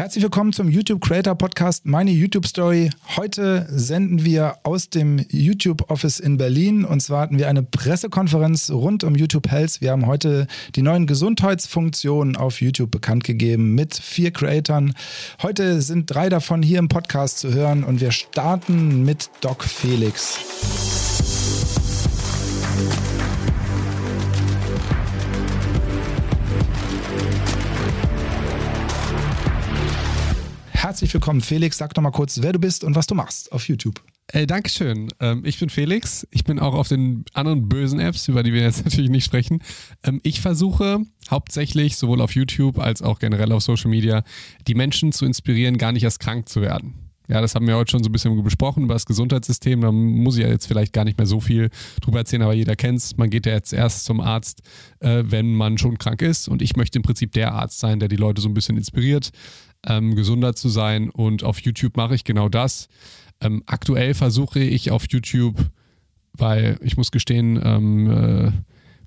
Herzlich 0.00 0.24
willkommen 0.24 0.54
zum 0.54 0.70
YouTube 0.70 1.02
Creator 1.02 1.34
Podcast, 1.34 1.84
meine 1.84 2.10
YouTube 2.10 2.46
Story. 2.46 2.88
Heute 3.18 3.66
senden 3.68 4.24
wir 4.24 4.56
aus 4.62 4.88
dem 4.88 5.22
YouTube 5.28 5.90
Office 5.90 6.20
in 6.20 6.38
Berlin 6.38 6.86
und 6.86 7.00
zwar 7.00 7.20
hatten 7.20 7.36
wir 7.36 7.50
eine 7.50 7.62
Pressekonferenz 7.62 8.70
rund 8.70 9.04
um 9.04 9.14
YouTube 9.14 9.50
Health. 9.50 9.82
Wir 9.82 9.90
haben 9.90 10.06
heute 10.06 10.46
die 10.74 10.80
neuen 10.80 11.06
Gesundheitsfunktionen 11.06 12.36
auf 12.38 12.62
YouTube 12.62 12.90
bekannt 12.90 13.24
gegeben 13.24 13.74
mit 13.74 13.94
vier 13.94 14.30
Creatoren. 14.30 14.94
Heute 15.42 15.82
sind 15.82 16.06
drei 16.06 16.30
davon 16.30 16.62
hier 16.62 16.78
im 16.78 16.88
Podcast 16.88 17.38
zu 17.38 17.52
hören 17.52 17.84
und 17.84 18.00
wir 18.00 18.10
starten 18.10 19.04
mit 19.04 19.28
Doc 19.42 19.64
Felix. 19.64 21.09
Herzlich 30.90 31.14
willkommen, 31.14 31.40
Felix. 31.40 31.78
Sag 31.78 31.94
doch 31.94 32.02
mal 32.02 32.10
kurz, 32.10 32.42
wer 32.42 32.52
du 32.52 32.58
bist 32.58 32.82
und 32.82 32.96
was 32.96 33.06
du 33.06 33.14
machst 33.14 33.52
auf 33.52 33.68
YouTube. 33.68 34.02
Äh, 34.26 34.44
Dankeschön. 34.44 35.06
Ähm, 35.20 35.44
ich 35.44 35.60
bin 35.60 35.70
Felix. 35.70 36.26
Ich 36.32 36.42
bin 36.42 36.58
auch 36.58 36.74
auf 36.74 36.88
den 36.88 37.24
anderen 37.32 37.68
bösen 37.68 38.00
Apps, 38.00 38.26
über 38.26 38.42
die 38.42 38.52
wir 38.52 38.62
jetzt 38.62 38.84
natürlich 38.84 39.08
nicht 39.08 39.24
sprechen. 39.24 39.62
Ähm, 40.02 40.20
ich 40.24 40.40
versuche 40.40 41.02
hauptsächlich 41.30 41.96
sowohl 41.96 42.20
auf 42.20 42.34
YouTube 42.34 42.80
als 42.80 43.02
auch 43.02 43.20
generell 43.20 43.52
auf 43.52 43.62
Social 43.62 43.88
Media 43.88 44.24
die 44.66 44.74
Menschen 44.74 45.12
zu 45.12 45.26
inspirieren, 45.26 45.78
gar 45.78 45.92
nicht 45.92 46.02
erst 46.02 46.18
krank 46.18 46.48
zu 46.48 46.60
werden. 46.60 46.94
Ja, 47.30 47.40
das 47.40 47.54
haben 47.54 47.68
wir 47.68 47.76
heute 47.76 47.92
schon 47.92 48.02
so 48.02 48.08
ein 48.08 48.12
bisschen 48.12 48.42
besprochen 48.42 48.82
über 48.82 48.94
das 48.94 49.06
Gesundheitssystem. 49.06 49.82
Da 49.82 49.92
muss 49.92 50.36
ich 50.36 50.42
ja 50.42 50.48
jetzt 50.48 50.66
vielleicht 50.66 50.92
gar 50.92 51.04
nicht 51.04 51.16
mehr 51.16 51.28
so 51.28 51.38
viel 51.38 51.70
drüber 52.00 52.18
erzählen, 52.18 52.42
aber 52.42 52.54
jeder 52.54 52.74
kennt 52.74 52.98
es. 52.98 53.16
Man 53.16 53.30
geht 53.30 53.46
ja 53.46 53.52
jetzt 53.52 53.72
erst 53.72 54.06
zum 54.06 54.20
Arzt, 54.20 54.62
äh, 54.98 55.22
wenn 55.24 55.54
man 55.54 55.78
schon 55.78 55.98
krank 55.98 56.22
ist. 56.22 56.48
Und 56.48 56.60
ich 56.60 56.74
möchte 56.74 56.98
im 56.98 57.04
Prinzip 57.04 57.30
der 57.30 57.52
Arzt 57.52 57.78
sein, 57.78 58.00
der 58.00 58.08
die 58.08 58.16
Leute 58.16 58.42
so 58.42 58.48
ein 58.48 58.54
bisschen 58.54 58.76
inspiriert, 58.76 59.30
ähm, 59.86 60.14
gesunder 60.14 60.54
zu 60.54 60.68
sein. 60.68 61.10
Und 61.10 61.44
auf 61.44 61.60
YouTube 61.60 61.96
mache 61.96 62.14
ich 62.14 62.24
genau 62.24 62.48
das. 62.48 62.88
Ähm, 63.40 63.62
aktuell 63.66 64.14
versuche 64.14 64.60
ich 64.60 64.90
auf 64.90 65.04
YouTube, 65.08 65.56
weil 66.32 66.78
ich 66.82 66.96
muss 66.96 67.10
gestehen, 67.10 67.60
ähm, 67.62 68.10
äh, 68.10 68.52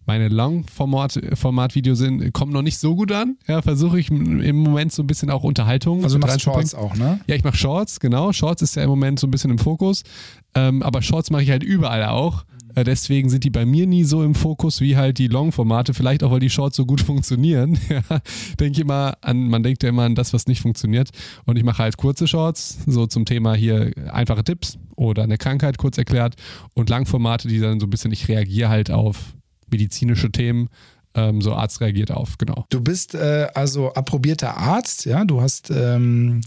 meine 0.06 0.28
Long-Format-Videos 0.28 1.98
sind, 1.98 2.34
kommen 2.34 2.52
noch 2.52 2.62
nicht 2.62 2.78
so 2.78 2.96
gut 2.96 3.12
an. 3.12 3.38
Ja, 3.48 3.62
versuche 3.62 4.00
ich 4.00 4.12
im 4.12 4.58
Moment 4.58 4.92
so 4.92 5.02
ein 5.02 5.08
bisschen 5.08 5.30
auch 5.30 5.44
Unterhaltung. 5.44 6.04
Also 6.04 6.18
du 6.18 6.28
machst 6.28 6.42
Shorts 6.42 6.76
auch, 6.76 6.96
ne? 6.96 7.22
Ja, 7.28 7.36
ich 7.36 7.44
mache 7.44 7.56
Shorts, 7.56 8.02
genau. 8.02 8.34
Shorts 8.34 8.62
ist 8.62 8.76
ja 8.76 8.84
im 8.84 8.90
Moment 8.90 9.20
so 9.20 9.28
ein 9.28 9.32
bisschen 9.32 9.52
im 9.52 9.60
Fokus. 9.60 10.04
Ähm, 10.56 10.84
aber 10.84 11.02
Shorts 11.02 11.30
mache 11.30 11.44
ich 11.44 11.50
halt 11.52 11.64
überall 11.64 12.04
auch. 12.06 12.44
Äh, 12.76 12.84
deswegen 12.84 13.30
sind 13.30 13.44
die 13.44 13.50
bei 13.50 13.66
mir 13.66 13.88
nie 13.88 14.04
so 14.04 14.24
im 14.24 14.36
Fokus 14.36 14.82
wie 14.82 14.98
halt 14.98 15.18
die 15.18 15.28
Long-Formate. 15.28 15.94
Vielleicht 15.94 16.24
auch, 16.24 16.32
weil 16.32 16.40
die 16.40 16.50
Shorts 16.50 16.76
so 16.76 16.86
gut 16.86 17.02
funktionieren. 17.06 17.78
denke 18.60 18.82
immer 18.82 19.18
an, 19.22 19.48
man 19.48 19.64
denkt 19.64 19.84
ja 19.84 19.90
immer 19.90 20.04
an 20.04 20.16
das, 20.16 20.34
was 20.34 20.48
nicht 20.48 20.62
funktioniert. 20.62 21.10
Und 21.46 21.58
ich 21.58 21.64
mache 21.64 21.84
halt 21.84 21.98
kurze 21.98 22.28
Shorts, 22.28 22.80
so 22.86 23.08
zum 23.08 23.26
Thema 23.26 23.54
hier 23.54 23.92
einfache 24.12 24.44
Tipps 24.44 24.78
oder 24.96 25.24
eine 25.24 25.38
Krankheit 25.38 25.78
kurz 25.78 25.98
erklärt. 25.98 26.36
Und 26.74 26.90
Langformate, 26.90 27.48
die 27.48 27.60
dann 27.60 27.80
so 27.80 27.88
ein 27.88 27.90
bisschen, 27.90 28.12
ich 28.12 28.28
reagiere 28.28 28.70
halt 28.70 28.92
auf 28.92 29.34
medizinische 29.70 30.32
Themen. 30.32 30.70
Ähm, 31.16 31.42
so 31.42 31.54
Arzt 31.54 31.80
reagiert 31.80 32.10
auf, 32.10 32.40
genau. 32.40 32.66
Du 32.70 32.82
bist 32.82 33.14
äh, 33.14 33.48
also 33.54 33.94
approbierter 33.94 34.58
Arzt, 34.58 35.06
ja, 35.06 35.26
du 35.26 35.42
hast 35.42 35.70
ähm, 35.70 36.42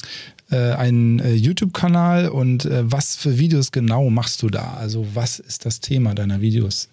äh, 0.51 0.73
einen 0.73 1.19
äh, 1.19 1.35
YouTube-Kanal 1.35 2.29
und 2.29 2.65
äh, 2.65 2.91
was 2.91 3.17
für 3.17 3.39
Videos 3.39 3.73
genau 3.73 4.11
machst 4.11 4.43
du 4.43 4.49
da? 4.49 4.75
Also 4.75 5.07
was 5.15 5.39
ist 5.39 5.67
das 5.67 5.81
Thema 5.81 6.15
deiner 6.15 6.41
Videos? 6.41 6.89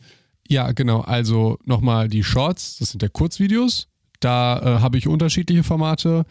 Ja, 0.48 0.72
genau. 0.72 1.02
Also 1.02 1.58
nochmal 1.66 2.10
die 2.10 2.24
Shorts, 2.24 2.78
das 2.80 2.92
sind 2.92 3.02
ja 3.02 3.10
Kurzvideos. 3.10 3.88
Da 4.20 4.60
äh, 4.60 4.82
habe 4.82 4.98
ich 4.98 5.08
unterschiedliche 5.08 5.64
Formate. 5.64 6.26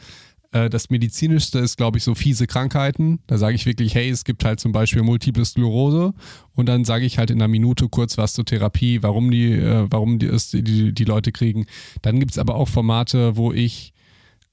Äh, 0.53 0.70
das 0.70 0.91
medizinischste 0.91 1.59
ist, 1.59 1.77
glaube 1.77 1.98
ich, 1.98 2.05
so 2.05 2.14
fiese 2.14 2.47
Krankheiten. 2.47 3.20
Da 3.27 3.39
sage 3.39 3.55
ich 3.55 3.67
wirklich, 3.67 3.95
hey, 3.95 4.11
es 4.11 4.25
gibt 4.25 4.45
halt 4.45 4.61
zum 4.61 4.73
Beispiel 4.73 5.03
Multiple 5.03 5.45
Sklerose 5.45 6.14
und 6.55 6.67
dann 6.67 6.84
sage 6.84 7.05
ich 7.05 7.19
halt 7.19 7.31
in 7.31 7.39
einer 7.39 7.48
Minute 7.48 7.89
kurz 7.89 8.19
was 8.19 8.34
zur 8.34 8.45
Therapie, 8.45 9.02
warum 9.02 9.30
die, 9.30 9.52
äh, 9.52 9.86
warum 9.91 10.18
die, 10.18 10.30
die, 10.52 10.92
die 10.92 11.05
Leute 11.05 11.33
kriegen. 11.33 11.67
Dann 12.02 12.20
gibt 12.20 12.33
es 12.33 12.39
aber 12.39 12.55
auch 12.55 12.68
Formate, 12.68 13.36
wo 13.36 13.52
ich 13.52 13.92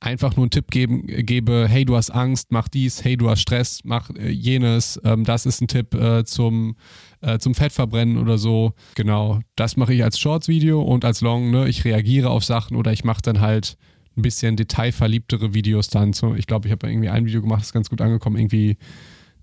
einfach 0.01 0.35
nur 0.35 0.45
einen 0.45 0.51
Tipp 0.51 0.71
geben, 0.71 1.05
gebe, 1.07 1.67
hey, 1.67 1.83
du 1.83 1.95
hast 1.95 2.09
Angst, 2.09 2.51
mach 2.51 2.67
dies, 2.67 3.03
hey, 3.03 3.17
du 3.17 3.29
hast 3.29 3.41
Stress, 3.41 3.81
mach 3.83 4.09
äh, 4.11 4.29
jenes, 4.29 4.99
ähm, 5.03 5.25
das 5.25 5.45
ist 5.45 5.61
ein 5.61 5.67
Tipp 5.67 5.93
äh, 5.93 6.23
zum, 6.23 6.75
äh, 7.21 7.37
zum 7.39 7.53
Fettverbrennen 7.53 8.17
oder 8.17 8.37
so. 8.37 8.73
Genau, 8.95 9.41
das 9.55 9.75
mache 9.75 9.93
ich 9.93 10.03
als 10.03 10.17
Shorts-Video 10.17 10.81
und 10.81 11.03
als 11.03 11.21
Long, 11.21 11.51
ne, 11.51 11.67
ich 11.67 11.83
reagiere 11.83 12.29
auf 12.29 12.45
Sachen 12.45 12.77
oder 12.77 12.93
ich 12.93 13.03
mache 13.03 13.21
dann 13.21 13.41
halt 13.41 13.77
ein 14.15 14.21
bisschen 14.21 14.55
detailverliebtere 14.55 15.53
Videos 15.53 15.89
dann. 15.89 16.13
So, 16.13 16.33
ich 16.35 16.47
glaube, 16.47 16.67
ich 16.67 16.71
habe 16.71 16.87
irgendwie 16.87 17.09
ein 17.09 17.25
Video 17.25 17.41
gemacht, 17.41 17.61
das 17.61 17.67
ist 17.67 17.73
ganz 17.73 17.89
gut 17.89 18.01
angekommen, 18.01 18.37
irgendwie 18.37 18.77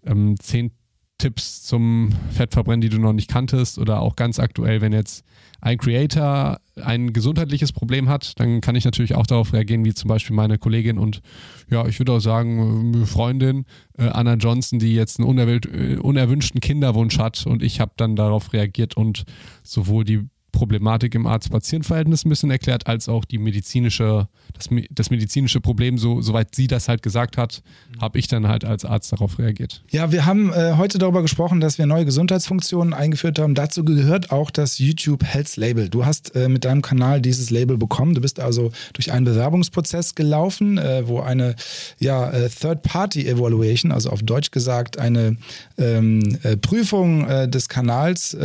ähm, 0.05 0.37
zehn 0.39 0.71
Tipps 1.19 1.62
zum 1.62 2.10
Fettverbrennen, 2.31 2.81
die 2.81 2.88
du 2.88 2.99
noch 2.99 3.12
nicht 3.12 3.31
kanntest 3.31 3.78
oder 3.78 4.00
auch 4.00 4.16
ganz 4.16 4.38
aktuell, 4.38 4.81
wenn 4.81 4.93
jetzt 4.93 5.25
ein 5.60 5.78
Creator 5.78 6.60
ein 6.77 7.12
gesundheitliches 7.12 7.72
Problem 7.72 8.09
hat, 8.09 8.38
dann 8.38 8.60
kann 8.60 8.77
ich 8.77 8.84
natürlich 8.84 9.15
auch 9.15 9.27
darauf 9.27 9.53
reagieren, 9.53 9.84
wie 9.84 9.94
zum 9.94 10.09
Beispiel 10.09 10.37
meine 10.37 10.59
Kollegin 10.59 10.99
und 10.99 11.22
ja, 11.71 11.87
ich 11.87 11.99
würde 11.99 12.12
auch 12.12 12.21
sagen, 12.21 12.94
äh, 12.94 13.06
Freundin 13.06 13.65
äh, 13.99 14.09
Anna 14.09 14.34
Johnson, 14.34 14.78
die 14.78 14.94
jetzt 14.94 15.19
einen 15.19 15.38
äh, 15.38 15.97
unerwünschten 15.97 16.60
Kinderwunsch 16.60 17.19
hat 17.19 17.47
und 17.47 17.62
ich 17.62 17.81
habe 17.81 17.93
dann 17.97 18.15
darauf 18.15 18.53
reagiert 18.53 18.97
und 18.97 19.25
sowohl 19.62 20.04
die 20.04 20.28
Problematik 20.56 21.15
im 21.15 21.27
Arzt-Patient-Verhältnis 21.27 22.25
ein 22.25 22.31
bisschen 22.31 22.50
erklärt, 22.50 22.87
als 22.87 23.11
auch 23.11 23.27
die 23.27 23.37
medizinische, 23.37 24.27
das, 24.55 24.71
das 24.91 25.11
medizinische 25.11 25.61
Problem, 25.61 25.99
so, 25.99 26.22
soweit 26.22 26.55
sie 26.55 26.67
das 26.67 26.89
halt 26.89 27.03
gesagt 27.03 27.37
hat, 27.37 27.62
habe 28.00 28.19
ich 28.19 28.27
dann 28.27 28.49
halt 28.49 28.65
als 28.65 28.87
Arzt 28.87 29.12
darauf 29.12 29.39
reagiert. 29.39 29.84
Ja, 29.91 30.12
wir 30.12 30.25
haben 30.25 30.50
äh, 30.53 30.72
heute 30.78 30.97
darüber 30.97 31.21
gesprochen, 31.21 31.61
dass 31.61 31.77
wir 31.77 31.84
neue 31.84 32.06
Gesundheitsfunktionen 32.06 32.95
eingeführt 32.95 33.39
haben. 33.39 33.55
Dazu 33.55 33.84
gehört 33.84 34.31
auch 34.31 34.50
das 34.50 34.78
YouTube 34.78 35.25
Health 35.25 35.56
Label. 35.56 35.91
Du 35.91 36.06
hast 36.06 36.34
äh, 36.34 36.49
mit 36.49 36.65
deinem 36.65 36.81
Kanal 36.81 37.21
dieses 37.21 37.50
Label 37.50 37.77
bekommen. 37.77 38.15
Du 38.15 38.22
bist 38.22 38.41
also 38.41 38.72
durch 38.95 39.12
einen 39.12 39.27
Bewerbungsprozess 39.27 40.15
gelaufen, 40.15 40.78
äh, 40.78 41.06
wo 41.06 41.21
eine 41.21 41.55
ja, 41.99 42.31
äh, 42.31 42.49
Third-Party-Evaluation, 42.49 43.93
also 43.93 44.09
auf 44.09 44.22
Deutsch 44.22 44.53
gesagt 44.53 44.99
eine 44.99 45.37
ähm, 45.77 46.39
äh, 46.43 46.56
Prüfung 46.56 47.28
äh, 47.28 47.47
des 47.47 47.69
Kanals 47.69 48.37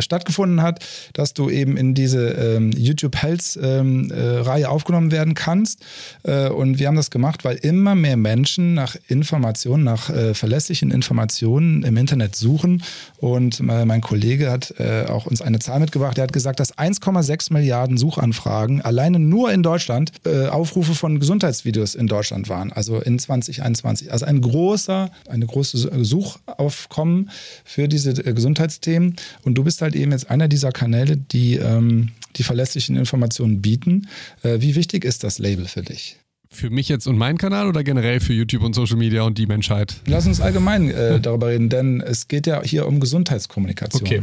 stattgefunden 0.00 0.62
hat, 0.62 0.84
dass 1.14 1.34
du 1.34 1.47
eben 1.50 1.76
in 1.76 1.94
diese 1.94 2.28
ähm, 2.30 2.72
YouTube 2.72 3.16
Health 3.16 3.58
ähm, 3.62 4.10
äh, 4.10 4.20
Reihe 4.20 4.68
aufgenommen 4.68 5.10
werden 5.10 5.34
kannst. 5.34 5.80
Äh, 6.22 6.48
und 6.48 6.78
wir 6.78 6.88
haben 6.88 6.96
das 6.96 7.10
gemacht, 7.10 7.44
weil 7.44 7.56
immer 7.56 7.94
mehr 7.94 8.16
Menschen 8.16 8.74
nach 8.74 8.96
Informationen, 9.08 9.84
nach 9.84 10.10
äh, 10.10 10.34
verlässlichen 10.34 10.90
Informationen 10.90 11.82
im 11.82 11.96
Internet 11.96 12.36
suchen. 12.36 12.82
Und 13.18 13.60
äh, 13.60 13.84
mein 13.84 14.00
Kollege 14.00 14.50
hat 14.50 14.74
äh, 14.78 15.06
auch 15.08 15.26
uns 15.26 15.42
eine 15.42 15.58
Zahl 15.58 15.80
mitgebracht. 15.80 16.16
Der 16.16 16.24
hat 16.24 16.32
gesagt, 16.32 16.60
dass 16.60 16.76
1,6 16.76 17.52
Milliarden 17.52 17.96
Suchanfragen 17.96 18.82
alleine 18.82 19.18
nur 19.18 19.52
in 19.52 19.62
Deutschland 19.62 20.12
äh, 20.24 20.46
Aufrufe 20.46 20.94
von 20.94 21.20
Gesundheitsvideos 21.20 21.94
in 21.94 22.06
Deutschland 22.06 22.48
waren. 22.48 22.72
Also 22.72 23.00
in 23.00 23.18
2021. 23.18 24.12
Also 24.12 24.26
ein 24.26 24.40
großer, 24.40 25.10
eine 25.28 25.46
große 25.46 26.04
Suchaufkommen 26.04 27.30
für 27.64 27.88
diese 27.88 28.14
Gesundheitsthemen. 28.14 29.16
Und 29.44 29.54
du 29.54 29.64
bist 29.64 29.82
halt 29.82 29.94
eben 29.94 30.12
jetzt 30.12 30.30
einer 30.30 30.48
dieser 30.48 30.72
Kanäle, 30.72 31.16
die 31.16 31.37
die 31.38 31.54
ähm, 31.56 32.10
die 32.36 32.42
verlässlichen 32.42 32.96
Informationen 32.96 33.60
bieten. 33.60 34.08
Äh, 34.42 34.60
wie 34.60 34.74
wichtig 34.74 35.04
ist 35.04 35.24
das 35.24 35.38
Label 35.38 35.66
für 35.66 35.82
dich? 35.82 36.16
Für 36.50 36.70
mich 36.70 36.88
jetzt 36.88 37.06
und 37.06 37.18
meinen 37.18 37.36
Kanal 37.36 37.68
oder 37.68 37.84
generell 37.84 38.20
für 38.20 38.32
YouTube 38.32 38.62
und 38.62 38.74
Social 38.74 38.96
Media 38.96 39.22
und 39.22 39.36
die 39.36 39.46
Menschheit? 39.46 39.96
Lass 40.06 40.26
uns 40.26 40.40
allgemein 40.40 40.90
äh, 40.90 41.20
darüber 41.22 41.48
reden, 41.48 41.68
denn 41.68 42.00
es 42.00 42.28
geht 42.28 42.46
ja 42.46 42.62
hier 42.62 42.86
um 42.86 43.00
Gesundheitskommunikation. 43.00 44.02
Okay. 44.02 44.22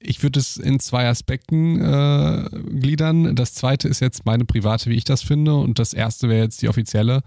Ich 0.00 0.22
würde 0.22 0.38
es 0.38 0.56
in 0.56 0.78
zwei 0.78 1.08
Aspekten 1.08 1.80
äh, 1.80 2.48
gliedern. 2.78 3.34
Das 3.34 3.54
zweite 3.54 3.88
ist 3.88 3.98
jetzt 3.98 4.24
meine 4.24 4.44
private, 4.44 4.90
wie 4.90 4.94
ich 4.94 5.02
das 5.02 5.22
finde, 5.22 5.56
und 5.56 5.80
das 5.80 5.92
erste 5.92 6.28
wäre 6.28 6.44
jetzt 6.44 6.62
die 6.62 6.68
offizielle. 6.68 7.22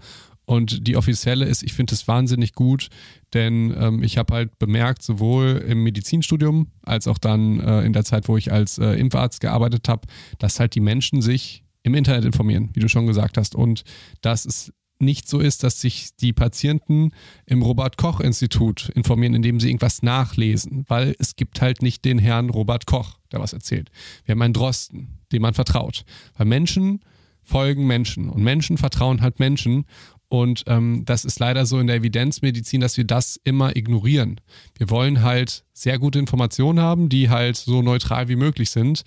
Und 0.52 0.86
die 0.86 0.98
offizielle 0.98 1.46
ist, 1.46 1.62
ich 1.62 1.72
finde 1.72 1.94
es 1.94 2.06
wahnsinnig 2.06 2.52
gut, 2.52 2.88
denn 3.32 3.74
ähm, 3.74 4.02
ich 4.02 4.18
habe 4.18 4.34
halt 4.34 4.58
bemerkt, 4.58 5.02
sowohl 5.02 5.64
im 5.66 5.82
Medizinstudium 5.82 6.66
als 6.82 7.08
auch 7.08 7.16
dann 7.16 7.58
äh, 7.58 7.84
in 7.84 7.94
der 7.94 8.04
Zeit, 8.04 8.28
wo 8.28 8.36
ich 8.36 8.52
als 8.52 8.76
äh, 8.76 8.92
Impfarzt 8.92 9.40
gearbeitet 9.40 9.88
habe, 9.88 10.06
dass 10.38 10.60
halt 10.60 10.74
die 10.74 10.80
Menschen 10.80 11.22
sich 11.22 11.64
im 11.84 11.94
Internet 11.94 12.26
informieren, 12.26 12.68
wie 12.74 12.80
du 12.80 12.88
schon 12.90 13.06
gesagt 13.06 13.38
hast. 13.38 13.54
Und 13.54 13.84
dass 14.20 14.44
es 14.44 14.74
nicht 14.98 15.26
so 15.26 15.40
ist, 15.40 15.64
dass 15.64 15.80
sich 15.80 16.14
die 16.16 16.34
Patienten 16.34 17.12
im 17.46 17.62
Robert 17.62 17.96
Koch 17.96 18.20
Institut 18.20 18.90
informieren, 18.90 19.32
indem 19.32 19.58
sie 19.58 19.68
irgendwas 19.68 20.02
nachlesen, 20.02 20.84
weil 20.86 21.16
es 21.18 21.34
gibt 21.34 21.62
halt 21.62 21.80
nicht 21.80 22.04
den 22.04 22.18
Herrn 22.18 22.50
Robert 22.50 22.84
Koch, 22.84 23.16
der 23.32 23.40
was 23.40 23.54
erzählt. 23.54 23.90
Wir 24.26 24.34
haben 24.34 24.42
einen 24.42 24.52
Drosten, 24.52 25.18
dem 25.32 25.40
man 25.40 25.54
vertraut. 25.54 26.04
Weil 26.36 26.44
Menschen 26.44 27.00
folgen 27.42 27.86
Menschen 27.86 28.28
und 28.28 28.42
Menschen 28.42 28.78
vertrauen 28.78 29.20
halt 29.20 29.40
Menschen 29.40 29.84
und 30.32 30.64
ähm, 30.66 31.02
das 31.04 31.26
ist 31.26 31.40
leider 31.40 31.66
so 31.66 31.78
in 31.78 31.88
der 31.88 31.96
Evidenzmedizin, 31.96 32.80
dass 32.80 32.96
wir 32.96 33.04
das 33.04 33.38
immer 33.44 33.76
ignorieren. 33.76 34.40
Wir 34.78 34.88
wollen 34.88 35.20
halt 35.20 35.62
sehr 35.74 35.98
gute 35.98 36.18
Informationen 36.18 36.80
haben, 36.80 37.10
die 37.10 37.28
halt 37.28 37.56
so 37.58 37.82
neutral 37.82 38.28
wie 38.28 38.36
möglich 38.36 38.70
sind. 38.70 39.02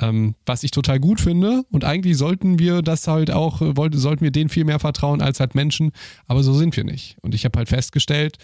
Ähm, 0.00 0.34
was 0.44 0.64
ich 0.64 0.72
total 0.72 0.98
gut 0.98 1.20
finde 1.20 1.62
und 1.70 1.84
eigentlich 1.84 2.16
sollten 2.16 2.58
wir 2.58 2.82
das 2.82 3.06
halt 3.06 3.30
auch, 3.30 3.62
äh, 3.62 3.76
wollte, 3.76 3.98
sollten 3.98 4.24
wir 4.24 4.32
denen 4.32 4.48
viel 4.48 4.64
mehr 4.64 4.80
vertrauen 4.80 5.22
als 5.22 5.38
halt 5.38 5.54
Menschen, 5.54 5.92
aber 6.26 6.42
so 6.42 6.52
sind 6.52 6.76
wir 6.76 6.82
nicht. 6.82 7.18
Und 7.22 7.36
ich 7.36 7.44
habe 7.44 7.56
halt 7.56 7.68
festgestellt, 7.68 8.38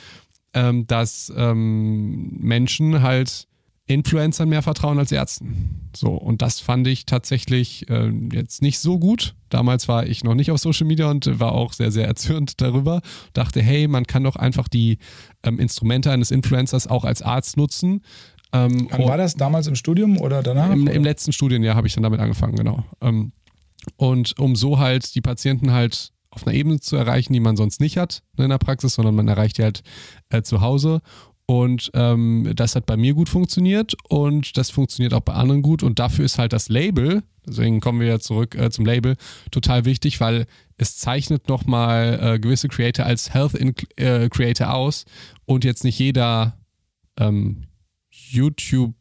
ähm, 0.54 0.86
dass 0.86 1.32
ähm, 1.36 2.38
Menschen 2.38 3.02
halt 3.02 3.48
Influencern 3.90 4.48
mehr 4.48 4.62
vertrauen 4.62 4.98
als 4.98 5.12
Ärzten. 5.12 5.90
So, 5.94 6.10
und 6.12 6.42
das 6.42 6.60
fand 6.60 6.86
ich 6.86 7.06
tatsächlich 7.06 7.90
äh, 7.90 8.10
jetzt 8.32 8.62
nicht 8.62 8.78
so 8.78 8.98
gut. 8.98 9.34
Damals 9.48 9.88
war 9.88 10.06
ich 10.06 10.22
noch 10.22 10.34
nicht 10.34 10.50
auf 10.50 10.58
Social 10.58 10.86
Media 10.86 11.10
und 11.10 11.40
war 11.40 11.52
auch 11.52 11.72
sehr, 11.72 11.90
sehr 11.90 12.06
erzürnt 12.06 12.60
darüber. 12.60 13.00
Dachte, 13.32 13.60
hey, 13.60 13.88
man 13.88 14.06
kann 14.06 14.22
doch 14.22 14.36
einfach 14.36 14.68
die 14.68 14.98
ähm, 15.42 15.58
Instrumente 15.58 16.12
eines 16.12 16.30
Influencers 16.30 16.86
auch 16.86 17.04
als 17.04 17.20
Arzt 17.22 17.56
nutzen. 17.56 18.02
Ähm, 18.52 18.88
Wann 18.90 19.04
war 19.04 19.16
das 19.16 19.34
damals 19.34 19.66
im 19.66 19.74
Studium 19.74 20.18
oder 20.18 20.42
danach? 20.42 20.70
Im, 20.70 20.86
im 20.86 21.04
letzten 21.04 21.32
Studienjahr 21.32 21.74
habe 21.74 21.86
ich 21.86 21.94
dann 21.94 22.02
damit 22.02 22.20
angefangen, 22.20 22.56
genau. 22.56 22.84
Ähm, 23.00 23.32
und 23.96 24.38
um 24.38 24.56
so 24.56 24.78
halt 24.78 25.14
die 25.14 25.20
Patienten 25.20 25.72
halt 25.72 26.12
auf 26.30 26.46
einer 26.46 26.54
Ebene 26.56 26.78
zu 26.78 26.96
erreichen, 26.96 27.32
die 27.32 27.40
man 27.40 27.56
sonst 27.56 27.80
nicht 27.80 27.96
hat 27.96 28.22
in 28.36 28.50
der 28.50 28.58
Praxis, 28.58 28.94
sondern 28.94 29.14
man 29.14 29.26
erreicht 29.26 29.58
die 29.58 29.64
halt 29.64 29.82
äh, 30.28 30.42
zu 30.42 30.60
Hause. 30.60 31.00
Und 31.50 31.90
ähm, 31.94 32.52
das 32.54 32.76
hat 32.76 32.86
bei 32.86 32.96
mir 32.96 33.12
gut 33.12 33.28
funktioniert 33.28 33.96
und 34.08 34.56
das 34.56 34.70
funktioniert 34.70 35.12
auch 35.14 35.22
bei 35.22 35.32
anderen 35.32 35.62
gut. 35.62 35.82
Und 35.82 35.98
dafür 35.98 36.24
ist 36.24 36.38
halt 36.38 36.52
das 36.52 36.68
Label, 36.68 37.24
deswegen 37.44 37.80
kommen 37.80 37.98
wir 37.98 38.06
ja 38.06 38.20
zurück 38.20 38.54
äh, 38.54 38.70
zum 38.70 38.86
Label, 38.86 39.16
total 39.50 39.84
wichtig, 39.84 40.20
weil 40.20 40.46
es 40.76 40.96
zeichnet 40.96 41.48
nochmal 41.48 42.20
äh, 42.22 42.38
gewisse 42.38 42.68
Creator 42.68 43.04
als 43.04 43.34
Health 43.34 43.56
äh, 43.96 44.28
Creator 44.28 44.72
aus 44.72 45.06
und 45.44 45.64
jetzt 45.64 45.82
nicht 45.82 45.98
jeder 45.98 46.56
ähm, 47.18 47.64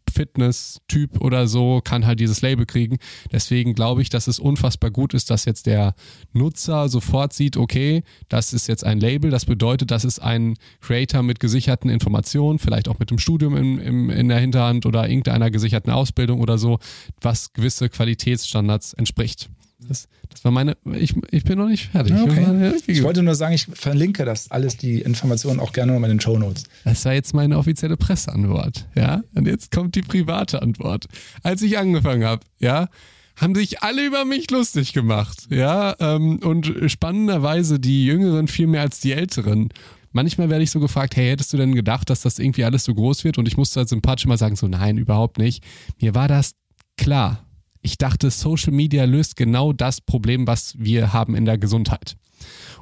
YouTube-Fitness-Typ 0.10 1.22
oder 1.22 1.48
so 1.48 1.82
kann 1.84 2.06
halt 2.06 2.20
dieses 2.20 2.42
Label 2.42 2.66
kriegen. 2.66 2.98
Deswegen 3.32 3.74
glaube 3.76 4.02
ich, 4.02 4.10
dass 4.10 4.28
es 4.28 4.40
unfassbar 4.40 4.92
gut 4.92 5.14
ist, 5.14 5.30
dass 5.30 5.46
jetzt 5.46 5.66
der 5.66 5.96
Nutzer 6.34 6.90
sofort 6.90 7.34
sieht, 7.34 7.58
okay, 7.58 8.04
das 8.28 8.54
ist 8.54 8.68
jetzt 8.68 8.84
ein 8.84 9.00
Label, 9.00 9.32
das 9.32 9.46
bedeutet, 9.46 9.92
das 9.92 10.06
ist 10.06 10.20
ein 10.20 10.56
Creator 10.82 11.24
mit 11.24 11.40
gesicherten 11.40 11.90
Informationen, 11.90 12.60
vielleicht 12.60 12.88
auch 12.88 13.00
mit 13.00 13.12
dem 13.12 13.20
Studium 13.20 13.56
in, 13.56 13.80
in, 13.80 14.10
in 14.10 14.28
der 14.28 14.40
Hinterhand 14.40 14.86
oder 14.86 15.08
irgendeiner 15.10 15.52
gesicherten 15.52 15.92
Ausbildung 15.92 16.42
oder 16.42 16.58
so, 16.58 16.80
was 17.22 17.54
gewisse 17.54 17.90
Qualitätsstandards 17.90 18.94
entspricht. 18.94 19.50
Das, 19.88 20.10
das 20.30 20.44
war 20.44 20.52
meine. 20.52 20.76
Ich, 20.94 21.16
ich 21.32 21.44
bin 21.46 21.58
noch 21.58 21.68
nicht 21.68 21.88
fertig. 21.88 22.14
Okay. 22.14 22.74
Ich 22.88 23.02
wollte 23.04 23.24
nur 23.24 23.36
sagen, 23.36 23.54
ich 23.54 23.66
verlinke 23.66 24.26
das 24.26 24.52
alles, 24.52 24.76
die 24.76 25.00
Informationen 25.02 25.60
auch 25.60 25.72
gerne 25.72 25.94
nochmal 25.94 26.10
in 26.12 26.18
den 26.18 26.22
Show 26.22 26.38
Notes. 26.38 26.66
Das 26.84 27.06
war 27.06 27.14
jetzt 27.14 27.34
meine 27.34 27.58
offizielle 27.58 27.96
Presseantwort. 27.96 28.88
Ja, 28.96 29.24
und 29.36 29.48
jetzt 29.48 29.72
kommt 29.72 29.96
die 29.96 30.02
private 30.02 30.62
Antwort. 30.62 31.06
Als 31.44 31.62
ich 31.62 31.78
angefangen 31.78 32.26
habe, 32.26 32.42
ja, 32.60 32.90
haben 33.38 33.56
sich 33.56 33.82
alle 33.82 34.06
über 34.06 34.26
mich 34.26 34.52
lustig 34.52 34.92
gemacht. 34.92 35.48
Ja, 35.50 35.96
ähm, 36.00 36.40
und 36.44 36.74
spannenderweise 36.88 37.80
die 37.80 38.06
Jüngeren 38.06 38.50
viel 38.50 38.68
mehr 38.68 38.82
als 38.82 39.00
die 39.00 39.14
Älteren. 39.14 39.70
Manchmal 40.12 40.50
werde 40.50 40.64
ich 40.64 40.72
so 40.72 40.82
gefragt, 40.82 41.16
hey, 41.16 41.30
hättest 41.30 41.54
du 41.54 41.58
denn 41.58 41.74
gedacht, 41.74 42.10
dass 42.10 42.22
das 42.22 42.40
irgendwie 42.40 42.66
alles 42.66 42.84
so 42.84 42.94
groß 42.94 43.24
wird? 43.24 43.38
Und 43.38 43.48
ich 43.48 43.56
musste 43.56 43.80
halt 43.80 43.90
sympathisch 43.90 44.26
mal 44.26 44.38
sagen, 44.38 44.58
so 44.58 44.68
nein, 44.68 44.98
überhaupt 44.98 45.38
nicht. 45.38 45.64
Mir 46.02 46.16
war 46.16 46.28
das 46.28 46.56
klar 46.98 47.46
ich 47.82 47.98
dachte, 47.98 48.30
Social 48.30 48.74
Media 48.74 49.06
löst 49.06 49.36
genau 49.36 49.74
das 49.74 50.02
Problem, 50.02 50.48
was 50.48 50.76
wir 50.78 51.14
haben 51.14 51.36
in 51.36 51.46
der 51.46 51.58
Gesundheit. 51.58 52.18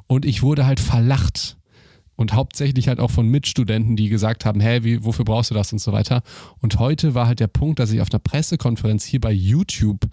Und 0.06 0.24
ich 0.24 0.42
wurde 0.42 0.66
halt 0.66 0.80
verlacht. 0.80 1.56
Und 2.16 2.32
hauptsächlich 2.32 2.88
halt 2.88 2.98
auch 2.98 3.12
von 3.12 3.28
Mitstudenten, 3.28 3.94
die 3.94 4.08
gesagt 4.08 4.44
haben, 4.44 4.58
hey, 4.58 4.82
wie, 4.82 5.04
wofür 5.04 5.24
brauchst 5.24 5.52
du 5.52 5.54
das 5.54 5.72
und 5.72 5.78
so 5.78 5.92
weiter. 5.92 6.22
Und 6.60 6.80
heute 6.80 7.14
war 7.14 7.28
halt 7.28 7.38
der 7.38 7.46
Punkt, 7.46 7.78
dass 7.78 7.92
ich 7.92 8.00
auf 8.00 8.10
einer 8.10 8.18
Pressekonferenz 8.18 9.04
hier 9.04 9.20
bei 9.20 9.30
YouTube 9.30 10.08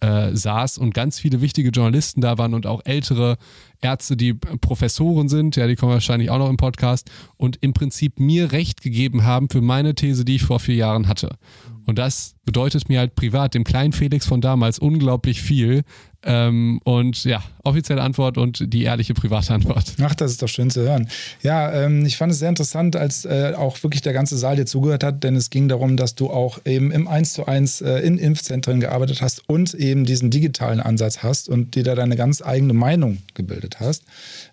äh, 0.00 0.36
saß 0.36 0.76
und 0.76 0.92
ganz 0.92 1.18
viele 1.18 1.40
wichtige 1.40 1.70
Journalisten 1.70 2.20
da 2.20 2.36
waren 2.36 2.52
und 2.52 2.66
auch 2.66 2.82
ältere 2.84 3.38
Ärzte, 3.80 4.18
die 4.18 4.34
Professoren 4.34 5.28
sind, 5.30 5.56
ja, 5.56 5.66
die 5.66 5.76
kommen 5.76 5.92
wahrscheinlich 5.92 6.28
auch 6.28 6.38
noch 6.38 6.50
im 6.50 6.58
Podcast 6.58 7.10
und 7.38 7.56
im 7.62 7.72
Prinzip 7.72 8.20
mir 8.20 8.52
Recht 8.52 8.82
gegeben 8.82 9.24
haben 9.24 9.48
für 9.48 9.62
meine 9.62 9.94
These, 9.94 10.26
die 10.26 10.36
ich 10.36 10.42
vor 10.42 10.60
vier 10.60 10.74
Jahren 10.74 11.08
hatte. 11.08 11.38
Und 11.86 11.98
das 11.98 12.34
bedeutet 12.44 12.88
mir 12.88 12.98
halt 12.98 13.14
privat, 13.14 13.54
dem 13.54 13.64
kleinen 13.64 13.92
Felix 13.92 14.26
von 14.26 14.40
damals, 14.40 14.78
unglaublich 14.78 15.40
viel. 15.40 15.82
Ähm, 16.24 16.80
und 16.82 17.24
ja, 17.24 17.42
offizielle 17.62 18.02
Antwort 18.02 18.36
und 18.36 18.72
die 18.72 18.82
ehrliche 18.82 19.14
private 19.14 19.54
Antwort. 19.54 19.94
Ach, 20.02 20.14
das 20.14 20.32
ist 20.32 20.42
doch 20.42 20.48
schön 20.48 20.70
zu 20.70 20.80
hören. 20.80 21.08
Ja, 21.42 21.72
ähm, 21.72 22.04
ich 22.04 22.16
fand 22.16 22.32
es 22.32 22.40
sehr 22.40 22.48
interessant, 22.48 22.96
als 22.96 23.24
äh, 23.24 23.52
auch 23.56 23.80
wirklich 23.84 24.02
der 24.02 24.12
ganze 24.12 24.36
Saal 24.36 24.56
dir 24.56 24.66
zugehört 24.66 25.04
hat, 25.04 25.22
denn 25.22 25.36
es 25.36 25.50
ging 25.50 25.68
darum, 25.68 25.96
dass 25.96 26.16
du 26.16 26.28
auch 26.30 26.58
eben 26.64 26.90
im 26.90 27.06
1 27.06 27.32
zu 27.32 27.46
1 27.46 27.80
äh, 27.82 27.98
in 28.00 28.18
Impfzentren 28.18 28.80
gearbeitet 28.80 29.22
hast 29.22 29.48
und 29.48 29.74
eben 29.74 30.04
diesen 30.04 30.30
digitalen 30.30 30.80
Ansatz 30.80 31.22
hast 31.22 31.48
und 31.48 31.76
dir 31.76 31.84
da 31.84 31.94
deine 31.94 32.16
ganz 32.16 32.42
eigene 32.42 32.72
Meinung 32.72 33.18
gebildet 33.34 33.78
hast 33.78 34.02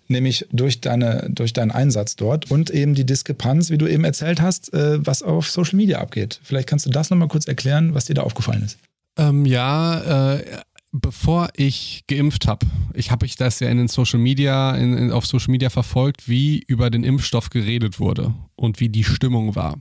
nämlich 0.08 0.46
durch, 0.52 0.80
deine, 0.80 1.28
durch 1.30 1.52
deinen 1.52 1.70
Einsatz 1.70 2.16
dort 2.16 2.50
und 2.50 2.70
eben 2.70 2.94
die 2.94 3.06
Diskrepanz, 3.06 3.70
wie 3.70 3.78
du 3.78 3.86
eben 3.86 4.04
erzählt 4.04 4.40
hast, 4.40 4.72
äh, 4.72 5.04
was 5.04 5.22
auf 5.22 5.50
Social 5.50 5.76
Media 5.76 6.00
abgeht. 6.00 6.40
Vielleicht 6.42 6.68
kannst 6.68 6.86
du 6.86 6.90
das 6.90 7.10
nochmal 7.10 7.28
kurz 7.28 7.46
erklären, 7.46 7.94
was 7.94 8.06
dir 8.06 8.14
da 8.14 8.22
aufgefallen 8.22 8.62
ist. 8.62 8.78
Ähm, 9.16 9.46
ja, 9.46 10.34
äh, 10.34 10.44
bevor 10.92 11.48
ich 11.56 12.04
geimpft 12.06 12.46
habe, 12.46 12.66
ich 12.94 13.10
habe 13.10 13.26
ich 13.26 13.36
das 13.36 13.60
ja 13.60 13.68
in 13.68 13.78
den 13.78 13.88
Social 13.88 14.20
Media, 14.20 14.76
in, 14.76 14.96
in, 14.96 15.12
auf 15.12 15.26
Social 15.26 15.50
Media 15.50 15.70
verfolgt, 15.70 16.28
wie 16.28 16.62
über 16.66 16.90
den 16.90 17.04
Impfstoff 17.04 17.50
geredet 17.50 17.98
wurde 17.98 18.34
und 18.54 18.80
wie 18.80 18.88
die 18.88 19.04
Stimmung 19.04 19.56
war. 19.56 19.78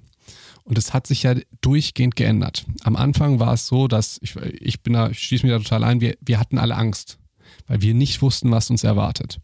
Und 0.64 0.78
es 0.78 0.94
hat 0.94 1.08
sich 1.08 1.24
ja 1.24 1.36
durchgehend 1.62 2.16
geändert. 2.16 2.66
Am 2.84 2.96
Anfang 2.96 3.40
war 3.40 3.54
es 3.54 3.68
so, 3.68 3.88
dass 3.88 4.18
ich, 4.22 4.36
ich 4.36 4.82
bin 4.82 4.94
da, 4.94 5.10
ich 5.10 5.20
schließe 5.20 5.46
mich 5.46 5.54
da 5.54 5.60
total 5.60 5.84
ein, 5.84 6.02
wir, 6.02 6.16
wir 6.22 6.40
hatten 6.40 6.58
alle 6.58 6.76
Angst, 6.76 7.20
weil 7.68 7.82
wir 7.82 7.94
nicht 7.94 8.22
wussten, 8.22 8.50
was 8.50 8.70
uns 8.70 8.84
erwartet. 8.84 9.40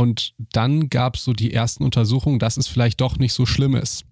Und 0.00 0.32
dann 0.38 0.88
gab 0.88 1.16
es 1.16 1.24
so 1.24 1.34
die 1.34 1.52
ersten 1.52 1.84
Untersuchungen, 1.84 2.38
dass 2.38 2.56
es 2.56 2.68
vielleicht 2.68 3.02
doch 3.02 3.18
nicht 3.18 3.34
so 3.34 3.44
schlimm 3.44 3.76
ist 3.76 4.06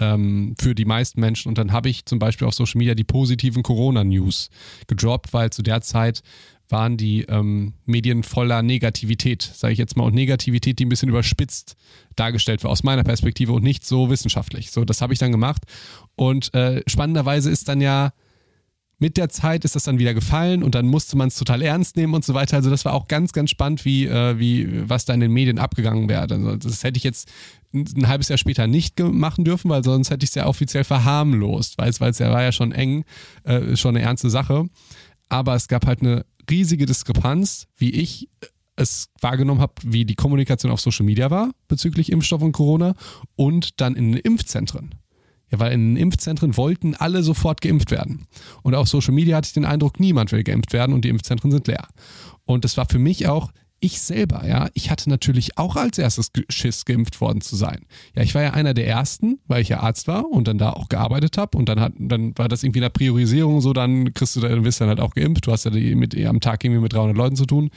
ähm, 0.00 0.54
für 0.58 0.74
die 0.74 0.86
meisten 0.86 1.20
Menschen. 1.20 1.50
Und 1.50 1.58
dann 1.58 1.70
habe 1.70 1.90
ich 1.90 2.06
zum 2.06 2.18
Beispiel 2.18 2.48
auf 2.48 2.54
Social 2.54 2.78
Media 2.78 2.94
die 2.94 3.04
positiven 3.04 3.62
Corona-News 3.62 4.48
gedroppt, 4.86 5.34
weil 5.34 5.50
zu 5.50 5.60
der 5.60 5.82
Zeit 5.82 6.22
waren 6.70 6.96
die 6.96 7.24
ähm, 7.24 7.74
Medien 7.84 8.22
voller 8.22 8.62
Negativität, 8.62 9.42
sage 9.42 9.74
ich 9.74 9.78
jetzt 9.78 9.98
mal, 9.98 10.04
und 10.04 10.14
Negativität, 10.14 10.78
die 10.78 10.86
ein 10.86 10.88
bisschen 10.88 11.10
überspitzt 11.10 11.76
dargestellt 12.16 12.64
war, 12.64 12.70
aus 12.70 12.82
meiner 12.82 13.04
Perspektive 13.04 13.52
und 13.52 13.62
nicht 13.62 13.84
so 13.84 14.08
wissenschaftlich. 14.08 14.70
So, 14.70 14.86
das 14.86 15.02
habe 15.02 15.12
ich 15.12 15.18
dann 15.18 15.30
gemacht. 15.30 15.64
Und 16.16 16.54
äh, 16.54 16.80
spannenderweise 16.86 17.50
ist 17.50 17.68
dann 17.68 17.82
ja 17.82 18.14
mit 19.04 19.18
der 19.18 19.28
Zeit 19.28 19.66
ist 19.66 19.74
das 19.74 19.84
dann 19.84 19.98
wieder 19.98 20.14
gefallen 20.14 20.62
und 20.62 20.74
dann 20.74 20.86
musste 20.86 21.14
man 21.18 21.28
es 21.28 21.36
total 21.36 21.60
ernst 21.60 21.94
nehmen 21.98 22.14
und 22.14 22.24
so 22.24 22.32
weiter. 22.32 22.56
Also 22.56 22.70
das 22.70 22.86
war 22.86 22.94
auch 22.94 23.06
ganz, 23.06 23.34
ganz 23.34 23.50
spannend, 23.50 23.84
wie, 23.84 24.06
äh, 24.06 24.38
wie 24.38 24.88
was 24.88 25.04
da 25.04 25.12
in 25.12 25.20
den 25.20 25.30
Medien 25.30 25.58
abgegangen 25.58 26.08
wäre. 26.08 26.22
Also 26.22 26.56
das 26.56 26.82
hätte 26.84 26.96
ich 26.96 27.04
jetzt 27.04 27.30
ein, 27.74 28.08
halbes 28.08 28.30
Jahr 28.30 28.38
später 28.38 28.66
nicht 28.66 28.98
machen 28.98 29.44
dürfen, 29.44 29.68
weil 29.68 29.84
sonst 29.84 30.08
hätte 30.08 30.24
ich 30.24 30.30
es 30.30 30.36
ja 30.36 30.46
offiziell 30.46 30.84
verharmlost, 30.84 31.76
weil 31.76 31.90
es 31.90 32.18
ja 32.18 32.32
war 32.32 32.42
ja 32.42 32.50
schon 32.50 32.72
eng, 32.72 33.04
äh, 33.42 33.76
schon 33.76 33.94
eine 33.94 34.06
ernste 34.06 34.30
Sache. 34.30 34.64
Aber 35.28 35.54
es 35.54 35.68
gab 35.68 35.84
halt 35.84 36.00
eine 36.00 36.24
riesige 36.50 36.86
Diskrepanz, 36.86 37.66
wie 37.76 37.90
ich 37.90 38.30
es 38.74 39.10
wahrgenommen 39.20 39.60
habe, 39.60 39.74
wie 39.82 40.06
die 40.06 40.14
Kommunikation 40.14 40.72
auf 40.72 40.80
Social 40.80 41.04
Media 41.04 41.30
war 41.30 41.50
bezüglich 41.68 42.10
Impfstoff 42.10 42.40
und 42.40 42.52
Corona 42.52 42.94
und 43.36 43.82
dann 43.82 43.96
in 43.96 44.12
den 44.12 44.20
Impfzentren. 44.22 44.94
Weil 45.58 45.72
in 45.72 45.94
den 45.94 45.96
Impfzentren 45.96 46.56
wollten 46.56 46.94
alle 46.94 47.22
sofort 47.22 47.60
geimpft 47.60 47.90
werden. 47.90 48.26
Und 48.62 48.74
auf 48.74 48.88
Social 48.88 49.14
Media 49.14 49.36
hatte 49.36 49.46
ich 49.46 49.52
den 49.52 49.64
Eindruck, 49.64 50.00
niemand 50.00 50.32
will 50.32 50.44
geimpft 50.44 50.72
werden 50.72 50.92
und 50.92 51.04
die 51.04 51.08
Impfzentren 51.08 51.50
sind 51.50 51.66
leer. 51.66 51.86
Und 52.44 52.64
das 52.64 52.76
war 52.76 52.86
für 52.88 52.98
mich 52.98 53.28
auch, 53.28 53.50
ich 53.84 54.00
selber, 54.00 54.46
ja, 54.46 54.68
ich 54.72 54.90
hatte 54.90 55.10
natürlich 55.10 55.58
auch 55.58 55.76
als 55.76 55.98
erstes 55.98 56.30
Schiss, 56.48 56.86
geimpft 56.86 57.20
worden 57.20 57.42
zu 57.42 57.54
sein. 57.54 57.84
Ja, 58.16 58.22
ich 58.22 58.34
war 58.34 58.42
ja 58.42 58.50
einer 58.52 58.72
der 58.72 58.86
ersten, 58.86 59.40
weil 59.46 59.60
ich 59.60 59.68
ja 59.68 59.80
Arzt 59.80 60.08
war 60.08 60.30
und 60.30 60.48
dann 60.48 60.56
da 60.56 60.70
auch 60.70 60.88
gearbeitet 60.88 61.36
habe 61.36 61.58
und 61.58 61.68
dann 61.68 61.80
hat, 61.80 61.92
dann 61.98 62.36
war 62.38 62.48
das 62.48 62.62
irgendwie 62.62 62.78
in 62.78 62.84
der 62.84 62.88
Priorisierung 62.88 63.60
so, 63.60 63.74
dann 63.74 64.14
kriegst 64.14 64.36
du, 64.36 64.40
dann 64.40 64.62
bist 64.62 64.80
dann 64.80 64.88
halt 64.88 65.00
auch 65.00 65.14
geimpft. 65.14 65.46
Du 65.46 65.52
hast 65.52 65.64
ja 65.64 65.70
mit, 65.70 66.16
am 66.24 66.40
Tag 66.40 66.64
irgendwie 66.64 66.80
mit 66.80 66.94
300 66.94 67.16
Leuten 67.16 67.36
zu 67.36 67.44
tun. 67.44 67.70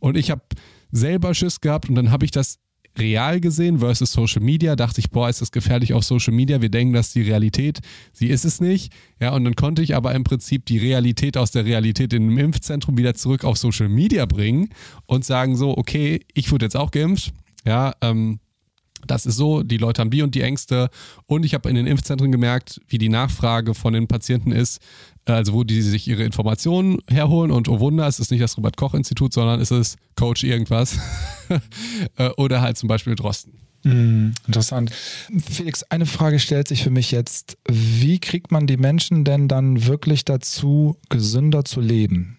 Und 0.00 0.16
ich 0.16 0.32
habe 0.32 0.42
selber 0.90 1.34
Schiss 1.34 1.60
gehabt 1.60 1.88
und 1.88 1.94
dann 1.94 2.10
habe 2.10 2.24
ich 2.24 2.32
das 2.32 2.58
real 2.98 3.40
gesehen 3.40 3.78
versus 3.78 4.12
Social 4.12 4.42
Media, 4.42 4.76
dachte 4.76 5.00
ich, 5.00 5.10
boah, 5.10 5.28
ist 5.28 5.40
das 5.40 5.52
gefährlich 5.52 5.94
auf 5.94 6.04
Social 6.04 6.32
Media. 6.32 6.60
Wir 6.62 6.68
denken, 6.68 6.94
das 6.94 7.08
ist 7.08 7.14
die 7.16 7.22
Realität. 7.22 7.80
Sie 8.12 8.28
ist 8.28 8.44
es 8.44 8.60
nicht. 8.60 8.92
Ja, 9.20 9.34
und 9.34 9.44
dann 9.44 9.56
konnte 9.56 9.82
ich 9.82 9.94
aber 9.94 10.14
im 10.14 10.24
Prinzip 10.24 10.66
die 10.66 10.78
Realität 10.78 11.36
aus 11.36 11.50
der 11.50 11.64
Realität 11.64 12.12
im 12.12 12.36
Impfzentrum 12.38 12.96
wieder 12.96 13.14
zurück 13.14 13.44
auf 13.44 13.56
Social 13.56 13.88
Media 13.88 14.26
bringen 14.26 14.70
und 15.06 15.24
sagen 15.24 15.56
so, 15.56 15.76
okay, 15.76 16.20
ich 16.34 16.50
wurde 16.50 16.66
jetzt 16.66 16.76
auch 16.76 16.90
geimpft. 16.90 17.32
Ja, 17.64 17.94
ähm, 18.00 18.38
das 19.06 19.26
ist 19.26 19.36
so, 19.36 19.62
die 19.62 19.76
Leute 19.76 20.00
haben 20.00 20.10
die 20.10 20.22
und 20.22 20.34
die 20.34 20.42
Ängste. 20.42 20.88
Und 21.26 21.44
ich 21.44 21.54
habe 21.54 21.68
in 21.68 21.74
den 21.74 21.86
Impfzentren 21.86 22.32
gemerkt, 22.32 22.80
wie 22.88 22.98
die 22.98 23.08
Nachfrage 23.08 23.74
von 23.74 23.92
den 23.92 24.06
Patienten 24.06 24.52
ist, 24.52 24.80
also 25.26 25.54
wo 25.54 25.64
die 25.64 25.80
sich 25.82 26.06
ihre 26.06 26.24
Informationen 26.24 26.98
herholen 27.08 27.50
und 27.50 27.68
oh 27.68 27.80
Wunder, 27.80 28.06
es 28.06 28.20
ist 28.20 28.30
nicht 28.30 28.42
das 28.42 28.56
Robert-Koch-Institut, 28.56 29.32
sondern 29.32 29.60
es 29.60 29.70
ist 29.70 29.96
Coach 30.16 30.44
irgendwas. 30.44 30.98
Äh, 32.16 32.30
oder 32.38 32.62
halt 32.62 32.78
zum 32.78 32.88
Beispiel 32.88 33.16
Drosten. 33.16 33.52
Mm, 33.84 34.30
interessant. 34.46 34.90
Felix, 34.90 35.82
eine 35.84 36.06
Frage 36.06 36.38
stellt 36.38 36.68
sich 36.68 36.82
für 36.82 36.90
mich 36.90 37.10
jetzt. 37.10 37.58
Wie 37.68 38.18
kriegt 38.18 38.50
man 38.50 38.66
die 38.66 38.78
Menschen 38.78 39.24
denn 39.24 39.46
dann 39.46 39.84
wirklich 39.84 40.24
dazu, 40.24 40.96
gesünder 41.10 41.64
zu 41.66 41.80
leben? 41.82 42.38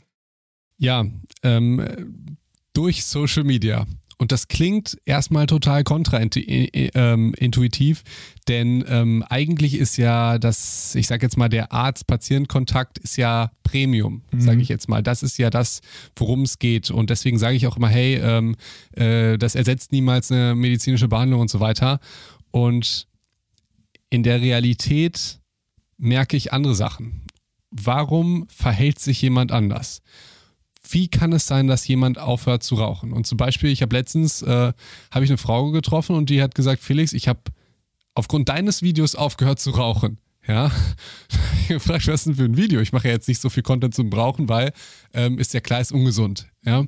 Ja, 0.77 1.05
ähm, 1.43 2.37
durch 2.73 3.05
Social 3.05 3.43
Media. 3.43 3.85
Und 4.17 4.31
das 4.31 4.47
klingt 4.47 4.97
erstmal 5.05 5.45
total 5.45 5.83
kontraintuitiv, 5.83 8.03
denn 8.47 8.83
ähm, 8.87 9.23
eigentlich 9.29 9.77
ist 9.77 9.97
ja 9.97 10.37
das, 10.37 10.95
ich 10.95 11.07
sage 11.07 11.25
jetzt 11.25 11.37
mal, 11.37 11.49
der 11.49 11.73
Arzt-Patient-Kontakt 11.73 12.97
ist 12.99 13.17
ja 13.17 13.51
Premium, 13.63 14.21
mhm. 14.31 14.41
sage 14.41 14.61
ich 14.61 14.69
jetzt 14.69 14.87
mal. 14.87 15.03
Das 15.03 15.21
ist 15.21 15.37
ja 15.37 15.49
das, 15.49 15.81
worum 16.15 16.43
es 16.43 16.59
geht. 16.59 16.91
Und 16.91 17.09
deswegen 17.09 17.37
sage 17.37 17.57
ich 17.57 17.67
auch 17.67 17.75
immer, 17.75 17.89
hey, 17.89 18.15
ähm, 18.15 18.55
äh, 18.93 19.37
das 19.37 19.55
ersetzt 19.55 19.91
niemals 19.91 20.31
eine 20.31 20.55
medizinische 20.55 21.09
Behandlung 21.09 21.41
und 21.41 21.49
so 21.49 21.59
weiter. 21.59 21.99
Und 22.51 23.07
in 24.09 24.23
der 24.23 24.39
Realität 24.39 25.39
merke 25.97 26.37
ich 26.37 26.53
andere 26.53 26.75
Sachen. 26.75 27.23
Warum 27.71 28.47
verhält 28.47 28.99
sich 28.99 29.21
jemand 29.21 29.51
anders? 29.51 30.01
Wie 30.89 31.07
kann 31.07 31.33
es 31.33 31.47
sein, 31.47 31.67
dass 31.67 31.87
jemand 31.87 32.17
aufhört 32.17 32.63
zu 32.63 32.75
rauchen? 32.75 33.13
Und 33.13 33.27
zum 33.27 33.37
Beispiel, 33.37 33.69
ich 33.69 33.81
habe 33.81 33.95
letztens, 33.95 34.41
äh, 34.41 34.73
habe 35.11 35.25
ich 35.25 35.29
eine 35.29 35.37
Frau 35.37 35.71
getroffen 35.71 36.15
und 36.15 36.29
die 36.29 36.41
hat 36.41 36.55
gesagt, 36.55 36.81
Felix, 36.83 37.13
ich 37.13 37.27
habe 37.27 37.39
aufgrund 38.13 38.49
deines 38.49 38.81
Videos 38.81 39.15
aufgehört 39.15 39.59
zu 39.59 39.71
rauchen. 39.71 40.17
Ja, 40.47 40.71
ich 41.61 41.67
gefragt, 41.67 42.07
was 42.07 42.21
ist 42.21 42.27
denn 42.27 42.35
für 42.35 42.43
ein 42.43 42.57
Video? 42.57 42.79
Ich 42.79 42.93
mache 42.93 43.07
ja 43.07 43.13
jetzt 43.13 43.27
nicht 43.27 43.41
so 43.41 43.49
viel 43.49 43.63
Content 43.63 43.95
zum 43.95 44.09
Brauchen, 44.09 44.47
weil 44.47 44.73
ähm, 45.13 45.39
ist 45.39 45.53
ja 45.53 45.59
klar, 45.59 45.81
ist 45.81 45.91
ungesund. 45.91 46.47
Ja, 46.63 46.85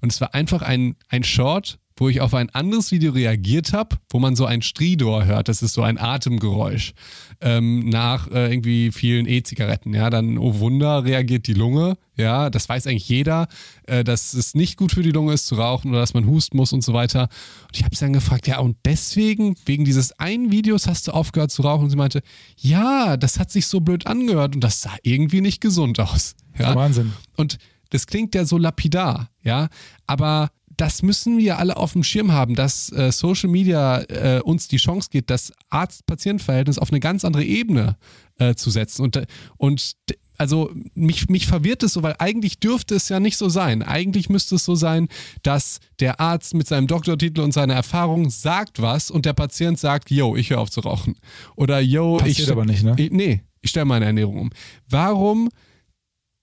und 0.00 0.12
es 0.12 0.20
war 0.20 0.34
einfach 0.34 0.62
ein, 0.62 0.96
ein 1.08 1.24
Short, 1.24 1.78
wo 1.96 2.08
ich 2.08 2.20
auf 2.20 2.34
ein 2.34 2.50
anderes 2.50 2.92
Video 2.92 3.12
reagiert 3.12 3.72
habe, 3.72 3.96
wo 4.10 4.18
man 4.18 4.36
so 4.36 4.44
ein 4.44 4.62
Stridor 4.62 5.24
hört. 5.24 5.48
Das 5.48 5.62
ist 5.62 5.72
so 5.72 5.82
ein 5.82 5.98
Atemgeräusch 5.98 6.92
ähm, 7.40 7.88
nach 7.88 8.30
äh, 8.30 8.52
irgendwie 8.52 8.92
vielen 8.92 9.26
E-Zigaretten. 9.26 9.94
Ja, 9.94 10.10
dann, 10.10 10.36
oh 10.36 10.58
Wunder, 10.58 11.04
reagiert 11.04 11.46
die 11.46 11.54
Lunge. 11.54 11.96
Ja, 12.16 12.50
das 12.50 12.68
weiß 12.68 12.86
eigentlich 12.86 13.08
jeder, 13.08 13.48
äh, 13.86 14.04
dass 14.04 14.34
es 14.34 14.54
nicht 14.54 14.76
gut 14.76 14.92
für 14.92 15.02
die 15.02 15.10
Lunge 15.10 15.32
ist 15.32 15.46
zu 15.46 15.54
rauchen 15.54 15.90
oder 15.90 16.00
dass 16.00 16.14
man 16.14 16.26
husten 16.26 16.56
muss 16.56 16.72
und 16.72 16.82
so 16.82 16.92
weiter. 16.92 17.22
Und 17.22 17.76
ich 17.76 17.84
habe 17.84 17.94
sie 17.94 18.04
dann 18.04 18.12
gefragt, 18.12 18.46
ja, 18.46 18.58
und 18.58 18.76
deswegen, 18.84 19.56
wegen 19.64 19.84
dieses 19.84 20.18
einen 20.18 20.50
Videos 20.50 20.86
hast 20.86 21.08
du 21.08 21.12
aufgehört 21.12 21.50
zu 21.50 21.62
rauchen? 21.62 21.84
Und 21.84 21.90
sie 21.90 21.96
meinte, 21.96 22.22
ja, 22.58 23.16
das 23.16 23.38
hat 23.38 23.50
sich 23.50 23.66
so 23.66 23.80
blöd 23.80 24.06
angehört 24.06 24.54
und 24.54 24.60
das 24.62 24.82
sah 24.82 24.94
irgendwie 25.02 25.40
nicht 25.40 25.60
gesund 25.60 25.98
aus. 26.00 26.36
Ja, 26.58 26.74
Wahnsinn. 26.74 27.12
Und 27.36 27.58
das 27.90 28.06
klingt 28.06 28.34
ja 28.34 28.44
so 28.44 28.58
lapidar, 28.58 29.30
ja, 29.42 29.68
aber 30.06 30.50
das 30.76 31.02
müssen 31.02 31.38
wir 31.38 31.58
alle 31.58 31.76
auf 31.76 31.92
dem 31.92 32.02
Schirm 32.02 32.32
haben, 32.32 32.54
dass 32.54 32.90
äh, 32.92 33.10
Social 33.10 33.48
Media 33.50 34.02
äh, 34.02 34.40
uns 34.40 34.68
die 34.68 34.76
Chance 34.76 35.08
gibt, 35.10 35.30
das 35.30 35.52
Arzt-Patient-Verhältnis 35.70 36.78
auf 36.78 36.90
eine 36.90 37.00
ganz 37.00 37.24
andere 37.24 37.44
Ebene 37.44 37.96
äh, 38.38 38.54
zu 38.54 38.70
setzen. 38.70 39.02
Und, 39.02 39.26
und 39.56 39.96
also 40.38 40.70
mich, 40.94 41.28
mich 41.28 41.46
verwirrt 41.46 41.82
es 41.82 41.94
so, 41.94 42.02
weil 42.02 42.14
eigentlich 42.18 42.60
dürfte 42.60 42.94
es 42.94 43.08
ja 43.08 43.20
nicht 43.20 43.36
so 43.36 43.48
sein. 43.48 43.82
Eigentlich 43.82 44.28
müsste 44.28 44.56
es 44.56 44.64
so 44.64 44.74
sein, 44.74 45.08
dass 45.42 45.80
der 46.00 46.20
Arzt 46.20 46.54
mit 46.54 46.66
seinem 46.66 46.86
Doktortitel 46.86 47.40
und 47.40 47.52
seiner 47.52 47.74
Erfahrung 47.74 48.28
sagt 48.28 48.82
was 48.82 49.10
und 49.10 49.24
der 49.24 49.32
Patient 49.32 49.78
sagt, 49.78 50.10
yo, 50.10 50.36
ich 50.36 50.50
höre 50.50 50.60
auf 50.60 50.70
zu 50.70 50.80
rauchen. 50.80 51.16
Oder 51.56 51.80
yo, 51.80 52.18
Passiert 52.18 52.38
ich. 52.48 52.52
aber 52.52 52.66
nicht, 52.66 52.82
ne? 52.82 52.94
Ich, 52.98 53.10
nee, 53.10 53.42
ich 53.62 53.70
stelle 53.70 53.86
meine 53.86 54.04
Ernährung 54.04 54.38
um. 54.38 54.50
Warum 54.88 55.48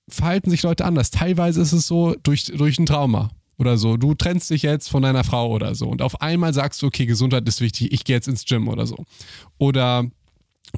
verhalten 0.09 0.49
sich 0.49 0.63
Leute 0.63 0.85
anders? 0.85 1.11
Teilweise 1.11 1.61
ist 1.61 1.71
es 1.71 1.85
so 1.85 2.15
durch, 2.23 2.45
durch 2.45 2.79
ein 2.79 2.87
Trauma 2.87 3.29
oder 3.63 3.77
so. 3.77 3.95
Du 3.95 4.13
trennst 4.13 4.49
dich 4.49 4.63
jetzt 4.63 4.89
von 4.89 5.03
deiner 5.03 5.23
Frau 5.23 5.49
oder 5.49 5.73
so 5.73 5.87
und 5.87 6.01
auf 6.01 6.21
einmal 6.21 6.53
sagst 6.53 6.81
du, 6.81 6.87
okay, 6.87 7.05
Gesundheit 7.05 7.47
ist 7.47 7.61
wichtig, 7.61 7.93
ich 7.93 8.03
gehe 8.03 8.15
jetzt 8.17 8.27
ins 8.27 8.43
Gym 8.43 8.67
oder 8.67 8.85
so. 8.85 9.05
Oder 9.57 10.05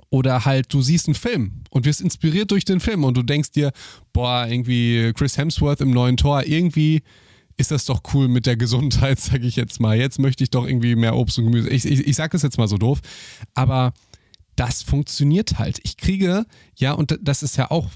oder 0.09 0.45
halt, 0.45 0.73
du 0.73 0.81
siehst 0.81 1.07
einen 1.07 1.15
Film 1.15 1.63
und 1.69 1.85
wirst 1.85 2.01
inspiriert 2.01 2.51
durch 2.51 2.65
den 2.65 2.79
Film 2.81 3.03
und 3.05 3.15
du 3.15 3.23
denkst 3.23 3.51
dir, 3.51 3.71
boah, 4.13 4.45
irgendwie 4.45 5.13
Chris 5.15 5.37
Hemsworth 5.37 5.81
im 5.81 5.91
neuen 5.91 6.17
Tor, 6.17 6.43
irgendwie 6.45 7.01
ist 7.57 7.71
das 7.71 7.85
doch 7.85 8.01
cool 8.13 8.27
mit 8.27 8.45
der 8.45 8.57
Gesundheit, 8.57 9.19
sage 9.21 9.47
ich 9.47 9.55
jetzt 9.55 9.79
mal. 9.79 9.97
Jetzt 9.97 10.19
möchte 10.19 10.43
ich 10.43 10.49
doch 10.49 10.67
irgendwie 10.67 10.95
mehr 10.95 11.15
Obst 11.15 11.39
und 11.39 11.45
Gemüse. 11.45 11.69
Ich, 11.69 11.85
ich, 11.85 12.05
ich 12.05 12.15
sage 12.15 12.31
das 12.31 12.41
jetzt 12.41 12.57
mal 12.57 12.67
so 12.67 12.77
doof, 12.77 12.99
aber 13.53 13.93
das 14.55 14.83
funktioniert 14.83 15.59
halt. 15.59 15.79
Ich 15.83 15.97
kriege, 15.97 16.45
ja, 16.75 16.93
und 16.93 17.17
das 17.21 17.43
ist 17.43 17.57
ja 17.57 17.71
auch, 17.71 17.89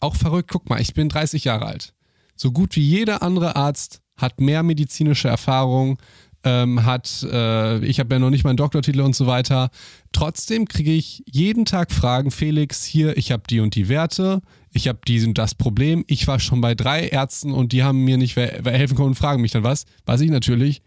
auch 0.00 0.16
verrückt. 0.16 0.50
Guck 0.50 0.68
mal, 0.68 0.80
ich 0.80 0.94
bin 0.94 1.08
30 1.08 1.44
Jahre 1.44 1.66
alt. 1.66 1.94
So 2.36 2.52
gut 2.52 2.76
wie 2.76 2.82
jeder 2.82 3.22
andere 3.22 3.56
Arzt 3.56 4.00
hat 4.18 4.40
mehr 4.40 4.62
medizinische 4.62 5.28
Erfahrung, 5.28 5.98
ähm, 6.44 6.84
hat, 6.84 7.26
äh, 7.30 7.84
ich 7.84 7.98
habe 8.00 8.14
ja 8.14 8.18
noch 8.18 8.30
nicht 8.30 8.44
meinen 8.44 8.56
Doktortitel 8.56 9.00
und 9.00 9.16
so 9.16 9.26
weiter. 9.26 9.70
Trotzdem 10.12 10.66
kriege 10.66 10.92
ich 10.92 11.22
jeden 11.26 11.64
Tag 11.64 11.90
Fragen, 11.90 12.30
Felix, 12.30 12.84
hier, 12.84 13.16
ich 13.16 13.32
habe 13.32 13.44
die 13.48 13.60
und 13.60 13.74
die 13.74 13.88
Werte, 13.88 14.40
ich 14.72 14.88
habe 14.88 15.00
dies 15.06 15.26
und 15.26 15.38
das 15.38 15.54
Problem, 15.54 16.04
ich 16.06 16.26
war 16.26 16.38
schon 16.38 16.60
bei 16.60 16.74
drei 16.74 17.08
Ärzten 17.08 17.52
und 17.52 17.72
die 17.72 17.82
haben 17.82 18.04
mir 18.04 18.18
nicht 18.18 18.36
helfen 18.36 18.96
können 18.96 19.08
und 19.08 19.14
fragen 19.14 19.42
mich 19.42 19.52
dann 19.52 19.64
was, 19.64 19.84
was 20.04 20.20
ich 20.20 20.30
natürlich 20.30 20.82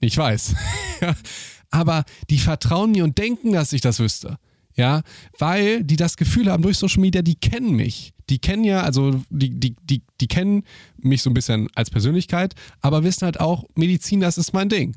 nicht 0.00 0.16
weiß. 0.16 0.54
Aber 1.70 2.04
die 2.28 2.38
vertrauen 2.38 2.92
mir 2.92 3.04
und 3.04 3.16
denken, 3.18 3.52
dass 3.52 3.72
ich 3.72 3.80
das 3.80 4.00
wüsste. 4.00 4.38
Ja, 4.80 5.02
weil 5.38 5.84
die 5.84 5.96
das 5.96 6.16
Gefühl 6.16 6.50
haben 6.50 6.62
durch 6.62 6.78
Social 6.78 7.02
Media, 7.02 7.20
die 7.20 7.34
kennen 7.34 7.76
mich. 7.76 8.14
Die 8.30 8.38
kennen 8.38 8.64
ja, 8.64 8.80
also 8.80 9.20
die, 9.28 9.50
die, 9.50 9.76
die, 9.82 10.00
die 10.22 10.26
kennen 10.26 10.62
mich 10.96 11.20
so 11.20 11.28
ein 11.28 11.34
bisschen 11.34 11.68
als 11.74 11.90
Persönlichkeit, 11.90 12.54
aber 12.80 13.04
wissen 13.04 13.26
halt 13.26 13.40
auch, 13.40 13.64
Medizin, 13.74 14.20
das 14.20 14.38
ist 14.38 14.54
mein 14.54 14.70
Ding. 14.70 14.96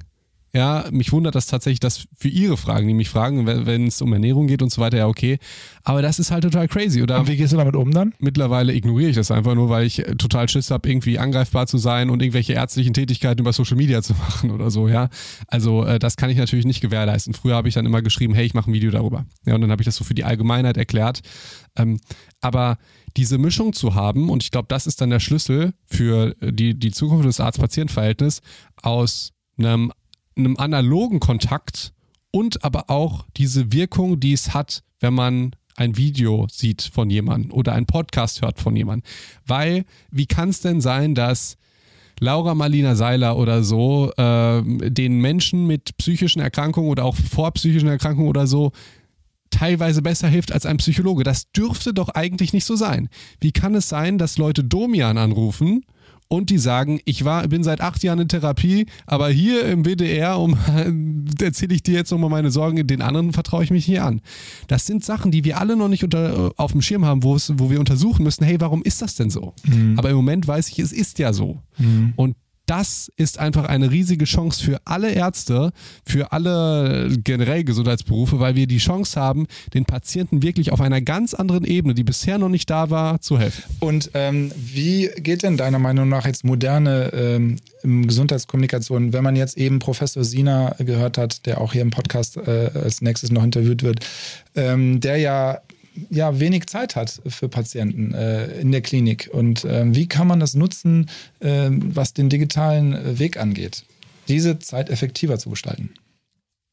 Ja, 0.55 0.85
mich 0.91 1.11
wundert 1.11 1.33
das 1.33 1.47
tatsächlich, 1.47 1.79
dass 1.79 2.07
für 2.15 2.27
ihre 2.27 2.57
Fragen, 2.57 2.87
die 2.87 2.93
mich 2.93 3.09
fragen, 3.09 3.47
wenn 3.47 3.87
es 3.87 4.03
um 4.03 4.13
Ernährung 4.13 4.45
geht 4.45 4.61
und 4.61 4.71
so 4.71 4.81
weiter, 4.81 4.97
ja, 4.97 5.07
okay. 5.07 5.39
Aber 5.83 6.03
das 6.03 6.19
ist 6.19 6.29
halt 6.29 6.43
total 6.43 6.67
crazy. 6.67 7.01
Oder 7.01 7.19
und 7.19 7.27
wie 7.27 7.37
gehst 7.37 7.53
du 7.53 7.57
damit 7.57 7.75
um 7.75 7.89
dann? 7.89 8.13
Mittlerweile 8.19 8.71
ignoriere 8.71 9.09
ich 9.09 9.15
das 9.15 9.31
einfach 9.31 9.55
nur, 9.55 9.69
weil 9.69 9.87
ich 9.87 10.03
total 10.19 10.47
Schiss 10.47 10.69
habe, 10.69 10.87
irgendwie 10.87 11.17
angreifbar 11.17 11.65
zu 11.65 11.79
sein 11.79 12.11
und 12.11 12.21
irgendwelche 12.21 12.53
ärztlichen 12.53 12.93
Tätigkeiten 12.93 13.41
über 13.41 13.51
Social 13.51 13.77
Media 13.77 14.03
zu 14.03 14.13
machen 14.29 14.51
oder 14.51 14.69
so, 14.69 14.87
ja. 14.87 15.09
Also 15.47 15.85
äh, 15.85 15.97
das 15.97 16.17
kann 16.17 16.29
ich 16.29 16.37
natürlich 16.37 16.65
nicht 16.65 16.81
gewährleisten. 16.81 17.33
Früher 17.33 17.55
habe 17.55 17.67
ich 17.67 17.73
dann 17.73 17.87
immer 17.87 18.03
geschrieben, 18.03 18.35
hey, 18.35 18.45
ich 18.45 18.53
mache 18.53 18.69
ein 18.69 18.73
Video 18.73 18.91
darüber. 18.91 19.25
Ja, 19.47 19.55
und 19.55 19.61
dann 19.61 19.71
habe 19.71 19.81
ich 19.81 19.87
das 19.87 19.95
so 19.95 20.03
für 20.03 20.13
die 20.13 20.23
Allgemeinheit 20.23 20.77
erklärt. 20.77 21.21
Ähm, 21.75 21.99
aber 22.41 22.77
diese 23.17 23.39
Mischung 23.39 23.73
zu 23.73 23.95
haben, 23.95 24.29
und 24.29 24.43
ich 24.43 24.51
glaube, 24.51 24.67
das 24.69 24.85
ist 24.85 25.01
dann 25.01 25.09
der 25.09 25.19
Schlüssel 25.19 25.73
für 25.87 26.35
die, 26.39 26.77
die 26.77 26.91
Zukunft 26.91 27.25
des 27.25 27.39
Arzt-Patient-Verhältnisses 27.39 28.41
aus 28.83 29.31
einem 29.57 29.91
einem 30.35 30.57
analogen 30.57 31.19
Kontakt 31.19 31.93
und 32.31 32.63
aber 32.63 32.89
auch 32.89 33.25
diese 33.37 33.71
Wirkung, 33.71 34.19
die 34.19 34.33
es 34.33 34.53
hat, 34.53 34.83
wenn 34.99 35.13
man 35.13 35.55
ein 35.75 35.97
Video 35.97 36.47
sieht 36.51 36.81
von 36.81 37.09
jemandem 37.09 37.51
oder 37.51 37.73
ein 37.73 37.85
Podcast 37.85 38.41
hört 38.41 38.59
von 38.59 38.75
jemandem. 38.75 39.09
Weil, 39.45 39.85
wie 40.11 40.25
kann 40.25 40.49
es 40.49 40.61
denn 40.61 40.81
sein, 40.81 41.15
dass 41.15 41.57
Laura 42.19 42.55
Marlina 42.55 42.95
Seiler 42.95 43.37
oder 43.37 43.63
so 43.63 44.11
äh, 44.17 44.61
den 44.63 45.19
Menschen 45.19 45.65
mit 45.67 45.97
psychischen 45.97 46.41
Erkrankungen 46.41 46.89
oder 46.89 47.05
auch 47.05 47.15
vor 47.15 47.51
psychischen 47.51 47.89
Erkrankungen 47.89 48.29
oder 48.29 48.47
so 48.47 48.71
teilweise 49.49 50.01
besser 50.01 50.27
hilft 50.27 50.51
als 50.51 50.65
ein 50.65 50.77
Psychologe. 50.77 51.23
Das 51.23 51.51
dürfte 51.51 51.93
doch 51.93 52.09
eigentlich 52.09 52.53
nicht 52.53 52.65
so 52.65 52.75
sein. 52.75 53.09
Wie 53.39 53.51
kann 53.51 53.75
es 53.75 53.89
sein, 53.89 54.17
dass 54.17 54.37
Leute 54.37 54.63
Domian 54.63 55.17
anrufen 55.17 55.85
und 56.33 56.49
die 56.49 56.57
sagen, 56.57 56.99
ich 57.05 57.25
war, 57.25 57.47
bin 57.47 57.63
seit 57.63 57.79
acht 57.79 58.03
Jahren 58.03 58.17
in 58.17 58.27
Therapie, 58.27 58.87
aber 59.05 59.29
hier 59.29 59.65
im 59.65 59.85
WDR 59.85 60.39
um, 60.39 60.57
erzähle 61.39 61.75
ich 61.75 61.83
dir 61.83 61.93
jetzt 61.93 62.11
nochmal 62.11 62.31
meine 62.31 62.49
Sorgen, 62.49 62.87
den 62.87 63.03
anderen 63.03 63.33
vertraue 63.33 63.63
ich 63.63 63.69
mich 63.69 63.85
hier 63.85 64.03
an. 64.03 64.19
Das 64.67 64.87
sind 64.87 65.05
Sachen, 65.05 65.29
die 65.29 65.43
wir 65.43 65.59
alle 65.59 65.75
noch 65.75 65.89
nicht 65.89 66.03
unter, 66.03 66.51
auf 66.57 66.71
dem 66.71 66.81
Schirm 66.81 67.05
haben, 67.05 67.21
wo, 67.21 67.35
es, 67.35 67.53
wo 67.57 67.69
wir 67.69 67.79
untersuchen 67.79 68.23
müssen, 68.23 68.43
hey, 68.45 68.59
warum 68.59 68.81
ist 68.81 69.03
das 69.03 69.13
denn 69.13 69.29
so? 69.29 69.53
Mhm. 69.63 69.93
Aber 69.99 70.09
im 70.09 70.15
Moment 70.15 70.47
weiß 70.47 70.69
ich, 70.69 70.79
es 70.79 70.91
ist 70.91 71.19
ja 71.19 71.33
so. 71.33 71.61
Mhm. 71.77 72.13
Und 72.15 72.35
das 72.65 73.11
ist 73.17 73.39
einfach 73.39 73.65
eine 73.65 73.91
riesige 73.91 74.25
Chance 74.25 74.63
für 74.63 74.79
alle 74.85 75.11
Ärzte, 75.11 75.71
für 76.05 76.31
alle 76.31 77.09
generell 77.23 77.63
Gesundheitsberufe, 77.63 78.39
weil 78.39 78.55
wir 78.55 78.67
die 78.67 78.77
Chance 78.77 79.19
haben, 79.19 79.47
den 79.73 79.85
Patienten 79.85 80.41
wirklich 80.41 80.71
auf 80.71 80.79
einer 80.79 81.01
ganz 81.01 81.33
anderen 81.33 81.65
Ebene, 81.65 81.93
die 81.93 82.03
bisher 82.03 82.37
noch 82.37 82.49
nicht 82.49 82.69
da 82.69 82.89
war, 82.89 83.19
zu 83.19 83.37
helfen. 83.37 83.63
Und 83.79 84.11
ähm, 84.13 84.51
wie 84.55 85.09
geht 85.17 85.43
denn 85.43 85.57
deiner 85.57 85.79
Meinung 85.79 86.07
nach 86.07 86.25
jetzt 86.25 86.45
moderne 86.45 87.11
ähm, 87.13 88.07
Gesundheitskommunikation, 88.07 89.11
wenn 89.11 89.23
man 89.23 89.35
jetzt 89.35 89.57
eben 89.57 89.79
Professor 89.79 90.23
Sina 90.23 90.75
gehört 90.79 91.17
hat, 91.17 91.45
der 91.45 91.59
auch 91.59 91.73
hier 91.73 91.81
im 91.81 91.91
Podcast 91.91 92.37
äh, 92.37 92.71
als 92.73 93.01
nächstes 93.01 93.31
noch 93.31 93.43
interviewt 93.43 93.83
wird, 93.83 94.05
ähm, 94.55 95.01
der 95.01 95.17
ja 95.17 95.59
ja 96.09 96.39
wenig 96.39 96.67
Zeit 96.67 96.95
hat 96.95 97.21
für 97.27 97.49
Patienten 97.49 98.13
äh, 98.13 98.59
in 98.59 98.71
der 98.71 98.81
Klinik. 98.81 99.29
Und 99.31 99.65
äh, 99.65 99.83
wie 99.93 100.07
kann 100.07 100.27
man 100.27 100.39
das 100.39 100.55
nutzen, 100.55 101.09
äh, 101.39 101.69
was 101.69 102.13
den 102.13 102.29
digitalen 102.29 103.19
Weg 103.19 103.37
angeht, 103.37 103.85
diese 104.27 104.59
Zeit 104.59 104.89
effektiver 104.89 105.37
zu 105.37 105.49
gestalten? 105.49 105.93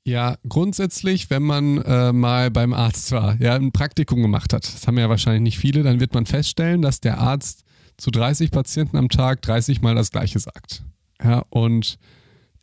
Ja, 0.04 0.38
grundsätzlich, 0.48 1.28
wenn 1.28 1.42
man 1.42 1.78
äh, 1.82 2.12
mal 2.12 2.50
beim 2.50 2.72
Arzt 2.72 3.12
war, 3.12 3.40
ja, 3.40 3.54
ein 3.54 3.70
Praktikum 3.70 4.22
gemacht 4.22 4.52
hat, 4.52 4.64
das 4.64 4.86
haben 4.86 4.98
ja 4.98 5.10
wahrscheinlich 5.10 5.42
nicht 5.42 5.58
viele, 5.58 5.82
dann 5.82 6.00
wird 6.00 6.14
man 6.14 6.24
feststellen, 6.24 6.80
dass 6.80 7.00
der 7.00 7.18
Arzt 7.18 7.64
zu 7.98 8.10
30 8.10 8.50
Patienten 8.50 8.96
am 8.96 9.10
Tag 9.10 9.42
30 9.42 9.82
Mal 9.82 9.94
das 9.94 10.10
Gleiche 10.10 10.38
sagt. 10.38 10.82
Ja, 11.22 11.44
und 11.50 11.98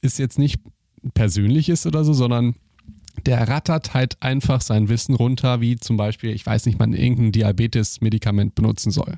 ist 0.01 0.17
jetzt 0.17 0.39
nicht 0.39 0.59
persönlich 1.13 1.69
ist 1.69 1.85
oder 1.85 2.03
so, 2.03 2.13
sondern 2.13 2.55
der 3.25 3.47
rattert 3.47 3.93
halt 3.93 4.21
einfach 4.21 4.61
sein 4.61 4.89
Wissen 4.89 5.15
runter, 5.15 5.61
wie 5.61 5.77
zum 5.77 5.97
Beispiel, 5.97 6.31
ich 6.31 6.45
weiß 6.45 6.65
nicht, 6.65 6.79
man 6.79 6.93
irgendein 6.93 7.31
Diabetes-Medikament 7.31 8.55
benutzen 8.55 8.91
soll. 8.91 9.15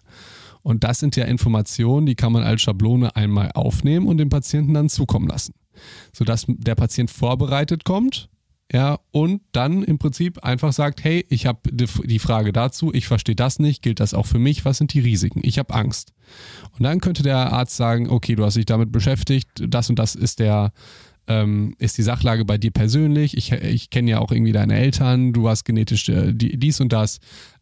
Und 0.62 0.84
das 0.84 1.00
sind 1.00 1.16
ja 1.16 1.26
Informationen, 1.26 2.06
die 2.06 2.16
kann 2.16 2.34
man 2.34 2.44
als 2.44 2.62
Schablone 2.62 3.16
einmal 3.16 3.52
aufnehmen 3.54 4.08
und 4.08 4.18
dem 4.18 4.30
Patienten 4.30 4.74
dann 4.74 4.90
zukommen 4.90 5.28
lassen. 5.28 5.54
Sodass 6.14 6.46
der 6.48 6.76
Patient 6.76 7.10
vorbereitet 7.10 7.86
kommt, 7.86 8.30
ja, 8.72 9.00
und 9.10 9.42
dann 9.52 9.84
im 9.84 9.98
Prinzip 9.98 10.44
einfach 10.44 10.74
sagt, 10.74 11.04
hey, 11.04 11.26
ich 11.30 11.48
habe 11.48 11.60
die 11.72 12.20
Frage 12.20 12.54
dazu, 12.54 12.94
ich 12.94 13.08
verstehe 13.08 13.36
das 13.36 13.58
nicht, 13.58 13.82
gilt 13.82 14.00
das 14.00 14.14
auch 14.14 14.28
für 14.28 14.38
mich, 14.38 14.64
was 14.64 14.78
sind 14.78 14.94
die 14.94 15.00
Risiken? 15.00 15.42
Ich 15.44 15.58
habe 15.58 15.74
Angst. 15.74 16.14
Und 16.78 16.84
dann 16.84 17.02
könnte 17.02 17.24
der 17.24 17.52
Arzt 17.52 17.76
sagen, 17.76 18.10
okay, 18.10 18.36
du 18.36 18.46
hast 18.46 18.58
dich 18.58 18.68
damit 18.68 18.92
beschäftigt, 18.92 19.50
das 19.56 19.90
und 19.90 19.98
das 19.98 20.14
ist 20.14 20.40
der, 20.40 20.72
ähm, 21.30 21.76
ist 21.78 21.98
die 21.98 22.04
Sachlage 22.04 22.44
bei 22.44 22.58
dir 22.58 22.72
persönlich, 22.72 23.38
ich, 23.38 23.52
ich 23.52 23.90
kenne 23.90 24.12
ja 24.12 24.20
auch 24.20 24.32
irgendwie 24.32 24.52
deine 24.52 24.76
Eltern, 24.76 25.32
du 25.32 25.48
hast 25.48 25.64
genetisch 25.64 26.10
äh, 26.10 26.34
dies 26.34 26.82
und 26.82 26.92
das. 26.92 27.20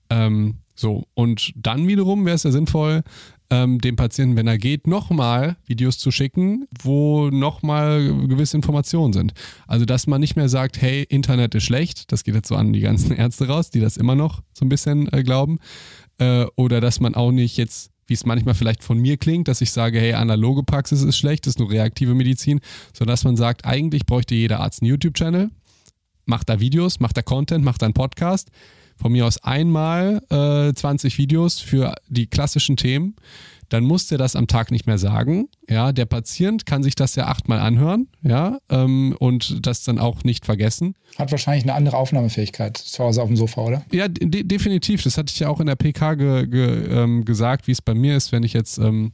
Ähm, 0.10 0.56
so, 0.74 1.06
und 1.14 1.52
dann 1.56 1.88
wiederum 1.88 2.26
wäre 2.26 2.36
es 2.36 2.44
ja 2.44 2.52
sinnvoll, 2.52 3.04
ähm, 3.50 3.80
dem 3.80 3.96
Patienten, 3.96 4.36
wenn 4.36 4.48
er 4.48 4.58
geht, 4.58 4.88
nochmal 4.88 5.58
Videos 5.66 5.98
zu 5.98 6.12
schicken, 6.12 6.68
wo 6.82 7.30
nochmal 7.30 8.14
gewisse 8.28 8.58
Informationen 8.58 9.14
sind. 9.14 9.34
Also, 9.68 9.86
dass 9.86 10.08
man 10.08 10.22
nicht 10.22 10.36
mehr 10.36 10.50
sagt, 10.50 10.82
hey, 10.82 11.04
Internet 11.04 11.56
ist 11.56 11.64
schlecht, 11.64 12.12
das 12.12 12.24
geht 12.24 12.36
jetzt 12.36 12.48
so 12.48 12.56
an 12.56 12.74
die 12.74 12.82
ganzen 12.82 13.12
Ärzte 13.16 13.48
raus, 13.48 13.70
die 13.70 13.80
das 13.80 13.98
immer 13.98 14.16
noch 14.16 14.42
so 14.54 14.66
ein 14.66 14.70
bisschen 14.70 15.12
äh, 15.12 15.24
glauben. 15.24 15.60
Äh, 16.20 16.46
oder 16.56 16.82
dass 16.82 17.00
man 17.00 17.16
auch 17.16 17.32
nicht 17.32 17.58
jetzt, 17.58 17.92
wie 18.08 18.14
es 18.14 18.26
manchmal 18.26 18.56
vielleicht 18.56 18.84
von 18.84 18.98
mir 18.98 19.18
klingt, 19.18 19.48
dass 19.48 19.62
ich 19.62 19.72
sage, 19.72 20.00
hey, 20.00 20.14
analoge 20.14 20.64
Praxis 20.64 21.04
ist 21.04 21.18
schlecht, 21.18 21.46
ist 21.48 21.60
nur 21.60 21.70
reaktive 21.70 22.16
Medizin, 22.16 22.60
sondern 22.94 23.14
dass 23.14 23.24
man 23.24 23.38
sagt, 23.38 23.66
eigentlich 23.66 24.06
bräuchte 24.06 24.36
jeder 24.36 24.60
Arzt 24.62 24.82
einen 24.82 24.90
YouTube-Channel, 24.90 25.50
macht 26.26 26.50
da 26.50 26.60
Videos, 26.60 27.00
macht 27.00 27.18
da 27.18 27.22
Content, 27.22 27.64
macht 27.64 27.82
da 27.82 27.86
einen 27.86 27.94
Podcast. 27.94 28.50
Von 29.00 29.12
mir 29.12 29.28
aus 29.28 29.44
einmal 29.44 30.24
äh, 30.32 30.74
20 30.74 31.20
Videos 31.20 31.60
für 31.60 31.94
die 32.08 32.26
klassischen 32.26 32.78
Themen, 32.78 33.16
dann 33.70 33.84
muss 33.84 34.08
der 34.08 34.18
das 34.18 34.36
am 34.36 34.48
Tag 34.48 34.72
nicht 34.72 34.88
mehr 34.88 34.98
sagen. 34.98 35.50
Ja, 35.70 35.92
der 35.92 36.06
Patient 36.06 36.66
kann 36.66 36.84
sich 36.84 36.96
das 36.96 37.16
ja 37.16 37.28
achtmal 37.28 37.60
anhören, 37.60 38.08
ja, 38.22 38.60
ähm, 38.70 39.16
und 39.20 39.66
das 39.66 39.84
dann 39.84 40.00
auch 40.00 40.24
nicht 40.24 40.46
vergessen. 40.46 40.96
Hat 41.18 41.32
wahrscheinlich 41.32 41.64
eine 41.64 41.74
andere 41.74 41.98
Aufnahmefähigkeit 41.98 42.78
zu 42.78 43.04
Hause 43.04 43.22
auf 43.22 43.28
dem 43.28 43.38
Sofa, 43.38 43.62
oder? 43.62 43.86
Ja, 43.92 44.08
de 44.08 44.44
definitiv. 44.44 45.04
Das 45.04 45.18
hatte 45.18 45.32
ich 45.34 45.40
ja 45.40 45.50
auch 45.50 45.60
in 45.60 45.68
der 45.68 45.76
PK 45.76 46.16
ge 46.16 46.48
ge 46.48 46.88
ähm, 46.90 47.26
gesagt, 47.26 47.68
wie 47.68 47.72
es 47.72 47.82
bei 47.82 47.94
mir 47.94 48.16
ist, 48.16 48.32
wenn 48.32 48.44
ich 48.44 48.54
jetzt, 48.54 48.78
ähm, 48.78 49.14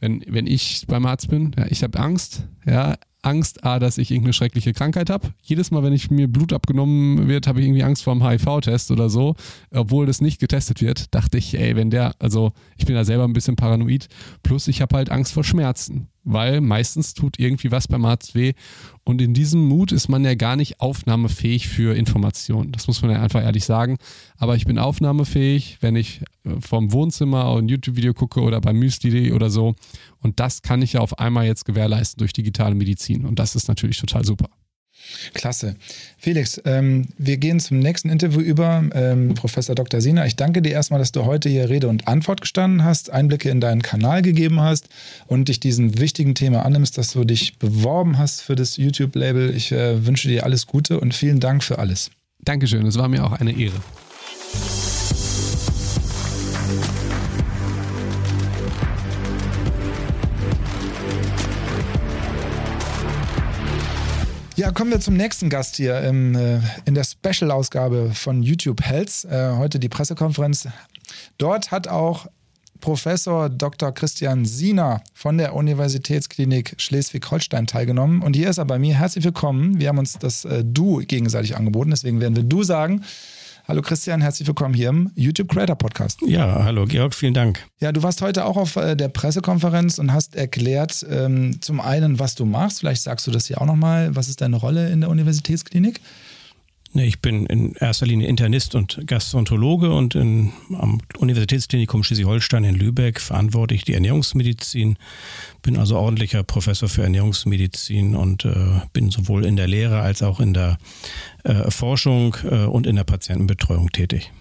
wenn, 0.00 0.24
wenn 0.26 0.46
ich 0.46 0.84
beim 0.86 1.06
Arzt 1.06 1.28
bin. 1.28 1.54
Ja, 1.56 1.66
ich 1.68 1.82
habe 1.82 1.98
Angst, 1.98 2.44
ja, 2.66 2.96
Angst, 3.26 3.64
A, 3.64 3.78
dass 3.78 3.98
ich 3.98 4.10
irgendeine 4.10 4.32
schreckliche 4.32 4.72
Krankheit 4.72 5.10
habe. 5.10 5.28
Jedes 5.42 5.70
Mal, 5.70 5.82
wenn 5.82 5.92
ich 5.92 6.10
mir 6.10 6.28
Blut 6.28 6.52
abgenommen 6.52 7.28
wird, 7.28 7.46
habe 7.46 7.60
ich 7.60 7.66
irgendwie 7.66 7.82
Angst 7.82 8.04
vor 8.04 8.12
einem 8.12 8.26
HIV-Test 8.26 8.90
oder 8.90 9.10
so. 9.10 9.34
Obwohl 9.72 10.06
das 10.06 10.20
nicht 10.20 10.40
getestet 10.40 10.80
wird, 10.80 11.14
dachte 11.14 11.36
ich, 11.36 11.58
ey, 11.58 11.76
wenn 11.76 11.90
der, 11.90 12.14
also 12.18 12.52
ich 12.76 12.86
bin 12.86 12.94
da 12.94 13.04
selber 13.04 13.24
ein 13.24 13.32
bisschen 13.32 13.56
paranoid. 13.56 14.08
Plus 14.42 14.68
ich 14.68 14.80
habe 14.80 14.96
halt 14.96 15.10
Angst 15.10 15.32
vor 15.32 15.44
Schmerzen 15.44 16.08
weil 16.26 16.60
meistens 16.60 17.14
tut 17.14 17.38
irgendwie 17.38 17.70
was 17.70 17.88
beim 17.88 18.04
Arzt 18.04 18.34
weh. 18.34 18.52
Und 19.04 19.22
in 19.22 19.32
diesem 19.32 19.64
Mut 19.64 19.92
ist 19.92 20.08
man 20.08 20.24
ja 20.24 20.34
gar 20.34 20.56
nicht 20.56 20.80
aufnahmefähig 20.80 21.68
für 21.68 21.96
Informationen. 21.96 22.72
Das 22.72 22.88
muss 22.88 23.00
man 23.00 23.12
ja 23.12 23.22
einfach 23.22 23.42
ehrlich 23.42 23.64
sagen. 23.64 23.96
Aber 24.36 24.56
ich 24.56 24.66
bin 24.66 24.78
aufnahmefähig, 24.78 25.78
wenn 25.80 25.96
ich 25.96 26.20
äh, 26.44 26.60
vom 26.60 26.92
Wohnzimmer 26.92 27.56
ein 27.56 27.68
YouTube-Video 27.68 28.12
gucke 28.12 28.40
oder 28.40 28.60
beim 28.60 28.76
Müsli 28.76 29.32
oder 29.32 29.48
so. 29.48 29.74
Und 30.20 30.40
das 30.40 30.62
kann 30.62 30.82
ich 30.82 30.94
ja 30.94 31.00
auf 31.00 31.18
einmal 31.18 31.46
jetzt 31.46 31.64
gewährleisten 31.64 32.18
durch 32.18 32.32
digitale 32.32 32.74
Medizin. 32.74 33.24
Und 33.24 33.38
das 33.38 33.54
ist 33.54 33.68
natürlich 33.68 33.98
total 33.98 34.24
super. 34.24 34.48
Klasse. 35.34 35.76
Felix, 36.18 36.60
ähm, 36.64 37.08
wir 37.18 37.36
gehen 37.36 37.60
zum 37.60 37.78
nächsten 37.78 38.08
Interview 38.08 38.40
über. 38.40 38.84
Ähm, 38.94 39.34
Professor 39.34 39.74
Dr. 39.74 40.00
Sina, 40.00 40.26
ich 40.26 40.36
danke 40.36 40.62
dir 40.62 40.72
erstmal, 40.72 40.98
dass 40.98 41.12
du 41.12 41.24
heute 41.24 41.48
hier 41.48 41.68
Rede 41.68 41.88
und 41.88 42.08
Antwort 42.08 42.40
gestanden 42.40 42.84
hast, 42.84 43.10
Einblicke 43.10 43.50
in 43.50 43.60
deinen 43.60 43.82
Kanal 43.82 44.22
gegeben 44.22 44.60
hast 44.60 44.88
und 45.26 45.48
dich 45.48 45.60
diesem 45.60 45.98
wichtigen 45.98 46.34
Thema 46.34 46.64
annimmst, 46.64 46.98
dass 46.98 47.12
du 47.12 47.24
dich 47.24 47.58
beworben 47.58 48.18
hast 48.18 48.42
für 48.42 48.56
das 48.56 48.76
YouTube-Label. 48.76 49.54
Ich 49.54 49.72
äh, 49.72 50.06
wünsche 50.06 50.28
dir 50.28 50.44
alles 50.44 50.66
Gute 50.66 51.00
und 51.00 51.14
vielen 51.14 51.40
Dank 51.40 51.62
für 51.62 51.78
alles. 51.78 52.10
Dankeschön, 52.40 52.86
es 52.86 52.98
war 52.98 53.08
mir 53.08 53.24
auch 53.24 53.32
eine 53.32 53.52
Ehre. 53.52 53.80
Ja, 64.56 64.70
kommen 64.70 64.90
wir 64.90 65.00
zum 65.00 65.18
nächsten 65.18 65.50
Gast 65.50 65.76
hier 65.76 66.00
im, 66.00 66.34
äh, 66.34 66.60
in 66.86 66.94
der 66.94 67.04
Special-Ausgabe 67.04 68.12
von 68.14 68.42
YouTube 68.42 68.82
Health. 68.82 69.26
Äh, 69.26 69.50
heute 69.56 69.78
die 69.78 69.90
Pressekonferenz. 69.90 70.66
Dort 71.36 71.70
hat 71.70 71.88
auch 71.88 72.26
Professor 72.80 73.50
Dr. 73.50 73.92
Christian 73.92 74.46
Siener 74.46 75.02
von 75.12 75.36
der 75.36 75.54
Universitätsklinik 75.54 76.74
Schleswig-Holstein 76.78 77.66
teilgenommen. 77.66 78.22
Und 78.22 78.34
hier 78.34 78.48
ist 78.48 78.56
er 78.56 78.64
bei 78.64 78.78
mir. 78.78 78.94
Herzlich 78.98 79.24
willkommen. 79.24 79.78
Wir 79.78 79.88
haben 79.88 79.98
uns 79.98 80.18
das 80.18 80.46
äh, 80.46 80.64
Du 80.64 81.02
gegenseitig 81.06 81.54
angeboten, 81.54 81.90
deswegen 81.90 82.22
werden 82.22 82.34
wir 82.36 82.42
Du 82.42 82.62
sagen. 82.62 83.04
Hallo 83.68 83.82
Christian, 83.82 84.20
herzlich 84.20 84.46
willkommen 84.46 84.74
hier 84.74 84.90
im 84.90 85.10
YouTube 85.16 85.48
Creator 85.48 85.74
Podcast. 85.74 86.20
Ja, 86.24 86.62
hallo 86.62 86.84
Georg, 86.84 87.16
vielen 87.16 87.34
Dank. 87.34 87.66
Ja, 87.80 87.90
du 87.90 88.00
warst 88.04 88.22
heute 88.22 88.44
auch 88.44 88.56
auf 88.56 88.76
äh, 88.76 88.94
der 88.94 89.08
Pressekonferenz 89.08 89.98
und 89.98 90.12
hast 90.12 90.36
erklärt, 90.36 91.04
ähm, 91.10 91.60
zum 91.60 91.80
einen, 91.80 92.20
was 92.20 92.36
du 92.36 92.44
machst. 92.44 92.78
Vielleicht 92.78 93.02
sagst 93.02 93.26
du 93.26 93.32
das 93.32 93.46
hier 93.46 93.60
auch 93.60 93.66
nochmal. 93.66 94.14
Was 94.14 94.28
ist 94.28 94.40
deine 94.40 94.54
Rolle 94.54 94.90
in 94.90 95.00
der 95.00 95.10
Universitätsklinik? 95.10 96.00
Ich 96.94 97.20
bin 97.20 97.46
in 97.46 97.74
erster 97.74 98.06
Linie 98.06 98.28
Internist 98.28 98.74
und 98.74 99.00
Gastroenterologe 99.06 99.92
und 99.92 100.14
in, 100.14 100.52
am 100.78 101.00
Universitätsklinikum 101.18 102.02
Schleswig-Holstein 102.02 102.64
in 102.64 102.74
Lübeck 102.74 103.20
verantworte 103.20 103.74
ich 103.74 103.84
die 103.84 103.94
Ernährungsmedizin. 103.94 104.96
Bin 105.62 105.76
also 105.76 105.96
ordentlicher 105.96 106.42
Professor 106.42 106.88
für 106.88 107.02
Ernährungsmedizin 107.02 108.14
und 108.14 108.44
äh, 108.44 108.80
bin 108.92 109.10
sowohl 109.10 109.44
in 109.44 109.56
der 109.56 109.66
Lehre 109.66 110.00
als 110.00 110.22
auch 110.22 110.40
in 110.40 110.54
der 110.54 110.78
äh, 111.44 111.70
Forschung 111.70 112.36
äh, 112.44 112.64
und 112.64 112.86
in 112.86 112.96
der 112.96 113.04
Patientenbetreuung 113.04 113.90
tätig. 113.90 114.32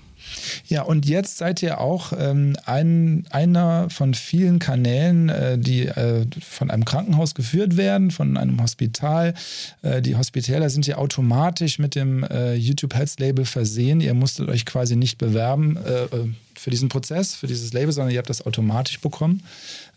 Ja, 0.67 0.83
und 0.83 1.05
jetzt 1.05 1.37
seid 1.37 1.61
ihr 1.61 1.79
auch 1.79 2.13
ähm, 2.17 2.55
ein, 2.65 3.25
einer 3.29 3.89
von 3.89 4.13
vielen 4.13 4.59
Kanälen, 4.59 5.29
äh, 5.29 5.57
die 5.57 5.87
äh, 5.87 6.25
von 6.41 6.71
einem 6.71 6.85
Krankenhaus 6.85 7.35
geführt 7.35 7.77
werden, 7.77 8.11
von 8.11 8.37
einem 8.37 8.61
Hospital. 8.61 9.33
Äh, 9.81 10.01
die 10.01 10.15
Hospitäler 10.15 10.69
sind 10.69 10.87
ja 10.87 10.97
automatisch 10.97 11.79
mit 11.79 11.95
dem 11.95 12.23
äh, 12.23 12.55
YouTube 12.55 12.95
Health 12.95 13.19
Label 13.19 13.45
versehen. 13.45 14.01
Ihr 14.01 14.13
musstet 14.13 14.49
euch 14.49 14.65
quasi 14.65 14.95
nicht 14.95 15.17
bewerben 15.17 15.77
äh, 15.77 16.03
äh, 16.03 16.29
für 16.55 16.69
diesen 16.69 16.89
Prozess, 16.89 17.35
für 17.35 17.47
dieses 17.47 17.73
Label, 17.73 17.91
sondern 17.91 18.13
ihr 18.13 18.19
habt 18.19 18.29
das 18.29 18.45
automatisch 18.45 18.99
bekommen. 18.99 19.43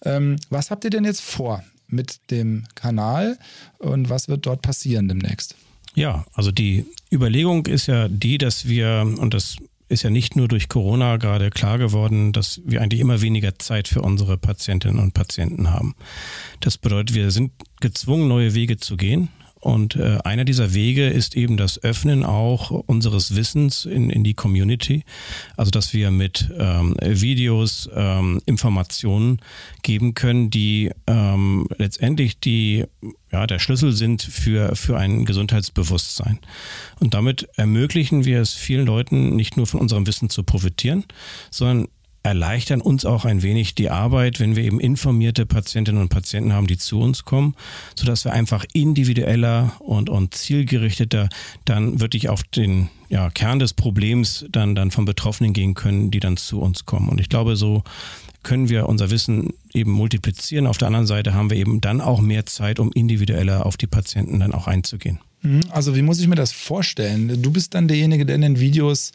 Ähm, 0.05 0.37
was 0.51 0.71
habt 0.71 0.85
ihr 0.85 0.91
denn 0.91 1.05
jetzt 1.05 1.23
vor 1.23 1.63
mit 1.89 2.19
dem 2.31 2.65
Kanal 2.75 3.39
und 3.79 4.11
was 4.11 4.29
wird 4.29 4.47
dort 4.47 4.63
passieren 4.63 5.09
demnächst? 5.09 5.55
Ja, 5.95 6.25
also 6.35 6.53
die 6.53 6.85
Überlegung 7.11 7.67
ist 7.67 7.87
ja 7.87 8.09
die, 8.09 8.39
dass 8.39 8.69
wir, 8.69 9.15
und 9.19 9.35
das 9.35 9.57
ist 9.89 10.03
ja 10.03 10.11
nicht 10.11 10.37
nur 10.37 10.49
durch 10.49 10.69
Corona 10.69 11.17
gerade 11.17 11.51
klar 11.51 11.79
geworden, 11.79 12.33
dass 12.33 12.61
wir 12.65 12.83
eigentlich 12.83 13.01
immer 13.01 13.21
weniger 13.21 13.59
Zeit 13.59 13.89
für 13.89 14.03
unsere 14.03 14.37
Patientinnen 14.37 14.99
und 14.99 15.15
Patienten 15.15 15.71
haben. 15.71 15.95
Das 16.61 16.79
bedeutet, 16.79 17.15
wir 17.15 17.31
sind 17.31 17.53
gezwungen, 17.81 18.29
neue 18.29 18.55
Wege 18.55 18.77
zu 18.77 18.97
gehen. 18.97 19.29
Und 19.61 19.97
äh, 19.97 20.19
einer 20.25 20.45
dieser 20.45 20.75
Wege 20.75 21.09
ist 21.09 21.37
eben 21.37 21.57
das 21.57 21.83
Öffnen 21.83 22.25
auch 22.25 22.71
unseres 22.71 23.35
Wissens 23.35 23.85
in, 23.85 24.11
in 24.11 24.23
die 24.23 24.35
Community. 24.35 25.05
Also 25.57 25.71
dass 25.71 25.93
wir 25.93 26.11
mit 26.11 26.51
ähm, 26.57 26.95
Videos 27.01 27.89
ähm, 27.95 28.41
Informationen 28.47 29.41
geben 29.83 30.15
können, 30.15 30.51
die 30.51 30.91
ähm, 31.07 31.67
letztendlich 31.77 32.39
die, 32.39 32.85
ja, 33.33 33.47
der 33.47 33.59
Schlüssel 33.59 33.93
sind 33.93 34.23
für, 34.23 34.77
für 34.77 34.97
ein 34.97 35.25
Gesundheitsbewusstsein. 35.25 36.39
Und 37.01 37.15
damit 37.15 37.49
ermöglichen 37.57 38.25
wir 38.25 38.41
es 38.41 38.55
vielen 38.55 38.87
Leuten, 38.87 39.35
nicht 39.35 39.57
nur 39.57 39.67
von 39.67 39.81
unserem 39.81 40.07
Wissen 40.07 40.31
zu 40.31 40.45
profitieren, 40.45 41.05
sondern 41.51 41.89
erleichtern 42.29 42.83
uns 42.83 43.07
auch 43.07 43.25
ein 43.25 43.43
wenig 43.43 43.75
die 43.75 43.89
Arbeit, 43.89 44.39
wenn 44.39 44.55
wir 44.55 44.63
eben 44.63 44.81
informierte 44.81 45.47
Patientinnen 45.47 46.03
und 46.03 46.11
Patienten 46.11 46.53
haben, 46.53 46.67
die 46.67 46.77
zu 46.77 47.01
uns 47.01 47.25
kommen, 47.25 47.55
sodass 47.95 48.27
wir 48.27 48.33
einfach 48.33 48.67
individueller 48.75 49.73
und, 49.79 50.11
und 50.11 50.35
zielgerichteter 50.35 51.31
dann 51.65 52.01
wirklich 52.01 52.29
auf 52.29 52.43
den 52.43 52.91
ja, 53.09 53.31
Kern 53.31 53.59
des 53.59 53.73
Problems 53.73 54.45
dann, 54.51 54.75
dann 54.75 54.91
von 54.91 55.07
Betroffenen 55.07 55.55
gehen 55.55 55.73
können, 55.73 56.11
die 56.11 56.21
dann 56.21 56.37
zu 56.37 56.61
uns 56.61 56.85
kommen. 56.85 57.09
Und 57.09 57.19
ich 57.19 57.31
glaube, 57.31 57.57
so 57.57 57.83
können 58.43 58.69
wir 58.69 58.91
unser 58.91 59.11
Wissen 59.11 59.55
eben 59.73 59.91
multiplizieren. 59.91 60.67
Auf 60.67 60.77
der 60.77 60.89
anderen 60.89 61.07
Seite 61.07 61.33
haben 61.33 61.49
wir 61.49 61.57
eben 61.57 61.81
dann 61.81 62.03
auch 62.03 62.21
mehr 62.21 62.45
Zeit, 62.45 62.79
um 62.79 62.93
individueller 62.93 63.65
auf 63.65 63.79
die 63.79 63.87
Patienten 63.87 64.41
dann 64.41 64.53
auch 64.53 64.67
einzugehen. 64.67 65.19
Mhm. 65.41 65.61
Also 65.71 65.97
wie 65.97 66.03
muss 66.03 66.21
ich 66.21 66.29
mir 66.29 66.35
das 66.35 66.53
vorstellen? 66.53 67.43
Du 67.43 67.51
bist 67.51 67.73
dann 67.73 67.89
derjenige, 67.89 68.27
der 68.27 68.37
in 68.37 68.43
den 68.43 68.61
Videos 68.61 69.13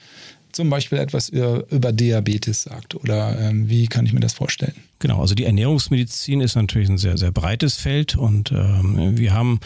zum 0.53 0.69
Beispiel 0.69 0.99
etwas 0.99 1.29
über, 1.29 1.69
über 1.69 1.91
Diabetes 1.91 2.63
sagt 2.63 2.95
oder 2.95 3.37
ähm, 3.39 3.69
wie 3.69 3.87
kann 3.87 4.05
ich 4.05 4.13
mir 4.13 4.21
das 4.21 4.33
vorstellen? 4.33 4.75
Genau, 4.99 5.19
also 5.19 5.35
die 5.35 5.43
Ernährungsmedizin 5.43 6.39
ist 6.39 6.55
natürlich 6.55 6.89
ein 6.89 6.97
sehr, 6.97 7.17
sehr 7.17 7.31
breites 7.31 7.75
Feld 7.75 8.15
und 8.15 8.51
ähm, 8.51 9.17
wir 9.17 9.33
haben 9.33 9.59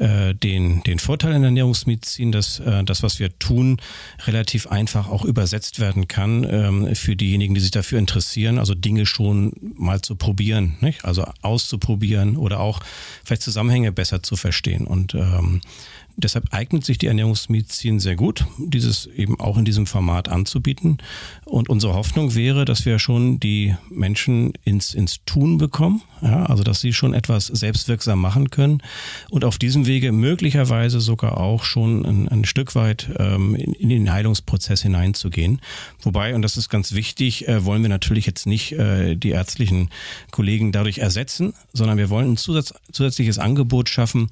äh, 0.00 0.34
den, 0.34 0.82
den 0.82 0.98
Vorteil 0.98 1.34
in 1.34 1.42
der 1.42 1.48
Ernährungsmedizin, 1.48 2.32
dass 2.32 2.58
äh, 2.58 2.82
das, 2.84 3.02
was 3.02 3.18
wir 3.18 3.38
tun, 3.38 3.76
relativ 4.26 4.66
einfach 4.66 5.08
auch 5.08 5.26
übersetzt 5.26 5.78
werden 5.78 6.08
kann 6.08 6.46
ähm, 6.50 6.94
für 6.96 7.16
diejenigen, 7.16 7.54
die 7.54 7.60
sich 7.60 7.70
dafür 7.70 7.98
interessieren, 7.98 8.58
also 8.58 8.74
Dinge 8.74 9.04
schon 9.04 9.52
mal 9.76 10.00
zu 10.00 10.16
probieren, 10.16 10.76
nicht? 10.80 11.04
also 11.04 11.26
auszuprobieren 11.42 12.38
oder 12.38 12.60
auch 12.60 12.80
vielleicht 13.24 13.42
Zusammenhänge 13.42 13.92
besser 13.92 14.22
zu 14.22 14.36
verstehen. 14.36 14.86
Und 14.86 15.14
ähm, 15.14 15.60
Deshalb 16.16 16.52
eignet 16.52 16.84
sich 16.84 16.98
die 16.98 17.06
Ernährungsmedizin 17.06 18.00
sehr 18.00 18.16
gut, 18.16 18.44
dieses 18.58 19.06
eben 19.06 19.40
auch 19.40 19.56
in 19.56 19.64
diesem 19.64 19.86
Format 19.86 20.28
anzubieten. 20.28 20.98
Und 21.44 21.68
unsere 21.68 21.94
Hoffnung 21.94 22.34
wäre, 22.34 22.64
dass 22.64 22.84
wir 22.84 22.98
schon 22.98 23.40
die 23.40 23.74
Menschen 23.88 24.52
ins, 24.64 24.94
ins 24.94 25.24
Tun 25.24 25.58
bekommen, 25.58 26.02
ja, 26.22 26.44
also 26.46 26.62
dass 26.62 26.80
sie 26.80 26.92
schon 26.92 27.14
etwas 27.14 27.46
selbstwirksam 27.46 28.20
machen 28.20 28.50
können 28.50 28.82
und 29.30 29.44
auf 29.44 29.58
diesem 29.58 29.86
Wege 29.86 30.12
möglicherweise 30.12 31.00
sogar 31.00 31.38
auch 31.38 31.64
schon 31.64 32.04
ein, 32.04 32.28
ein 32.28 32.44
Stück 32.44 32.74
weit 32.74 33.10
ähm, 33.18 33.54
in, 33.54 33.72
in, 33.72 33.88
den 33.88 34.12
Heilungsprozess 34.12 34.82
hineinzugehen. 34.82 35.60
Wobei, 36.02 36.34
und 36.34 36.42
das 36.42 36.56
ist 36.56 36.68
ganz 36.68 36.92
wichtig, 36.92 37.48
äh, 37.48 37.64
wollen 37.64 37.82
wir 37.82 37.88
natürlich 37.88 38.26
jetzt 38.26 38.46
nicht 38.46 38.72
äh, 38.72 39.16
die 39.16 39.30
ärztlichen 39.30 39.90
Kollegen 40.30 40.72
dadurch 40.72 40.98
ersetzen, 40.98 41.54
sondern 41.72 41.98
wir 41.98 42.10
wollen 42.10 42.32
ein 42.32 42.36
Zusatz, 42.36 42.74
zusätzliches 42.92 43.38
Angebot 43.38 43.88
schaffen 43.88 44.28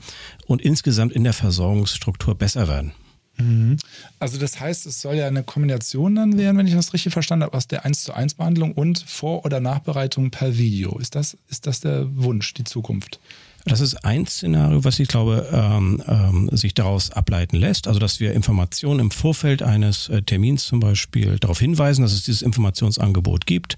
und 0.49 0.63
insgesamt 0.63 1.13
in 1.13 1.23
der 1.23 1.35
Versorgungsstruktur 1.35 2.35
besser 2.35 2.67
werden. 2.67 2.93
Mhm. 3.37 3.77
Also 4.19 4.39
das 4.39 4.59
heißt, 4.59 4.87
es 4.87 5.01
soll 5.01 5.15
ja 5.15 5.29
eine 5.29 5.45
Kombination 5.45 6.17
dann 6.17 6.37
werden, 6.37 6.59
wenn 6.59 6.67
ich 6.67 6.75
das 6.75 6.93
richtig 6.93 7.13
verstanden 7.13 7.45
habe, 7.45 7.57
aus 7.57 7.69
der 7.69 7.85
1 7.85 8.03
zu 8.03 8.13
1 8.13 8.35
Behandlung 8.35 8.73
und 8.73 8.99
Vor- 9.07 9.45
oder 9.45 9.61
Nachbereitung 9.61 10.31
per 10.31 10.59
Video. 10.59 10.99
Ist 10.99 11.15
das, 11.15 11.37
ist 11.49 11.67
das 11.69 11.81
der 11.81 12.07
Wunsch, 12.17 12.55
die 12.55 12.65
Zukunft? 12.65 13.21
Das 13.65 13.81
ist 13.81 14.05
ein 14.05 14.27
Szenario, 14.27 14.85
was 14.85 14.99
ich 14.99 15.09
glaube, 15.09 15.47
ähm, 15.53 16.03
ähm, 16.07 16.49
sich 16.53 16.75
daraus 16.75 17.11
ableiten 17.11 17.57
lässt. 17.57 17.87
Also, 17.87 18.01
dass 18.01 18.19
wir 18.19 18.33
Informationen 18.33 19.01
im 19.01 19.11
Vorfeld 19.11 19.63
eines 19.63 20.09
äh, 20.09 20.23
Termins 20.23 20.65
zum 20.65 20.81
Beispiel 20.81 21.39
darauf 21.39 21.59
hinweisen, 21.59 22.03
dass 22.03 22.13
es 22.13 22.23
dieses 22.23 22.43
Informationsangebot 22.43 23.47
gibt. 23.47 23.77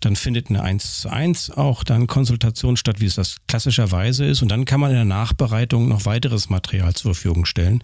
Dann 0.00 0.16
findet 0.16 0.48
eine 0.48 0.62
1 0.62 1.02
zu 1.02 1.10
1 1.10 1.50
auch 1.50 1.84
dann 1.84 2.06
Konsultation 2.06 2.76
statt, 2.76 3.00
wie 3.00 3.06
es 3.06 3.14
das 3.14 3.36
klassischerweise 3.46 4.24
ist. 4.24 4.42
Und 4.42 4.48
dann 4.48 4.64
kann 4.64 4.80
man 4.80 4.90
in 4.90 4.96
der 4.96 5.04
Nachbereitung 5.04 5.88
noch 5.88 6.06
weiteres 6.06 6.48
Material 6.48 6.94
zur 6.94 7.14
Verfügung 7.14 7.44
stellen. 7.44 7.82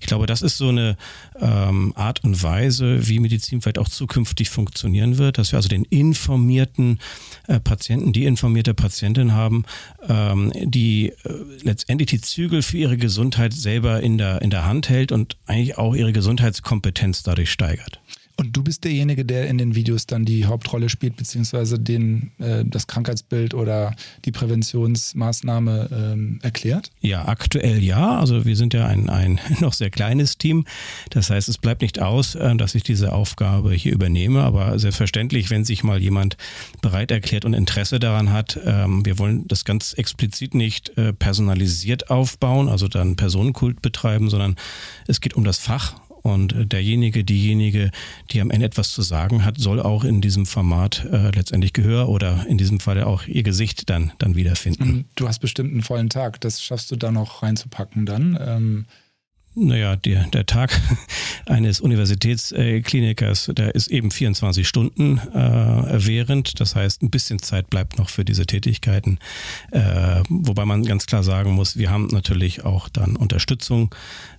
Ich 0.00 0.06
glaube, 0.06 0.26
das 0.26 0.42
ist 0.42 0.56
so 0.56 0.68
eine 0.68 0.96
ähm, 1.40 1.92
Art 1.96 2.24
und 2.24 2.42
Weise, 2.42 3.06
wie 3.08 3.18
Medizin 3.18 3.60
vielleicht 3.60 3.78
auch 3.78 3.88
zukünftig 3.88 4.50
funktionieren 4.50 5.18
wird, 5.18 5.38
dass 5.38 5.52
wir 5.52 5.58
also 5.58 5.68
den 5.68 5.84
informierten 5.84 6.98
äh, 7.46 7.60
Patienten, 7.60 8.12
die 8.12 8.24
informierte 8.24 8.74
Patientin 8.74 9.32
haben, 9.32 9.64
ähm, 10.08 10.52
die 10.54 11.08
äh, 11.08 11.14
letztendlich 11.62 12.08
die 12.08 12.20
Zügel 12.20 12.62
für 12.62 12.78
ihre 12.78 12.96
Gesundheit 12.96 13.52
selber 13.52 14.00
in 14.00 14.18
der, 14.18 14.42
in 14.42 14.50
der 14.50 14.64
Hand 14.64 14.88
hält 14.88 15.12
und 15.12 15.36
eigentlich 15.46 15.78
auch 15.78 15.94
ihre 15.94 16.12
Gesundheitskompetenz 16.12 17.22
dadurch 17.22 17.50
steigert. 17.50 18.00
Und 18.40 18.56
du 18.56 18.62
bist 18.62 18.84
derjenige, 18.84 19.24
der 19.24 19.48
in 19.48 19.58
den 19.58 19.74
Videos 19.74 20.06
dann 20.06 20.24
die 20.24 20.46
Hauptrolle 20.46 20.88
spielt, 20.88 21.16
beziehungsweise 21.16 21.76
den, 21.76 22.30
äh, 22.38 22.64
das 22.64 22.86
Krankheitsbild 22.86 23.52
oder 23.52 23.96
die 24.24 24.30
Präventionsmaßnahme 24.30 25.88
ähm, 25.92 26.38
erklärt? 26.42 26.92
Ja, 27.00 27.26
aktuell 27.26 27.82
ja. 27.82 28.16
Also 28.16 28.44
wir 28.44 28.54
sind 28.54 28.74
ja 28.74 28.86
ein, 28.86 29.10
ein 29.10 29.40
noch 29.60 29.72
sehr 29.72 29.90
kleines 29.90 30.38
Team. 30.38 30.66
Das 31.10 31.30
heißt, 31.30 31.48
es 31.48 31.58
bleibt 31.58 31.82
nicht 31.82 32.00
aus, 32.00 32.36
äh, 32.36 32.54
dass 32.54 32.76
ich 32.76 32.84
diese 32.84 33.12
Aufgabe 33.12 33.72
hier 33.72 33.92
übernehme. 33.92 34.44
Aber 34.44 34.78
selbstverständlich, 34.78 35.50
wenn 35.50 35.64
sich 35.64 35.82
mal 35.82 36.00
jemand 36.00 36.36
bereit 36.80 37.10
erklärt 37.10 37.44
und 37.44 37.54
Interesse 37.54 37.98
daran 37.98 38.32
hat, 38.32 38.56
ähm, 38.64 39.04
wir 39.04 39.18
wollen 39.18 39.48
das 39.48 39.64
ganz 39.64 39.94
explizit 39.94 40.54
nicht 40.54 40.96
äh, 40.96 41.12
personalisiert 41.12 42.08
aufbauen, 42.08 42.68
also 42.68 42.86
dann 42.86 43.16
Personenkult 43.16 43.82
betreiben, 43.82 44.30
sondern 44.30 44.54
es 45.08 45.20
geht 45.20 45.34
um 45.34 45.42
das 45.42 45.58
Fach 45.58 45.96
und 46.22 46.72
derjenige, 46.72 47.24
diejenige, 47.24 47.90
die 48.30 48.40
am 48.40 48.50
Ende 48.50 48.66
etwas 48.66 48.92
zu 48.92 49.02
sagen 49.02 49.44
hat, 49.44 49.58
soll 49.58 49.80
auch 49.80 50.04
in 50.04 50.20
diesem 50.20 50.46
Format 50.46 51.04
äh, 51.10 51.30
letztendlich 51.30 51.72
Gehör 51.72 52.08
oder 52.08 52.46
in 52.48 52.58
diesem 52.58 52.80
Fall 52.80 53.02
auch 53.02 53.26
ihr 53.26 53.42
Gesicht 53.42 53.90
dann, 53.90 54.12
dann 54.18 54.36
wiederfinden. 54.36 55.06
Du 55.14 55.28
hast 55.28 55.38
bestimmt 55.38 55.72
einen 55.72 55.82
vollen 55.82 56.08
Tag. 56.08 56.40
Das 56.40 56.62
schaffst 56.62 56.90
du 56.90 56.96
da 56.96 57.10
noch 57.10 57.42
reinzupacken 57.42 58.06
dann. 58.06 58.38
Ähm 58.40 58.86
naja, 59.58 59.96
der, 59.96 60.24
der 60.24 60.46
Tag 60.46 60.80
eines 61.46 61.80
Universitätsklinikers, 61.80 63.50
der 63.54 63.74
ist 63.74 63.88
eben 63.88 64.10
24 64.10 64.66
Stunden 64.66 65.18
äh, 65.18 66.06
während. 66.06 66.60
Das 66.60 66.74
heißt, 66.74 67.02
ein 67.02 67.10
bisschen 67.10 67.40
Zeit 67.40 67.70
bleibt 67.70 67.98
noch 67.98 68.08
für 68.08 68.24
diese 68.24 68.46
Tätigkeiten. 68.46 69.18
Äh, 69.70 70.22
wobei 70.28 70.64
man 70.64 70.84
ganz 70.84 71.06
klar 71.06 71.22
sagen 71.22 71.52
muss, 71.52 71.76
wir 71.76 71.90
haben 71.90 72.08
natürlich 72.12 72.64
auch 72.64 72.88
dann 72.88 73.16
Unterstützung. 73.16 73.94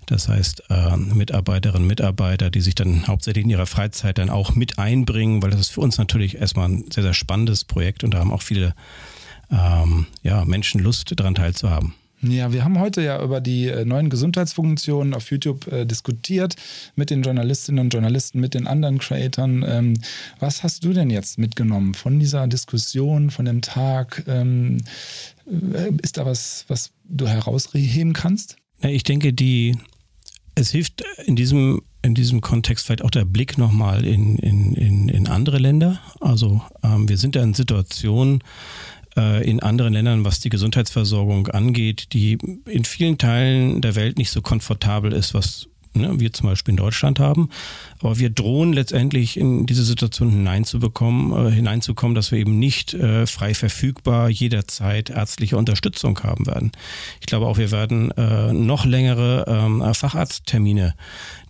Das 0.05 0.27
heißt, 0.27 0.63
äh, 0.69 0.97
Mitarbeiterinnen, 0.97 1.87
Mitarbeiter, 1.87 2.49
die 2.49 2.61
sich 2.61 2.75
dann 2.75 3.07
hauptsächlich 3.07 3.43
in 3.43 3.51
ihrer 3.51 3.67
Freizeit 3.67 4.17
dann 4.17 4.29
auch 4.29 4.55
mit 4.55 4.79
einbringen, 4.79 5.43
weil 5.43 5.51
das 5.51 5.59
ist 5.59 5.69
für 5.69 5.81
uns 5.81 5.97
natürlich 5.97 6.37
erstmal 6.37 6.69
ein 6.69 6.85
sehr, 6.91 7.03
sehr 7.03 7.13
spannendes 7.13 7.63
Projekt 7.63 8.03
und 8.03 8.13
da 8.13 8.19
haben 8.19 8.33
auch 8.33 8.41
viele 8.41 8.73
ähm, 9.51 10.07
ja, 10.23 10.45
Menschen 10.45 10.81
Lust 10.81 11.11
daran 11.15 11.35
teilzuhaben. 11.35 11.93
Ja, 12.21 12.51
wir 12.51 12.65
haben 12.65 12.79
heute 12.79 13.01
ja 13.01 13.23
über 13.23 13.39
die 13.39 13.67
äh, 13.67 13.85
neuen 13.85 14.09
Gesundheitsfunktionen 14.09 15.13
auf 15.13 15.31
YouTube 15.31 15.71
äh, 15.71 15.85
diskutiert 15.85 16.55
mit 16.95 17.11
den 17.11 17.23
Journalistinnen 17.23 17.85
und 17.85 17.93
Journalisten, 17.93 18.41
mit 18.41 18.53
den 18.53 18.67
anderen 18.67 18.99
Creatoren. 18.99 19.63
Ähm, 19.65 19.93
was 20.39 20.63
hast 20.63 20.83
du 20.83 20.91
denn 20.91 21.09
jetzt 21.09 21.37
mitgenommen 21.37 21.93
von 21.93 22.19
dieser 22.19 22.47
Diskussion, 22.47 23.29
von 23.29 23.45
dem 23.45 23.61
Tag? 23.61 24.23
Ähm, 24.27 24.77
äh, 25.47 25.91
ist 26.01 26.17
da 26.17 26.25
was, 26.25 26.65
was 26.67 26.91
du 27.05 27.25
herausheben 27.25 28.11
kannst? 28.11 28.57
Ich 28.81 29.03
denke, 29.03 29.31
die, 29.31 29.77
es 30.55 30.71
hilft 30.71 31.03
in 31.25 31.37
diesem, 31.37 31.81
in 32.01 32.15
diesem 32.15 32.41
Kontext 32.41 32.85
vielleicht 32.85 33.03
auch 33.03 33.11
der 33.11 33.25
Blick 33.25 33.57
nochmal 33.57 34.05
in, 34.05 34.37
in, 34.37 34.73
in, 34.73 35.07
in 35.07 35.27
andere 35.27 35.57
Länder. 35.57 36.01
Also 36.19 36.61
ähm, 36.83 37.07
wir 37.07 37.17
sind 37.17 37.35
ja 37.37 37.43
in 37.43 37.53
Situationen, 37.53 38.43
in 39.15 39.59
anderen 39.61 39.93
Ländern, 39.93 40.23
was 40.23 40.39
die 40.39 40.49
Gesundheitsversorgung 40.49 41.47
angeht, 41.47 42.13
die 42.13 42.37
in 42.65 42.85
vielen 42.85 43.17
Teilen 43.17 43.81
der 43.81 43.95
Welt 43.95 44.17
nicht 44.17 44.31
so 44.31 44.41
komfortabel 44.41 45.13
ist, 45.13 45.33
was 45.33 45.67
ne, 45.93 46.19
wir 46.19 46.33
zum 46.33 46.49
Beispiel 46.49 46.73
in 46.73 46.77
Deutschland 46.77 47.19
haben. 47.19 47.49
Aber 47.99 48.17
wir 48.19 48.29
drohen 48.29 48.73
letztendlich 48.73 49.37
in 49.37 49.65
diese 49.65 49.83
Situation 49.83 50.29
hineinzubekommen, 50.29 51.47
äh, 51.47 51.51
hineinzukommen, 51.51 52.15
dass 52.15 52.31
wir 52.31 52.39
eben 52.39 52.59
nicht 52.59 52.93
äh, 52.93 53.25
frei 53.27 53.53
verfügbar 53.53 54.29
jederzeit 54.29 55.09
ärztliche 55.09 55.57
Unterstützung 55.57 56.19
haben 56.23 56.47
werden. 56.47 56.71
Ich 57.19 57.27
glaube 57.27 57.47
auch, 57.47 57.57
wir 57.57 57.71
werden 57.71 58.11
äh, 58.11 58.53
noch 58.53 58.85
längere 58.85 59.45
ähm, 59.47 59.93
Facharzttermine 59.93 60.95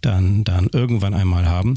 dann, 0.02 0.44
dann 0.44 0.70
irgendwann 0.72 1.14
einmal 1.14 1.48
haben. 1.48 1.76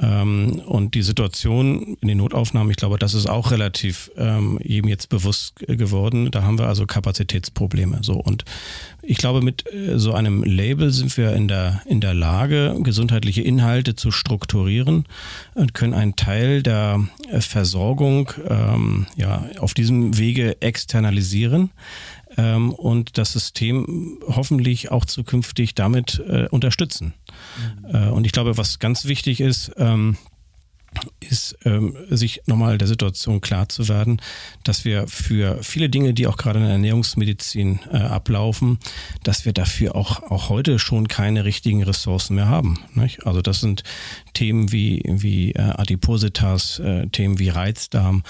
Ähm, 0.00 0.62
und 0.66 0.94
die 0.94 1.02
Situation 1.02 1.96
in 2.00 2.08
den 2.08 2.18
Notaufnahmen, 2.18 2.70
ich 2.70 2.76
glaube, 2.76 2.98
das 2.98 3.14
ist 3.14 3.28
auch 3.28 3.50
relativ 3.50 4.10
ähm, 4.16 4.58
eben 4.62 4.88
jetzt 4.88 5.08
bewusst 5.08 5.56
geworden. 5.66 6.30
Da 6.30 6.42
haben 6.42 6.58
wir 6.58 6.66
also 6.66 6.86
Kapazitätsprobleme. 6.86 7.98
So 8.02 8.14
und 8.14 8.44
ich 9.02 9.18
glaube, 9.18 9.40
mit 9.40 9.72
äh, 9.72 9.98
so 9.98 10.12
einem 10.12 10.44
Label 10.44 10.90
sind 10.90 11.16
wir 11.16 11.32
in 11.32 11.48
der 11.48 11.82
in 11.86 12.00
der 12.00 12.14
Lage, 12.14 12.76
gesundheitliche 12.82 13.42
Inhalte 13.42 13.96
zu 13.96 14.10
strukturieren 14.10 15.04
und 15.54 15.74
können 15.74 15.94
einen 15.94 16.16
Teil 16.16 16.62
der 16.62 17.04
äh, 17.30 17.40
Versorgung 17.40 18.30
ähm, 18.48 19.06
ja 19.16 19.44
auf 19.58 19.74
diesem 19.74 20.16
Wege 20.16 20.60
externalisieren 20.62 21.70
ähm, 22.38 22.72
und 22.72 23.18
das 23.18 23.32
System 23.32 24.20
hoffentlich 24.26 24.90
auch 24.90 25.04
zukünftig 25.04 25.74
damit 25.74 26.22
äh, 26.26 26.46
unterstützen. 26.50 27.12
Mhm. 27.82 27.94
Äh, 27.94 28.08
und 28.08 28.24
ich 28.24 28.32
glaube, 28.32 28.56
was 28.56 28.78
ganz 28.78 29.04
wichtig 29.04 29.40
ist, 29.40 29.72
ähm, 29.76 30.16
ist, 31.20 31.58
ähm, 31.64 31.96
sich 32.08 32.40
nochmal 32.46 32.78
der 32.78 32.88
Situation 32.88 33.40
klar 33.40 33.68
zu 33.68 33.88
werden, 33.88 34.22
dass 34.64 34.84
wir 34.84 35.06
für 35.06 35.62
viele 35.62 35.90
Dinge, 35.90 36.14
die 36.14 36.26
auch 36.26 36.36
gerade 36.36 36.58
in 36.58 36.64
der 36.64 36.72
Ernährungsmedizin 36.72 37.80
äh, 37.92 37.96
ablaufen, 37.98 38.78
dass 39.22 39.44
wir 39.44 39.52
dafür 39.52 39.94
auch, 39.94 40.22
auch 40.22 40.48
heute 40.48 40.78
schon 40.78 41.06
keine 41.06 41.44
richtigen 41.44 41.82
Ressourcen 41.82 42.36
mehr 42.36 42.48
haben. 42.48 42.78
Nicht? 42.94 43.26
Also 43.26 43.42
das 43.42 43.60
sind 43.60 43.82
Themen 44.32 44.72
wie, 44.72 45.02
wie 45.04 45.52
äh, 45.52 45.60
Adipositas, 45.60 46.78
äh, 46.78 47.06
Themen 47.08 47.38
wie 47.38 47.50
Reizdarm. 47.50 48.22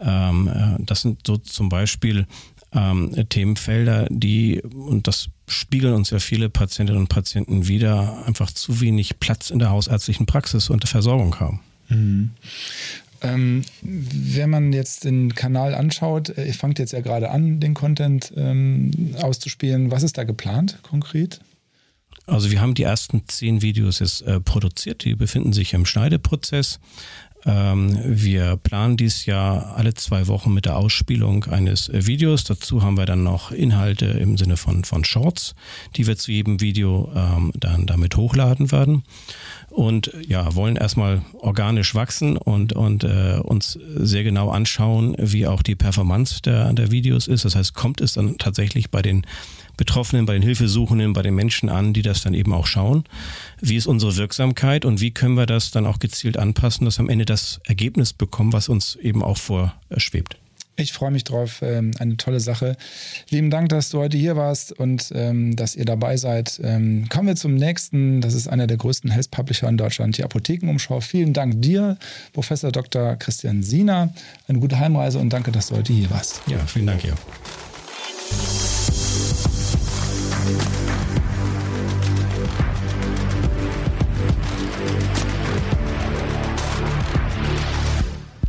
Ähm, 0.00 0.48
äh, 0.48 0.82
das 0.82 1.02
sind 1.02 1.26
so 1.26 1.36
zum 1.36 1.68
Beispiel 1.68 2.26
ähm, 2.72 3.12
Themenfelder, 3.28 4.06
die, 4.10 4.60
und 4.62 5.06
das 5.06 5.28
spiegeln 5.48 5.94
uns 5.94 6.10
ja 6.10 6.18
viele 6.18 6.48
Patientinnen 6.48 7.00
und 7.00 7.08
Patienten 7.08 7.68
wieder, 7.68 8.24
einfach 8.26 8.50
zu 8.50 8.80
wenig 8.80 9.20
Platz 9.20 9.50
in 9.50 9.58
der 9.58 9.70
hausärztlichen 9.70 10.26
Praxis 10.26 10.70
und 10.70 10.82
der 10.82 10.88
Versorgung 10.88 11.38
haben. 11.40 11.60
Mhm. 11.88 12.30
Ähm, 13.22 13.62
wenn 13.82 14.50
man 14.50 14.72
jetzt 14.72 15.04
den 15.04 15.34
Kanal 15.34 15.74
anschaut, 15.74 16.36
äh, 16.36 16.46
ihr 16.46 16.54
fangt 16.54 16.78
jetzt 16.78 16.92
ja 16.92 17.00
gerade 17.00 17.30
an, 17.30 17.60
den 17.60 17.74
Content 17.74 18.32
ähm, 18.36 19.14
auszuspielen. 19.20 19.90
Was 19.90 20.02
ist 20.02 20.18
da 20.18 20.24
geplant 20.24 20.78
konkret? 20.82 21.40
Also 22.26 22.50
wir 22.50 22.60
haben 22.60 22.74
die 22.74 22.82
ersten 22.82 23.22
zehn 23.28 23.62
Videos 23.62 24.00
jetzt 24.00 24.22
äh, 24.22 24.40
produziert, 24.40 25.04
die 25.04 25.14
befinden 25.14 25.52
sich 25.52 25.72
im 25.74 25.86
Schneideprozess. 25.86 26.80
Ähm, 27.44 27.98
wir 28.04 28.56
planen 28.56 28.96
dieses 28.96 29.26
Jahr 29.26 29.76
alle 29.76 29.94
zwei 29.94 30.26
Wochen 30.26 30.52
mit 30.52 30.64
der 30.64 30.76
Ausspielung 30.76 31.44
eines 31.44 31.88
äh, 31.88 32.06
Videos. 32.06 32.44
Dazu 32.44 32.82
haben 32.82 32.96
wir 32.96 33.06
dann 33.06 33.22
noch 33.22 33.52
Inhalte 33.52 34.06
im 34.06 34.36
Sinne 34.36 34.56
von, 34.56 34.84
von 34.84 35.04
Shorts, 35.04 35.54
die 35.96 36.06
wir 36.06 36.16
zu 36.16 36.32
jedem 36.32 36.60
Video 36.60 37.12
ähm, 37.14 37.52
dann 37.54 37.86
damit 37.86 38.16
hochladen 38.16 38.72
werden. 38.72 39.04
Und 39.70 40.12
ja, 40.26 40.54
wollen 40.54 40.76
erstmal 40.76 41.22
organisch 41.34 41.94
wachsen 41.94 42.36
und, 42.36 42.72
und 42.72 43.04
äh, 43.04 43.38
uns 43.42 43.78
sehr 43.96 44.24
genau 44.24 44.50
anschauen, 44.50 45.14
wie 45.18 45.46
auch 45.46 45.62
die 45.62 45.74
Performance 45.74 46.40
der, 46.42 46.72
der 46.72 46.90
Videos 46.90 47.28
ist. 47.28 47.44
Das 47.44 47.54
heißt, 47.54 47.74
kommt 47.74 48.00
es 48.00 48.14
dann 48.14 48.38
tatsächlich 48.38 48.90
bei 48.90 49.02
den 49.02 49.26
Betroffenen, 49.76 50.26
bei 50.26 50.34
den 50.34 50.42
Hilfesuchenden, 50.42 51.12
bei 51.12 51.22
den 51.22 51.34
Menschen 51.34 51.68
an, 51.68 51.92
die 51.92 52.02
das 52.02 52.22
dann 52.22 52.34
eben 52.34 52.52
auch 52.52 52.66
schauen. 52.66 53.04
Wie 53.60 53.76
ist 53.76 53.86
unsere 53.86 54.16
Wirksamkeit 54.16 54.84
und 54.84 55.00
wie 55.00 55.10
können 55.10 55.34
wir 55.34 55.46
das 55.46 55.70
dann 55.70 55.86
auch 55.86 55.98
gezielt 55.98 56.36
anpassen, 56.36 56.84
dass 56.84 56.98
wir 56.98 57.02
am 57.02 57.08
Ende 57.08 57.24
das 57.24 57.60
Ergebnis 57.64 58.12
bekommen, 58.12 58.52
was 58.52 58.68
uns 58.68 58.96
eben 58.96 59.22
auch 59.22 59.36
vorschwebt. 59.36 60.36
Ich 60.78 60.92
freue 60.92 61.10
mich 61.10 61.24
drauf. 61.24 61.60
Ähm, 61.62 61.92
eine 61.98 62.16
tolle 62.16 62.38
Sache. 62.38 62.76
Lieben 63.30 63.50
Dank, 63.50 63.70
dass 63.70 63.90
du 63.90 63.98
heute 63.98 64.18
hier 64.18 64.36
warst 64.36 64.72
und 64.72 65.10
ähm, 65.14 65.56
dass 65.56 65.74
ihr 65.74 65.86
dabei 65.86 66.18
seid. 66.18 66.60
Ähm, 66.62 67.08
kommen 67.08 67.28
wir 67.28 67.36
zum 67.36 67.54
nächsten. 67.54 68.20
Das 68.20 68.34
ist 68.34 68.46
einer 68.46 68.66
der 68.66 68.76
größten 68.76 69.10
Health 69.10 69.30
Publisher 69.30 69.68
in 69.68 69.78
Deutschland, 69.78 70.18
die 70.18 70.24
Apothekenumschau. 70.24 71.00
Vielen 71.00 71.32
Dank 71.32 71.62
dir, 71.62 71.96
Professor 72.34 72.72
Dr. 72.72 73.16
Christian 73.16 73.62
Siener. 73.62 74.12
Eine 74.48 74.58
gute 74.58 74.78
Heimreise 74.78 75.18
und 75.18 75.32
danke, 75.32 75.50
dass 75.50 75.68
du 75.68 75.76
heute 75.76 75.94
hier 75.94 76.10
warst. 76.10 76.42
Ja, 76.46 76.58
vielen 76.66 76.86
Dank, 76.86 77.04
ja. 77.04 77.14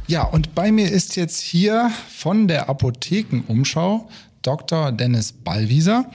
Ja, 0.07 0.23
und 0.23 0.55
bei 0.55 0.71
mir 0.71 0.89
ist 0.89 1.17
jetzt 1.17 1.41
hier 1.41 1.91
von 2.09 2.47
der 2.47 2.69
Apothekenumschau 2.69 4.07
Dr. 4.41 4.93
Dennis 4.93 5.33
Ballwieser. 5.33 6.09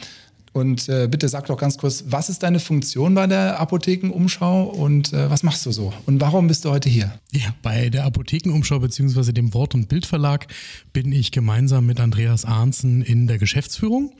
Und 0.55 0.88
äh, 0.88 1.09
bitte 1.11 1.28
sag 1.28 1.46
doch 1.46 1.57
ganz 1.57 1.78
kurz, 1.78 2.05
was 2.09 2.28
ist 2.28 2.42
deine 2.42 2.61
Funktion 2.61 3.14
bei 3.14 3.26
der 3.26 3.59
Apothekenumschau 3.59 4.64
und 4.64 5.12
äh, 5.12 5.31
was 5.31 5.42
machst 5.42 5.64
du 5.64 5.72
so? 5.72 5.94
Und 6.05 6.20
warum 6.20 6.46
bist 6.46 6.64
du 6.64 6.70
heute 6.70 6.90
hier? 6.90 7.18
Ja, 7.33 7.55
bei 7.62 7.88
der 7.88 8.05
Apothekenumschau 8.05 8.78
bzw. 8.78 9.33
dem 9.33 9.55
Wort- 9.55 9.74
und 9.74 9.88
Bildverlag 9.88 10.46
bin 10.92 11.11
ich 11.11 11.31
gemeinsam 11.31 11.87
mit 11.87 12.00
Andreas 12.00 12.44
Arnzen 12.44 13.00
in 13.00 13.26
der 13.26 13.38
Geschäftsführung. 13.38 14.12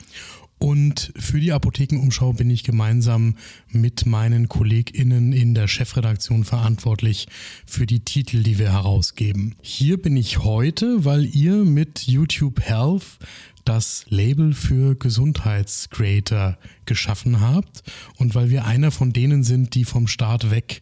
Und 0.63 1.11
für 1.17 1.41
die 1.41 1.51
Apothekenumschau 1.51 2.31
bin 2.31 2.49
ich 2.49 2.63
gemeinsam 2.63 3.35
mit 3.69 4.05
meinen 4.05 4.47
KollegInnen 4.47 5.33
in 5.33 5.53
der 5.53 5.67
Chefredaktion 5.67 6.45
verantwortlich 6.45 7.27
für 7.65 7.85
die 7.85 7.99
Titel, 7.99 8.43
die 8.43 8.59
wir 8.59 8.71
herausgeben. 8.71 9.55
Hier 9.61 10.01
bin 10.01 10.15
ich 10.15 10.37
heute, 10.37 11.03
weil 11.03 11.25
ihr 11.25 11.65
mit 11.65 12.03
YouTube 12.03 12.61
Health 12.61 13.19
das 13.65 14.05
Label 14.07 14.53
für 14.53 14.95
Gesundheitscreator 14.95 16.57
geschaffen 16.85 17.41
habt 17.41 17.83
und 18.15 18.33
weil 18.33 18.49
wir 18.49 18.63
einer 18.63 18.91
von 18.91 19.11
denen 19.11 19.43
sind, 19.43 19.75
die 19.75 19.83
vom 19.83 20.07
Start 20.07 20.49
weg 20.49 20.79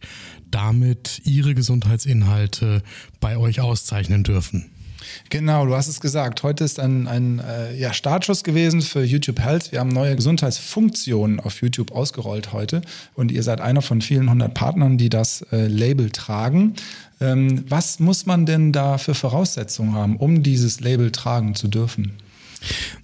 damit 0.52 1.22
ihre 1.24 1.56
Gesundheitsinhalte 1.56 2.84
bei 3.18 3.36
euch 3.36 3.60
auszeichnen 3.60 4.22
dürfen. 4.22 4.70
Genau, 5.30 5.66
du 5.66 5.74
hast 5.74 5.88
es 5.88 6.00
gesagt. 6.00 6.42
Heute 6.42 6.64
ist 6.64 6.78
ein, 6.78 7.06
ein 7.06 7.40
äh, 7.40 7.74
ja, 7.76 7.92
Startschuss 7.92 8.44
gewesen 8.44 8.82
für 8.82 9.02
YouTube 9.02 9.40
Health. 9.40 9.72
Wir 9.72 9.80
haben 9.80 9.88
neue 9.88 10.16
Gesundheitsfunktionen 10.16 11.40
auf 11.40 11.60
YouTube 11.62 11.92
ausgerollt 11.92 12.52
heute 12.52 12.82
und 13.14 13.32
ihr 13.32 13.42
seid 13.42 13.60
einer 13.60 13.82
von 13.82 14.00
vielen 14.00 14.30
hundert 14.30 14.54
Partnern, 14.54 14.98
die 14.98 15.08
das 15.08 15.42
äh, 15.52 15.66
Label 15.66 16.10
tragen. 16.10 16.74
Ähm, 17.20 17.64
was 17.68 18.00
muss 18.00 18.26
man 18.26 18.46
denn 18.46 18.72
da 18.72 18.98
für 18.98 19.14
Voraussetzungen 19.14 19.94
haben, 19.94 20.16
um 20.16 20.42
dieses 20.42 20.80
Label 20.80 21.12
tragen 21.12 21.54
zu 21.54 21.68
dürfen? 21.68 22.12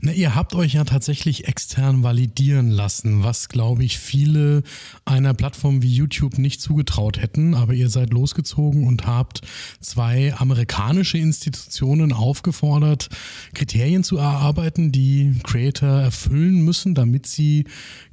Na, 0.01 0.13
ihr 0.13 0.35
habt 0.35 0.55
euch 0.55 0.75
ja 0.75 0.85
tatsächlich 0.85 1.49
extern 1.49 2.03
validieren 2.03 2.71
lassen, 2.71 3.23
was, 3.23 3.49
glaube 3.49 3.85
ich, 3.85 3.99
viele 3.99 4.63
einer 5.05 5.35
Plattform 5.35 5.83
wie 5.83 5.93
YouTube 5.93 6.39
nicht 6.39 6.61
zugetraut 6.61 7.21
hätten. 7.21 7.55
Aber 7.55 7.75
ihr 7.75 7.89
seid 7.89 8.13
losgezogen 8.13 8.87
und 8.87 9.07
habt 9.07 9.43
zwei 9.81 10.35
amerikanische 10.35 11.19
Institutionen 11.19 12.13
aufgefordert, 12.13 13.09
Kriterien 13.55 14.05
zu 14.05 14.17
erarbeiten, 14.19 14.93
die 14.93 15.35
Creator 15.45 15.89
erfüllen 15.89 16.63
müssen, 16.63 16.95
damit 16.95 17.27
sie 17.27 17.65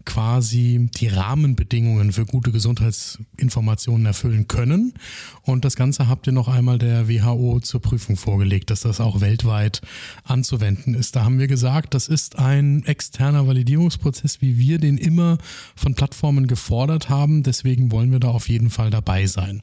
quasi 0.05 0.89
die 0.95 1.07
Rahmenbedingungen 1.07 2.11
für 2.11 2.25
gute 2.25 2.51
Gesundheitsinformationen 2.51 4.05
erfüllen 4.05 4.47
können. 4.47 4.93
Und 5.41 5.65
das 5.65 5.75
Ganze 5.75 6.07
habt 6.07 6.27
ihr 6.27 6.33
noch 6.33 6.47
einmal 6.47 6.77
der 6.77 7.09
WHO 7.09 7.59
zur 7.59 7.81
Prüfung 7.81 8.15
vorgelegt, 8.15 8.69
dass 8.69 8.81
das 8.81 9.01
auch 9.01 9.21
weltweit 9.21 9.81
anzuwenden 10.23 10.93
ist. 10.93 11.15
Da 11.15 11.25
haben 11.25 11.39
wir 11.39 11.47
gesagt, 11.47 11.93
das 11.93 12.07
ist 12.07 12.37
ein 12.37 12.83
externer 12.85 13.47
Validierungsprozess, 13.47 14.41
wie 14.41 14.57
wir 14.57 14.77
den 14.77 14.97
immer 14.97 15.37
von 15.75 15.95
Plattformen 15.95 16.47
gefordert 16.47 17.09
haben. 17.09 17.43
Deswegen 17.43 17.91
wollen 17.91 18.11
wir 18.11 18.19
da 18.19 18.29
auf 18.29 18.49
jeden 18.49 18.69
Fall 18.69 18.89
dabei 18.89 19.27
sein. 19.27 19.61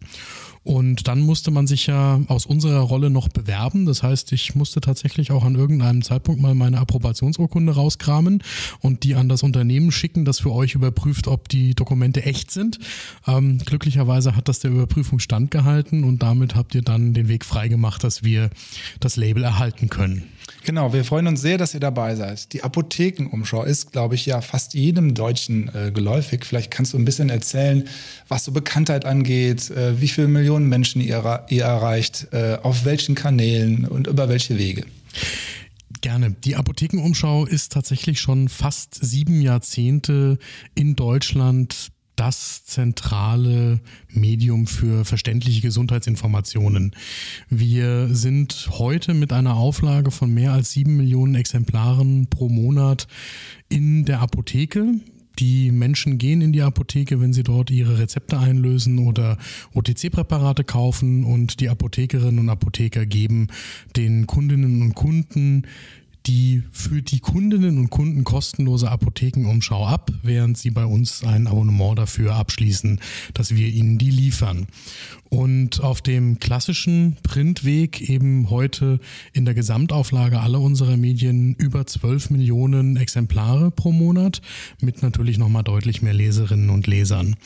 Und 0.64 1.08
dann 1.08 1.20
musste 1.20 1.50
man 1.50 1.66
sich 1.66 1.86
ja 1.86 2.20
aus 2.28 2.46
unserer 2.46 2.80
Rolle 2.80 3.10
noch 3.10 3.28
bewerben. 3.28 3.86
Das 3.86 4.02
heißt, 4.02 4.32
ich 4.32 4.54
musste 4.54 4.80
tatsächlich 4.80 5.32
auch 5.32 5.44
an 5.44 5.56
irgendeinem 5.56 6.02
Zeitpunkt 6.02 6.40
mal 6.40 6.54
meine 6.54 6.78
Approbationsurkunde 6.78 7.74
rauskramen 7.74 8.42
und 8.80 9.02
die 9.02 9.14
an 9.14 9.28
das 9.28 9.42
Unternehmen 9.42 9.90
schicken, 9.90 10.24
das 10.24 10.40
für 10.40 10.52
euch 10.52 10.74
überprüft, 10.74 11.26
ob 11.26 11.48
die 11.48 11.74
Dokumente 11.74 12.24
echt 12.24 12.50
sind. 12.50 12.78
Ähm, 13.26 13.58
glücklicherweise 13.58 14.36
hat 14.36 14.48
das 14.48 14.60
der 14.60 14.70
Überprüfung 14.70 15.18
standgehalten 15.18 16.04
und 16.04 16.22
damit 16.22 16.54
habt 16.54 16.74
ihr 16.74 16.82
dann 16.82 17.14
den 17.14 17.28
Weg 17.28 17.44
freigemacht, 17.44 18.04
dass 18.04 18.22
wir 18.22 18.50
das 19.00 19.16
Label 19.16 19.42
erhalten 19.42 19.88
können. 19.88 20.24
Genau, 20.64 20.92
wir 20.92 21.04
freuen 21.04 21.26
uns 21.26 21.40
sehr, 21.40 21.58
dass 21.58 21.74
ihr 21.74 21.80
dabei 21.80 22.14
seid. 22.14 22.52
Die 22.52 22.62
Apothekenumschau 22.62 23.64
ist, 23.64 23.90
glaube 23.92 24.14
ich, 24.14 24.26
ja 24.26 24.40
fast 24.40 24.74
jedem 24.74 25.14
Deutschen 25.14 25.68
äh, 25.74 25.90
geläufig. 25.90 26.44
Vielleicht 26.44 26.70
kannst 26.70 26.92
du 26.92 26.98
ein 26.98 27.04
bisschen 27.04 27.30
erzählen, 27.30 27.88
was 28.28 28.44
so 28.44 28.52
Bekanntheit 28.52 29.04
angeht, 29.04 29.70
äh, 29.70 30.00
wie 30.00 30.08
viele 30.08 30.28
Millionen 30.28 30.51
Menschen 30.60 31.00
ihr, 31.00 31.44
ihr 31.48 31.64
erreicht, 31.64 32.28
äh, 32.32 32.58
auf 32.62 32.84
welchen 32.84 33.14
Kanälen 33.14 33.86
und 33.86 34.06
über 34.06 34.28
welche 34.28 34.58
Wege. 34.58 34.84
Gerne. 36.00 36.32
Die 36.44 36.56
Apothekenumschau 36.56 37.44
ist 37.46 37.72
tatsächlich 37.72 38.20
schon 38.20 38.48
fast 38.48 38.94
sieben 38.94 39.40
Jahrzehnte 39.40 40.38
in 40.74 40.96
Deutschland 40.96 41.92
das 42.16 42.64
zentrale 42.64 43.80
Medium 44.08 44.66
für 44.66 45.04
verständliche 45.04 45.60
Gesundheitsinformationen. 45.60 46.94
Wir 47.48 48.08
sind 48.14 48.68
heute 48.70 49.14
mit 49.14 49.32
einer 49.32 49.56
Auflage 49.56 50.10
von 50.10 50.32
mehr 50.32 50.52
als 50.52 50.72
sieben 50.72 50.96
Millionen 50.96 51.34
Exemplaren 51.34 52.28
pro 52.28 52.48
Monat 52.48 53.06
in 53.68 54.04
der 54.04 54.20
Apotheke. 54.20 54.94
Die 55.38 55.70
Menschen 55.70 56.18
gehen 56.18 56.40
in 56.40 56.52
die 56.52 56.62
Apotheke, 56.62 57.20
wenn 57.20 57.32
sie 57.32 57.42
dort 57.42 57.70
ihre 57.70 57.98
Rezepte 57.98 58.38
einlösen 58.38 58.98
oder 58.98 59.38
OTC-Präparate 59.74 60.64
kaufen 60.64 61.24
und 61.24 61.60
die 61.60 61.68
Apothekerinnen 61.68 62.38
und 62.38 62.48
Apotheker 62.48 63.06
geben 63.06 63.48
den 63.96 64.26
Kundinnen 64.26 64.82
und 64.82 64.94
Kunden 64.94 65.66
die 66.26 66.62
für 66.70 67.02
die 67.02 67.20
Kundinnen 67.20 67.78
und 67.78 67.90
Kunden 67.90 68.24
kostenlose 68.24 68.90
Apothekenumschau 68.90 69.86
ab, 69.86 70.12
während 70.22 70.56
sie 70.56 70.70
bei 70.70 70.84
uns 70.84 71.24
ein 71.24 71.46
Abonnement 71.46 71.98
dafür 71.98 72.36
abschließen, 72.36 73.00
dass 73.34 73.54
wir 73.54 73.66
ihnen 73.66 73.98
die 73.98 74.10
liefern. 74.10 74.66
Und 75.32 75.82
auf 75.82 76.02
dem 76.02 76.40
klassischen 76.40 77.16
Printweg 77.22 78.02
eben 78.02 78.50
heute 78.50 79.00
in 79.32 79.46
der 79.46 79.54
Gesamtauflage 79.54 80.38
aller 80.38 80.60
unserer 80.60 80.98
Medien 80.98 81.54
über 81.54 81.86
12 81.86 82.28
Millionen 82.28 82.98
Exemplare 82.98 83.70
pro 83.70 83.92
Monat 83.92 84.42
mit 84.82 85.00
natürlich 85.00 85.38
nochmal 85.38 85.62
deutlich 85.62 86.02
mehr 86.02 86.12
Leserinnen 86.12 86.68
und 86.68 86.86
Lesern. 86.86 87.36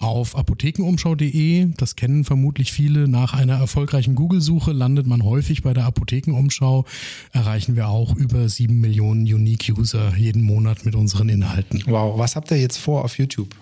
Auf 0.00 0.34
apothekenumschau.de, 0.36 1.68
das 1.76 1.94
kennen 1.94 2.24
vermutlich 2.24 2.72
viele, 2.72 3.06
nach 3.06 3.34
einer 3.34 3.54
erfolgreichen 3.54 4.16
Google-Suche 4.16 4.72
landet 4.72 5.06
man 5.06 5.22
häufig 5.22 5.62
bei 5.62 5.72
der 5.72 5.84
Apothekenumschau, 5.84 6.86
erreichen 7.30 7.76
wir 7.76 7.86
auch 7.86 8.16
über 8.16 8.48
7 8.48 8.80
Millionen 8.80 9.22
Unique-User 9.22 10.16
jeden 10.16 10.42
Monat 10.42 10.84
mit 10.84 10.96
unseren 10.96 11.28
Inhalten. 11.28 11.84
Wow, 11.86 12.18
was 12.18 12.34
habt 12.34 12.50
ihr 12.50 12.60
jetzt 12.60 12.78
vor 12.78 13.04
auf 13.04 13.16
YouTube? 13.16 13.54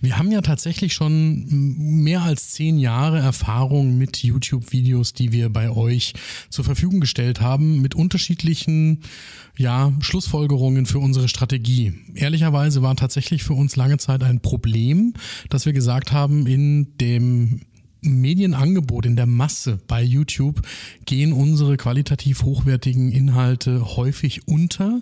Wir 0.00 0.18
haben 0.18 0.30
ja 0.30 0.40
tatsächlich 0.40 0.92
schon 0.92 1.46
mehr 1.48 2.22
als 2.22 2.50
zehn 2.52 2.78
Jahre 2.78 3.18
Erfahrung 3.18 3.96
mit 3.98 4.22
YouTube-Videos, 4.22 5.12
die 5.12 5.32
wir 5.32 5.48
bei 5.48 5.70
euch 5.70 6.14
zur 6.50 6.64
Verfügung 6.64 7.00
gestellt 7.00 7.40
haben, 7.40 7.80
mit 7.80 7.94
unterschiedlichen 7.94 9.02
ja, 9.56 9.92
Schlussfolgerungen 10.00 10.86
für 10.86 10.98
unsere 10.98 11.28
Strategie. 11.28 11.94
Ehrlicherweise 12.14 12.82
war 12.82 12.96
tatsächlich 12.96 13.42
für 13.42 13.54
uns 13.54 13.76
lange 13.76 13.98
Zeit 13.98 14.22
ein 14.22 14.40
Problem, 14.40 15.14
dass 15.50 15.66
wir 15.66 15.72
gesagt 15.72 16.12
haben, 16.12 16.46
in 16.46 16.96
dem 16.98 17.60
Medienangebot 18.02 19.06
in 19.06 19.16
der 19.16 19.26
Masse 19.26 19.78
bei 19.86 20.02
YouTube 20.02 20.62
gehen 21.06 21.32
unsere 21.32 21.76
qualitativ 21.76 22.42
hochwertigen 22.42 23.12
Inhalte 23.12 23.96
häufig 23.96 24.46
unter, 24.48 25.00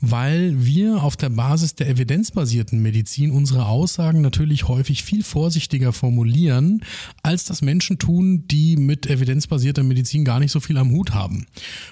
weil 0.00 0.64
wir 0.64 1.02
auf 1.02 1.16
der 1.16 1.30
Basis 1.30 1.74
der 1.74 1.88
evidenzbasierten 1.88 2.80
Medizin 2.80 3.32
unsere 3.32 3.66
Aussagen 3.66 4.20
natürlich 4.20 4.68
häufig 4.68 5.02
viel 5.02 5.24
vorsichtiger 5.24 5.92
formulieren, 5.92 6.84
als 7.22 7.44
das 7.44 7.62
Menschen 7.62 7.98
tun, 7.98 8.44
die 8.46 8.76
mit 8.76 9.08
evidenzbasierter 9.08 9.82
Medizin 9.82 10.24
gar 10.24 10.38
nicht 10.38 10.52
so 10.52 10.60
viel 10.60 10.78
am 10.78 10.92
Hut 10.92 11.14
haben. 11.14 11.46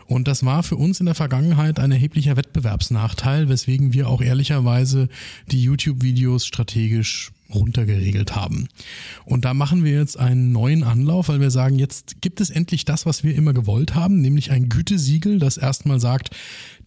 Und 0.07 0.29
das 0.29 0.45
war 0.45 0.63
für 0.63 0.77
uns 0.77 1.01
in 1.01 1.07
der 1.07 1.17
Vergangenheit 1.17 1.81
ein 1.81 1.91
erheblicher 1.91 2.37
Wettbewerbsnachteil, 2.37 3.49
weswegen 3.49 3.93
wir 3.93 4.09
auch 4.09 4.23
ehrlicherweise 4.23 5.09
die 5.51 5.63
YouTube-Videos 5.63 6.47
strategisch 6.47 7.33
runtergeregelt 7.53 8.35
haben. 8.35 8.69
Und 9.25 9.45
da 9.45 9.55
machen 9.55 9.85
wir 9.85 9.93
jetzt 9.93 10.19
einen 10.19 10.53
neuen 10.53 10.83
Anlauf, 10.83 11.29
weil 11.29 11.41
wir 11.41 11.51
sagen, 11.51 11.79
jetzt 11.79 12.21
gibt 12.21 12.41
es 12.41 12.51
endlich 12.51 12.85
das, 12.85 13.07
was 13.07 13.25
wir 13.25 13.35
immer 13.35 13.53
gewollt 13.53 13.95
haben, 13.95 14.21
nämlich 14.21 14.51
ein 14.51 14.69
Gütesiegel, 14.69 15.39
das 15.39 15.57
erstmal 15.57 16.01
sagt, 16.01 16.31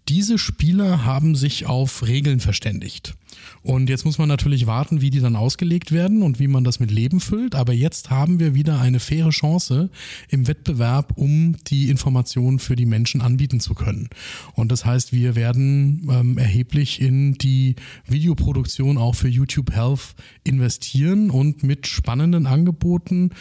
diese 0.07 0.37
Spieler 0.37 1.05
haben 1.05 1.35
sich 1.35 1.65
auf 1.65 2.07
Regeln 2.07 2.39
verständigt. 2.39 3.15
Und 3.61 3.89
jetzt 3.89 4.05
muss 4.05 4.17
man 4.17 4.29
natürlich 4.29 4.67
warten, 4.67 5.01
wie 5.01 5.09
die 5.09 5.19
dann 5.19 5.35
ausgelegt 5.35 5.91
werden 5.91 6.21
und 6.21 6.39
wie 6.39 6.47
man 6.47 6.63
das 6.63 6.79
mit 6.79 6.91
Leben 6.91 7.19
füllt. 7.19 7.55
Aber 7.55 7.73
jetzt 7.73 8.09
haben 8.09 8.39
wir 8.39 8.55
wieder 8.55 8.79
eine 8.79 8.99
faire 8.99 9.29
Chance 9.29 9.89
im 10.29 10.47
Wettbewerb, 10.47 11.13
um 11.15 11.55
die 11.67 11.89
Informationen 11.89 12.59
für 12.59 12.75
die 12.75 12.85
Menschen 12.85 13.21
anbieten 13.21 13.59
zu 13.59 13.73
können. 13.73 14.09
Und 14.53 14.71
das 14.71 14.85
heißt, 14.85 15.13
wir 15.13 15.35
werden 15.35 16.07
ähm, 16.11 16.37
erheblich 16.37 17.01
in 17.01 17.33
die 17.33 17.75
Videoproduktion 18.07 18.97
auch 18.97 19.15
für 19.15 19.27
YouTube 19.27 19.71
Health 19.73 20.15
investieren 20.43 21.29
und 21.29 21.63
mit 21.63 21.87
spannenden 21.87 22.45
Angeboten, 22.45 23.31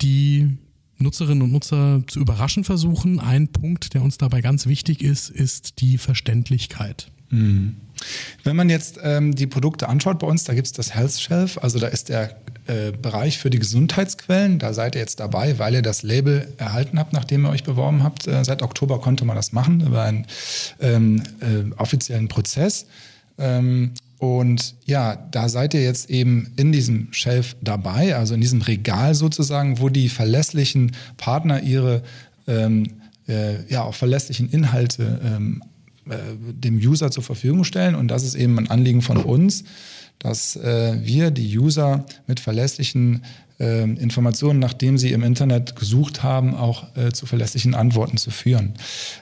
die 0.00 0.58
Nutzerinnen 0.98 1.42
und 1.42 1.52
Nutzer 1.52 2.02
zu 2.06 2.20
überraschen 2.20 2.64
versuchen. 2.64 3.20
Ein 3.20 3.48
Punkt, 3.48 3.94
der 3.94 4.02
uns 4.02 4.18
dabei 4.18 4.40
ganz 4.40 4.66
wichtig 4.66 5.02
ist, 5.02 5.30
ist 5.30 5.80
die 5.80 5.98
Verständlichkeit. 5.98 7.12
Mhm. 7.30 7.76
Wenn 8.44 8.56
man 8.56 8.70
jetzt 8.70 8.98
ähm, 9.02 9.34
die 9.34 9.46
Produkte 9.46 9.88
anschaut 9.88 10.18
bei 10.18 10.26
uns, 10.26 10.44
da 10.44 10.54
gibt 10.54 10.66
es 10.66 10.72
das 10.72 10.94
Health 10.94 11.18
Shelf, 11.18 11.58
also 11.58 11.78
da 11.78 11.88
ist 11.88 12.08
der 12.08 12.36
äh, 12.68 12.92
Bereich 12.92 13.38
für 13.38 13.50
die 13.50 13.58
Gesundheitsquellen. 13.58 14.58
Da 14.58 14.72
seid 14.72 14.94
ihr 14.94 15.00
jetzt 15.00 15.20
dabei, 15.20 15.58
weil 15.58 15.74
ihr 15.74 15.82
das 15.82 16.02
Label 16.02 16.52
erhalten 16.58 16.98
habt, 16.98 17.12
nachdem 17.12 17.44
ihr 17.44 17.50
euch 17.50 17.64
beworben 17.64 18.02
habt. 18.02 18.26
Äh, 18.26 18.44
seit 18.44 18.62
Oktober 18.62 19.00
konnte 19.00 19.24
man 19.24 19.36
das 19.36 19.52
machen 19.52 19.80
über 19.80 20.02
einen 20.02 20.26
ähm, 20.80 21.22
äh, 21.40 21.72
offiziellen 21.76 22.28
Prozess. 22.28 22.86
Ähm, 23.38 23.92
und 24.18 24.74
ja, 24.84 25.16
da 25.16 25.48
seid 25.48 25.74
ihr 25.74 25.82
jetzt 25.82 26.10
eben 26.10 26.52
in 26.56 26.72
diesem 26.72 27.12
Shelf 27.12 27.56
dabei, 27.62 28.16
also 28.16 28.34
in 28.34 28.40
diesem 28.40 28.60
Regal 28.62 29.14
sozusagen, 29.14 29.78
wo 29.78 29.88
die 29.88 30.08
verlässlichen 30.08 30.92
Partner 31.16 31.62
ihre 31.62 32.02
ähm, 32.46 32.84
äh, 33.28 33.64
ja, 33.72 33.84
auch 33.84 33.94
verlässlichen 33.94 34.50
Inhalte 34.50 35.20
ähm, 35.24 35.62
äh, 36.10 36.16
dem 36.52 36.76
User 36.76 37.10
zur 37.10 37.22
Verfügung 37.22 37.64
stellen. 37.64 37.94
Und 37.94 38.08
das 38.08 38.24
ist 38.24 38.34
eben 38.34 38.58
ein 38.58 38.70
Anliegen 38.70 39.02
von 39.02 39.18
uns, 39.18 39.64
dass 40.18 40.56
äh, 40.56 40.98
wir 41.02 41.30
die 41.30 41.58
User 41.58 42.04
mit 42.26 42.40
verlässlichen 42.40 43.22
äh, 43.60 43.82
Informationen, 43.82 44.58
nachdem 44.58 44.98
sie 44.98 45.12
im 45.12 45.22
Internet 45.22 45.76
gesucht 45.76 46.22
haben, 46.22 46.54
auch 46.54 46.96
äh, 46.96 47.12
zu 47.12 47.26
verlässlichen 47.26 47.74
Antworten 47.74 48.16
zu 48.16 48.30
führen. 48.30 48.74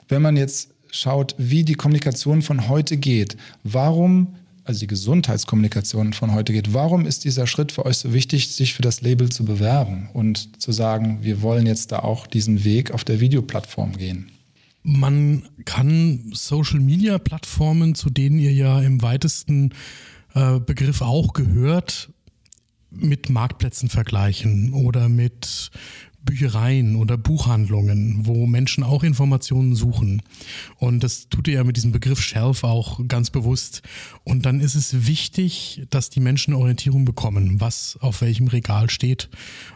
Wenn 0.08 0.22
man 0.22 0.36
jetzt 0.36 0.70
schaut, 0.90 1.34
wie 1.38 1.64
die 1.64 1.74
Kommunikation 1.74 2.42
von 2.42 2.68
heute 2.68 2.96
geht, 2.96 3.36
warum 3.62 4.28
also 4.66 4.80
die 4.80 4.88
Gesundheitskommunikation 4.88 6.12
von 6.12 6.34
heute 6.34 6.52
geht. 6.52 6.74
Warum 6.74 7.06
ist 7.06 7.24
dieser 7.24 7.46
Schritt 7.46 7.70
für 7.70 7.86
euch 7.86 7.98
so 7.98 8.12
wichtig, 8.12 8.48
sich 8.48 8.74
für 8.74 8.82
das 8.82 9.00
Label 9.00 9.28
zu 9.30 9.44
bewerben 9.44 10.08
und 10.12 10.60
zu 10.60 10.72
sagen, 10.72 11.18
wir 11.22 11.40
wollen 11.40 11.66
jetzt 11.66 11.92
da 11.92 12.00
auch 12.00 12.26
diesen 12.26 12.64
Weg 12.64 12.90
auf 12.90 13.04
der 13.04 13.20
Videoplattform 13.20 13.96
gehen? 13.96 14.32
Man 14.88 15.42
kann 15.64 16.30
Social-Media-Plattformen, 16.32 17.96
zu 17.96 18.08
denen 18.08 18.38
ihr 18.38 18.52
ja 18.52 18.80
im 18.80 19.02
weitesten 19.02 19.74
äh, 20.32 20.60
Begriff 20.60 21.02
auch 21.02 21.32
gehört, 21.32 22.12
mit 22.90 23.28
Marktplätzen 23.28 23.88
vergleichen 23.88 24.72
oder 24.72 25.08
mit 25.08 25.72
Büchereien 26.22 26.94
oder 26.94 27.16
Buchhandlungen, 27.16 28.26
wo 28.26 28.46
Menschen 28.46 28.84
auch 28.84 29.02
Informationen 29.02 29.74
suchen. 29.74 30.22
Und 30.76 31.02
das 31.02 31.28
tut 31.30 31.48
ihr 31.48 31.54
ja 31.54 31.64
mit 31.64 31.76
diesem 31.76 31.90
Begriff 31.90 32.20
Shelf 32.20 32.62
auch 32.62 33.00
ganz 33.08 33.30
bewusst. 33.30 33.82
Und 34.22 34.46
dann 34.46 34.60
ist 34.60 34.76
es 34.76 35.08
wichtig, 35.08 35.84
dass 35.90 36.10
die 36.10 36.20
Menschen 36.20 36.54
Orientierung 36.54 37.04
bekommen, 37.04 37.60
was 37.60 37.98
auf 38.00 38.20
welchem 38.20 38.46
Regal 38.46 38.88
steht, 38.88 39.30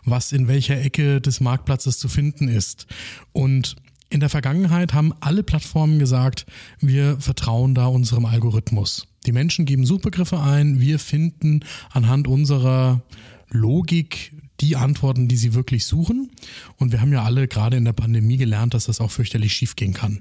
was 0.05 0.31
in 0.31 0.47
welcher 0.47 0.81
Ecke 0.81 1.21
des 1.21 1.41
Marktplatzes 1.41 1.99
zu 1.99 2.09
finden 2.09 2.47
ist. 2.47 2.87
Und 3.33 3.75
in 4.11 4.21
der 4.21 4.29
Vergangenheit 4.29 4.93
haben 4.93 5.15
alle 5.21 5.43
Plattformen 5.43 5.99
gesagt, 5.99 6.45
wir 6.81 7.19
vertrauen 7.21 7.75
da 7.75 7.87
unserem 7.87 8.27
Algorithmus. 8.27 9.07
Die 9.27 9.33
Menschen 9.33 9.65
geben 9.67 9.87
Suchbegriffe 9.87 10.41
ein, 10.41 10.81
wir 10.81 10.99
finden 10.99 11.61
anhand 11.93 12.27
unserer 12.27 13.03
Logik 13.51 14.33
die 14.61 14.77
Antworten, 14.77 15.29
die 15.29 15.37
sie 15.37 15.55
wirklich 15.55 15.85
suchen. 15.87 16.31
Und 16.77 16.93
wir 16.93 17.01
haben 17.01 17.13
ja 17.13 17.23
alle 17.23 17.49
gerade 17.49 17.77
in 17.77 17.85
der 17.85 17.93
Pandemie 17.93 18.37
gelernt, 18.37 18.75
dass 18.75 18.85
das 18.85 19.01
auch 19.01 19.11
fürchterlich 19.11 19.53
schiefgehen 19.53 19.95
kann. 19.95 20.21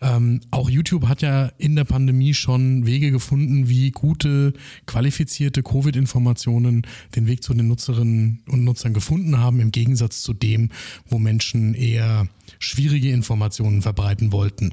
Ähm, 0.00 0.40
auch 0.50 0.68
YouTube 0.68 1.06
hat 1.06 1.22
ja 1.22 1.52
in 1.58 1.76
der 1.76 1.84
Pandemie 1.84 2.34
schon 2.34 2.86
Wege 2.86 3.10
gefunden, 3.10 3.68
wie 3.68 3.92
gute, 3.92 4.54
qualifizierte 4.86 5.62
Covid-Informationen 5.62 6.86
den 7.14 7.26
Weg 7.26 7.42
zu 7.42 7.54
den 7.54 7.68
Nutzerinnen 7.68 8.40
und 8.48 8.64
Nutzern 8.64 8.92
gefunden 8.92 9.38
haben, 9.38 9.60
im 9.60 9.70
Gegensatz 9.70 10.22
zu 10.22 10.32
dem, 10.32 10.70
wo 11.08 11.18
Menschen 11.18 11.74
eher 11.74 12.28
schwierige 12.58 13.10
Informationen 13.10 13.82
verbreiten 13.82 14.32
wollten. 14.32 14.72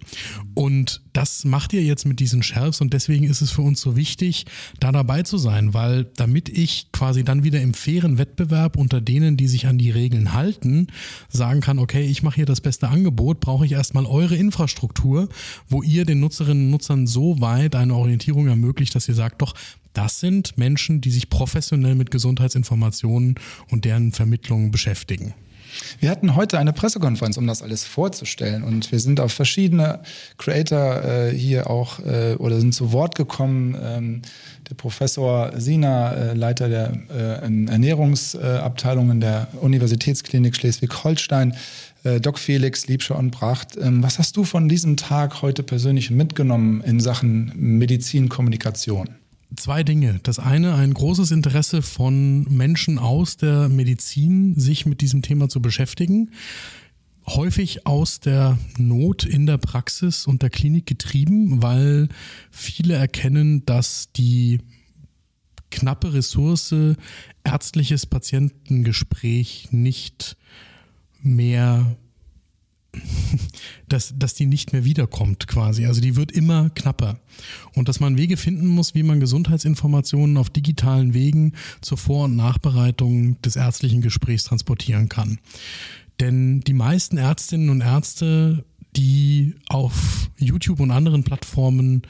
Und 0.56 1.03
das 1.14 1.46
macht 1.46 1.74
ihr 1.74 1.84
jetzt 1.84 2.06
mit 2.06 2.20
diesen 2.20 2.44
Shelves 2.44 2.82
und 2.82 2.94
deswegen 2.94 3.26
ist 3.26 3.42
es 3.42 3.52
für 3.52 3.62
uns 3.62 3.80
so 3.80 3.96
wichtig, 3.96 4.46
da 4.80 4.92
dabei 4.92 5.24
zu 5.24 5.38
sein, 5.38 5.74
weil 5.74 6.06
damit 6.16 6.50
ich 6.50 6.92
quasi 6.92 7.24
dann 7.24 7.44
wieder 7.44 7.62
im 7.62 7.74
fairen 7.74 8.18
Wettbewerb 8.18 8.76
unter 8.76 9.00
denen, 9.00 9.38
die 9.38 9.48
sich 9.48 9.68
an 9.68 9.78
die 9.78 9.92
Regeln 9.92 10.34
halten, 10.34 10.88
sagen 11.30 11.62
kann, 11.62 11.80
okay, 11.80 12.06
ich 12.06 12.24
mache 12.24 12.36
hier 12.36 12.46
das 12.46 12.62
beste 12.62 12.90
Angebot, 12.90 13.40
brauche 13.40 13.66
ich 13.66 13.74
erstmal 13.74 14.06
eure 14.06 14.36
Infrastruktur, 14.36 15.30
wo 15.70 15.84
ihr 15.84 16.06
den 16.06 16.20
Nutzerinnen 16.20 16.66
und 16.66 16.72
Nutzern 16.72 17.08
so 17.08 17.40
weit 17.40 17.76
eine 17.76 17.96
Orientierung 17.96 18.48
ermöglicht, 18.48 18.96
dass 18.96 19.08
ihr 19.08 19.16
sagt, 19.16 19.42
doch, 19.42 19.54
das 19.94 20.20
sind 20.20 20.58
Menschen, 20.58 21.02
die 21.02 21.12
sich 21.12 21.30
professionell 21.30 21.94
mit 21.94 22.10
Gesundheitsinformationen 22.10 23.36
und 23.70 23.86
deren 23.86 24.12
Vermittlung 24.12 24.72
beschäftigen. 24.72 25.36
Wir 26.00 26.10
hatten 26.10 26.36
heute 26.36 26.60
eine 26.60 26.74
Pressekonferenz, 26.74 27.38
um 27.38 27.48
das 27.48 27.62
alles 27.62 27.86
vorzustellen. 27.86 28.64
Und 28.64 28.92
wir 28.92 29.00
sind 29.00 29.20
auf 29.20 29.34
verschiedene 29.34 30.00
Creator 30.38 31.04
äh, 31.04 31.32
hier 31.32 31.70
auch 31.70 32.00
äh, 32.00 32.36
oder 32.36 32.60
sind 32.60 32.74
zu 32.74 32.92
Wort 32.92 33.16
gekommen. 33.16 33.78
Ähm, 33.82 34.22
der 34.70 34.76
Professor 34.76 35.52
Sina, 35.60 36.14
äh, 36.14 36.34
Leiter 36.34 36.70
der 36.70 36.94
äh, 37.10 37.44
Ernährungsabteilung 37.44 39.12
in 39.12 39.22
der 39.22 39.48
Universitätsklinik 39.62 40.56
Schleswig-Holstein, 40.56 41.56
äh, 42.04 42.20
Doc 42.20 42.40
Felix, 42.40 42.88
Liebscher 42.88 43.18
und 43.18 43.32
Bracht. 43.32 43.78
Ähm, 43.78 44.04
was 44.04 44.20
hast 44.20 44.38
du 44.38 44.44
von 44.44 44.70
diesem 44.70 44.98
Tag 44.98 45.42
heute 45.42 45.64
persönlich 45.64 46.12
mitgenommen 46.12 46.82
in 46.82 47.00
Sachen 47.00 47.52
Medizinkommunikation? 47.56 49.23
Zwei 49.56 49.84
Dinge. 49.84 50.20
Das 50.24 50.40
eine, 50.40 50.76
ein 50.76 50.94
großes 50.94 51.32
Interesse 51.32 51.82
von 51.82 52.44
Menschen 52.44 53.00
aus 53.00 53.38
der 53.38 53.70
Medizin, 53.70 54.60
sich 54.60 54.86
mit 54.86 55.02
diesem 55.02 55.22
Thema 55.22 55.50
zu 55.50 55.62
beschäftigen. 55.62 56.32
Häufig 57.26 57.88
aus 57.88 58.20
der 58.20 58.58
Not 58.78 59.24
in 59.24 59.46
der 59.46 59.58
Praxis 59.58 60.28
und 60.28 60.42
der 60.42 60.50
Klinik 60.50 60.86
getrieben, 60.86 61.62
weil 61.62 62.10
viele 62.52 62.96
erkennen, 62.96 63.66
dass 63.66 64.12
die 64.12 64.60
knappe 65.72 66.14
Ressource 66.14 66.76
ärztliches 67.44 68.06
Patientengespräch 68.06 69.70
nicht 69.72 70.38
mehr 71.22 71.96
dass, 73.90 74.14
dass 74.18 74.34
die 74.34 74.46
nicht 74.46 74.74
mehr 74.74 74.86
wiederkommt 74.86 75.48
quasi. 75.48 75.86
Also 75.86 76.02
die 76.02 76.16
wird 76.16 76.32
immer 76.32 76.70
knapper. 76.72 77.20
Und 77.74 77.90
dass 77.90 78.00
man 78.00 78.18
Wege 78.18 78.38
finden 78.38 78.68
muss, 78.68 78.96
wie 78.96 79.04
man 79.04 79.20
Gesundheitsinformationen 79.20 80.38
auf 80.38 80.50
digitalen 80.50 81.14
Wegen 81.14 81.54
zur 81.82 81.98
Vor- 81.98 82.26
und 82.26 82.36
Nachbereitung 82.36 83.42
des 83.42 83.56
ärztlichen 83.56 84.02
Gesprächs 84.02 84.44
transportieren 84.44 85.10
kann. 85.10 85.40
Denn 86.20 86.62
die 86.62 86.74
meisten 86.74 87.18
Ärztinnen 87.18 87.70
und 87.70 87.82
Ärzte, 87.82 88.66
die 88.96 89.56
auf 89.68 90.30
YouTube 90.38 90.80
und 90.80 90.92
anderen 90.92 91.24
Plattformen 91.24 92.04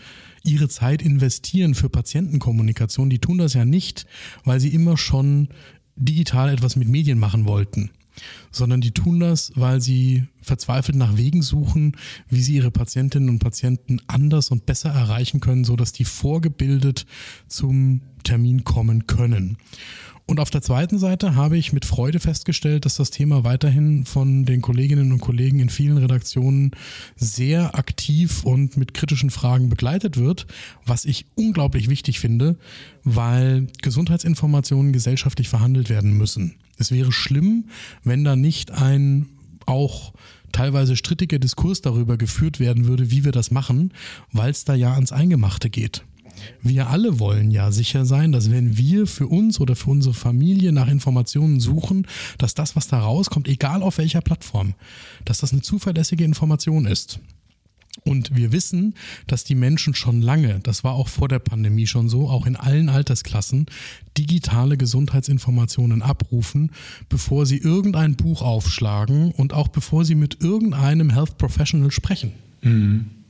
ihre 0.43 0.67
Zeit 0.67 1.01
investieren 1.01 1.73
für 1.73 1.87
Patientenkommunikation, 1.87 3.09
die 3.09 3.19
tun 3.19 3.37
das 3.37 3.53
ja 3.53 3.63
nicht, 3.63 4.05
weil 4.43 4.59
sie 4.59 4.73
immer 4.73 4.97
schon 4.97 5.47
digital 5.95 6.49
etwas 6.49 6.75
mit 6.75 6.89
Medien 6.89 7.17
machen 7.17 7.45
wollten 7.45 7.91
sondern 8.51 8.81
die 8.81 8.91
tun 8.91 9.19
das, 9.19 9.51
weil 9.55 9.81
sie 9.81 10.27
verzweifelt 10.41 10.97
nach 10.97 11.17
Wegen 11.17 11.41
suchen, 11.41 11.97
wie 12.29 12.41
sie 12.41 12.55
ihre 12.55 12.71
Patientinnen 12.71 13.29
und 13.29 13.39
Patienten 13.39 13.99
anders 14.07 14.51
und 14.51 14.65
besser 14.65 14.89
erreichen 14.89 15.39
können, 15.39 15.63
so 15.63 15.75
dass 15.75 15.93
die 15.93 16.05
vorgebildet 16.05 17.05
zum 17.47 18.01
Termin 18.23 18.63
kommen 18.63 19.07
können. 19.07 19.57
Und 20.25 20.39
auf 20.39 20.49
der 20.49 20.61
zweiten 20.61 20.99
Seite 20.99 21.35
habe 21.35 21.57
ich 21.57 21.73
mit 21.73 21.83
Freude 21.83 22.19
festgestellt, 22.19 22.85
dass 22.85 22.95
das 22.95 23.09
Thema 23.09 23.43
weiterhin 23.43 24.05
von 24.05 24.45
den 24.45 24.61
Kolleginnen 24.61 25.11
und 25.11 25.19
Kollegen 25.19 25.59
in 25.59 25.69
vielen 25.69 25.97
Redaktionen 25.97 26.71
sehr 27.17 27.75
aktiv 27.75 28.43
und 28.43 28.77
mit 28.77 28.93
kritischen 28.93 29.31
Fragen 29.31 29.67
begleitet 29.67 30.15
wird, 30.17 30.47
was 30.85 31.03
ich 31.03 31.25
unglaublich 31.35 31.89
wichtig 31.89 32.21
finde, 32.21 32.57
weil 33.03 33.67
Gesundheitsinformationen 33.81 34.93
gesellschaftlich 34.93 35.49
verhandelt 35.49 35.89
werden 35.89 36.17
müssen. 36.17 36.55
Es 36.77 36.91
wäre 36.91 37.11
schlimm, 37.11 37.65
wenn 38.03 38.23
da 38.23 38.37
nicht 38.37 38.71
ein 38.71 39.27
auch 39.65 40.13
teilweise 40.53 40.95
strittiger 40.95 41.39
Diskurs 41.39 41.81
darüber 41.81 42.17
geführt 42.17 42.59
werden 42.59 42.87
würde, 42.87 43.11
wie 43.11 43.25
wir 43.25 43.31
das 43.33 43.51
machen, 43.51 43.93
weil 44.31 44.51
es 44.51 44.63
da 44.63 44.73
ja 44.73 44.93
ans 44.93 45.11
Eingemachte 45.11 45.69
geht. 45.69 46.05
Wir 46.61 46.87
alle 46.89 47.19
wollen 47.19 47.51
ja 47.51 47.71
sicher 47.71 48.05
sein, 48.05 48.31
dass 48.31 48.51
wenn 48.51 48.77
wir 48.77 49.07
für 49.07 49.27
uns 49.27 49.59
oder 49.59 49.75
für 49.75 49.89
unsere 49.89 50.13
Familie 50.13 50.71
nach 50.71 50.87
Informationen 50.87 51.59
suchen, 51.59 52.07
dass 52.37 52.53
das, 52.53 52.75
was 52.75 52.87
da 52.87 52.99
rauskommt, 52.99 53.47
egal 53.47 53.83
auf 53.83 53.97
welcher 53.97 54.21
Plattform, 54.21 54.73
dass 55.25 55.39
das 55.39 55.51
eine 55.51 55.61
zuverlässige 55.61 56.23
Information 56.23 56.85
ist. 56.85 57.19
Und 58.05 58.35
wir 58.35 58.51
wissen, 58.51 58.95
dass 59.27 59.43
die 59.43 59.55
Menschen 59.55 59.93
schon 59.93 60.21
lange, 60.21 60.59
das 60.63 60.83
war 60.83 60.93
auch 60.93 61.07
vor 61.07 61.27
der 61.27 61.39
Pandemie 61.39 61.85
schon 61.85 62.09
so, 62.09 62.27
auch 62.27 62.47
in 62.47 62.55
allen 62.55 62.89
Altersklassen, 62.89 63.67
digitale 64.17 64.77
Gesundheitsinformationen 64.77 66.01
abrufen, 66.01 66.71
bevor 67.07 67.45
sie 67.45 67.57
irgendein 67.57 68.15
Buch 68.15 68.41
aufschlagen 68.41 69.31
und 69.31 69.53
auch 69.53 69.67
bevor 69.67 70.05
sie 70.05 70.15
mit 70.15 70.41
irgendeinem 70.41 71.11
Health 71.11 71.37
Professional 71.37 71.91
sprechen. 71.91 72.31
Mhm. 72.61 73.22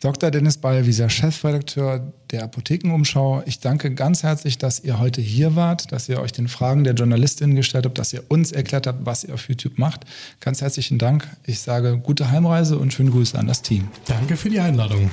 Dr. 0.00 0.30
Dennis 0.30 0.56
Ball, 0.56 0.78
Ballwieser, 0.78 1.08
Chefredakteur 1.08 2.12
der 2.30 2.44
Apothekenumschau. 2.44 3.42
Ich 3.46 3.58
danke 3.58 3.94
ganz 3.94 4.22
herzlich, 4.22 4.58
dass 4.58 4.80
ihr 4.80 4.98
heute 4.98 5.20
hier 5.20 5.56
wart, 5.56 5.90
dass 5.92 6.08
ihr 6.08 6.20
euch 6.20 6.30
den 6.30 6.46
Fragen 6.46 6.84
der 6.84 6.94
JournalistInnen 6.94 7.56
gestellt 7.56 7.86
habt, 7.86 7.98
dass 7.98 8.12
ihr 8.12 8.22
uns 8.28 8.52
erklärt 8.52 8.86
habt, 8.86 9.06
was 9.06 9.24
ihr 9.24 9.34
auf 9.34 9.48
YouTube 9.48 9.78
macht. 9.78 10.04
Ganz 10.40 10.60
herzlichen 10.60 10.98
Dank. 10.98 11.26
Ich 11.46 11.60
sage 11.60 11.98
gute 11.98 12.30
Heimreise 12.30 12.78
und 12.78 12.92
schöne 12.92 13.10
Grüße 13.10 13.36
an 13.38 13.46
das 13.46 13.62
Team. 13.62 13.88
Danke 14.06 14.36
für 14.36 14.50
die 14.50 14.60
Einladung. 14.60 15.10